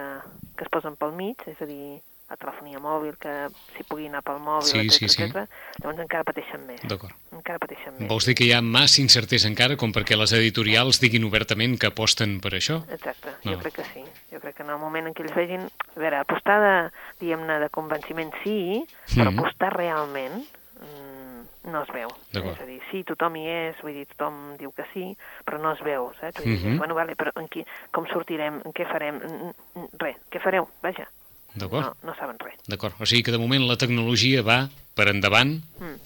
que 0.56 0.64
es 0.64 0.68
posen 0.70 0.96
pel 0.96 1.12
mig, 1.12 1.36
és 1.46 1.60
a 1.62 1.66
dir, 1.66 2.02
la 2.30 2.36
telefonia 2.38 2.78
mòbil, 2.78 3.16
que 3.18 3.32
s'hi 3.74 3.82
pugui 3.88 4.06
anar 4.06 4.22
pel 4.22 4.38
mòbil, 4.38 4.68
Sí, 4.68 4.78
etc, 4.78 4.92
sí, 4.92 5.08
sí. 5.08 5.22
etc, 5.24 5.48
llavors 5.82 5.98
encara 6.04 6.24
pateixen 6.24 6.62
més. 6.66 6.80
D'acord. 6.86 7.12
Encara 7.34 7.58
pateixen 7.58 7.96
més. 7.98 8.08
Vols 8.08 8.24
dir 8.28 8.36
que 8.38 8.44
hi 8.46 8.52
ha 8.54 8.60
massa 8.62 9.00
incertesa 9.02 9.48
encara 9.50 9.76
com 9.76 9.90
perquè 9.92 10.16
les 10.16 10.32
editorials 10.38 11.00
diguin 11.02 11.24
obertament 11.26 11.76
que 11.76 11.90
aposten 11.90 12.38
per 12.40 12.52
això? 12.54 12.84
Exacte, 12.88 13.34
No. 13.44 13.52
jo 13.52 13.58
crec 13.58 13.74
que 13.80 13.84
sí. 13.92 14.04
Jo 14.30 14.38
crec 14.40 14.56
que 14.56 14.62
en 14.62 14.70
el 14.70 14.78
moment 14.78 15.06
en 15.08 15.14
què 15.14 15.24
ells 15.26 15.34
vegin... 15.34 15.66
A 15.96 15.98
veure, 15.98 16.16
apostar 16.22 16.60
de, 16.62 16.74
diguem-ne, 17.18 17.58
de 17.58 17.68
convenciment 17.68 18.30
sí, 18.44 18.86
però 19.16 19.30
Mhm. 19.32 19.38
apostar 19.40 19.72
realment 19.74 20.46
mm, 20.80 21.70
no 21.72 21.82
es 21.82 21.88
veu. 21.92 22.08
És 22.32 22.60
a 22.60 22.64
dir, 22.64 22.80
sí, 22.90 23.02
tothom 23.04 23.36
hi 23.36 23.46
és, 23.46 23.76
vull 23.82 23.92
dir, 23.92 24.06
tothom 24.14 24.56
diu 24.56 24.70
que 24.72 24.84
sí, 24.94 25.16
però 25.44 25.58
no 25.60 25.72
es 25.72 25.80
veu, 25.84 26.12
saps? 26.20 26.38
Vull 26.44 26.54
dir, 26.56 26.64
Mhm. 26.70 26.78
bueno, 26.78 26.94
vale, 26.94 27.16
però 27.16 27.32
en 27.36 27.48
qui, 27.48 27.64
com 27.90 28.06
sortirem, 28.06 28.62
en 28.64 28.72
què 28.72 28.86
farem? 28.86 29.16
Mm, 29.18 29.52
mm, 29.74 29.88
Res, 29.98 30.16
què 30.30 30.40
fareu? 30.40 30.68
Vaja, 30.82 31.08
D'acord. 31.54 31.84
no, 31.86 32.10
no 32.10 32.14
saben 32.18 32.36
res. 32.38 32.54
D'acord. 32.68 32.94
O 33.00 33.06
sigui 33.06 33.22
que 33.26 33.32
de 33.34 33.38
moment 33.38 33.64
la 33.66 33.76
tecnologia 33.76 34.42
va 34.42 34.68
per 34.94 35.08
endavant, 35.08 35.60
Mm. 35.80 35.96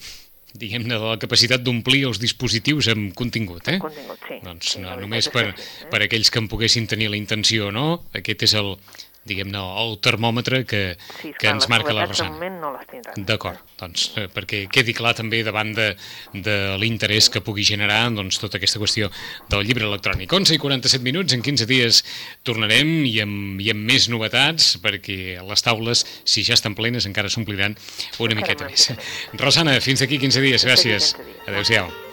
diguem-ne, 0.55 0.95
de 0.95 0.99
la 1.11 1.17
capacitat 1.19 1.61
d'omplir 1.61 2.05
els 2.07 2.19
dispositius 2.19 2.87
amb 2.87 3.13
contingut, 3.13 3.67
eh? 3.67 3.77
Contingut, 3.79 4.19
sí. 4.27 4.39
Doncs 4.43 4.69
Sí, 4.75 4.79
no, 4.79 4.95
només 4.95 5.27
és 5.27 5.31
per, 5.33 5.53
sí, 5.57 5.83
eh? 5.83 5.89
per 5.91 6.01
aquells 6.05 6.31
que 6.31 6.39
en 6.39 6.47
poguessin 6.47 6.87
tenir 6.87 7.09
la 7.09 7.17
intenció 7.17 7.71
no, 7.75 8.05
aquest 8.13 8.43
és 8.43 8.53
el, 8.55 8.77
diguem-ne, 9.25 9.57
el 9.81 9.95
termòmetre 10.05 10.63
que, 10.69 10.97
Sí, 11.21 11.31
que 11.39 11.49
ens 11.49 11.67
marca 11.71 11.93
la 11.93 12.05
Rosana. 12.05 12.31
moment 12.31 12.59
no 12.61 12.71
les 12.75 12.85
tindran. 12.87 13.25
D'acord, 13.25 13.57
doncs 13.79 14.11
eh, 14.17 14.27
perquè 14.29 14.67
quedi 14.71 14.93
clar 14.93 15.15
també 15.17 15.41
davant 15.43 15.73
de, 15.73 15.95
de 16.33 16.55
l'interès 16.77 17.29
que 17.33 17.41
pugui 17.41 17.65
generar 17.65 18.03
doncs, 18.13 18.37
tota 18.39 18.57
aquesta 18.61 18.79
qüestió 18.79 19.09
del 19.49 19.65
llibre 19.65 19.85
electrònic. 19.89 20.31
11 20.31 20.55
i 20.55 20.61
47 20.61 21.03
minuts, 21.03 21.33
en 21.33 21.41
15 21.41 21.65
dies 21.65 22.03
tornarem 22.45 23.05
i 23.09 23.19
amb, 23.25 23.59
i 23.65 23.71
amb 23.73 23.81
més 23.89 24.07
novetats 24.13 24.75
perquè 24.83 25.41
les 25.41 25.65
taules, 25.65 26.05
si 26.23 26.43
ja 26.45 26.53
estan 26.53 26.75
plenes, 26.77 27.05
encara 27.09 27.29
s'ompliran 27.29 27.73
una 27.75 28.35
Encara 28.35 28.35
miqueta 28.35 28.63
una 28.65 28.71
més. 28.71 28.89
miqueta 28.89 29.01
més. 29.33 29.41
Rosana, 29.41 29.79
fins 29.81 30.01
aquí 30.05 30.19
15 30.21 30.41
dies, 30.45 30.65
gràcies. 30.65 31.15
15 31.17 31.23
dies. 31.25 31.47
Adéu-siau. 31.49 32.04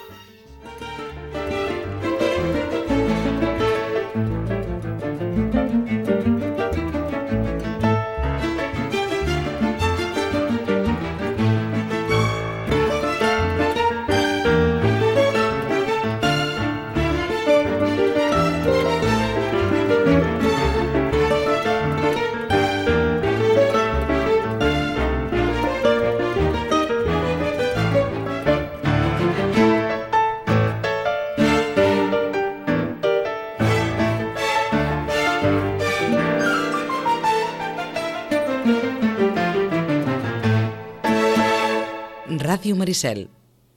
Ràdio 42.93 43.29
Maricel, 43.29 43.29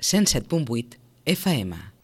107.8 0.01 0.97
FM. 1.25 1.94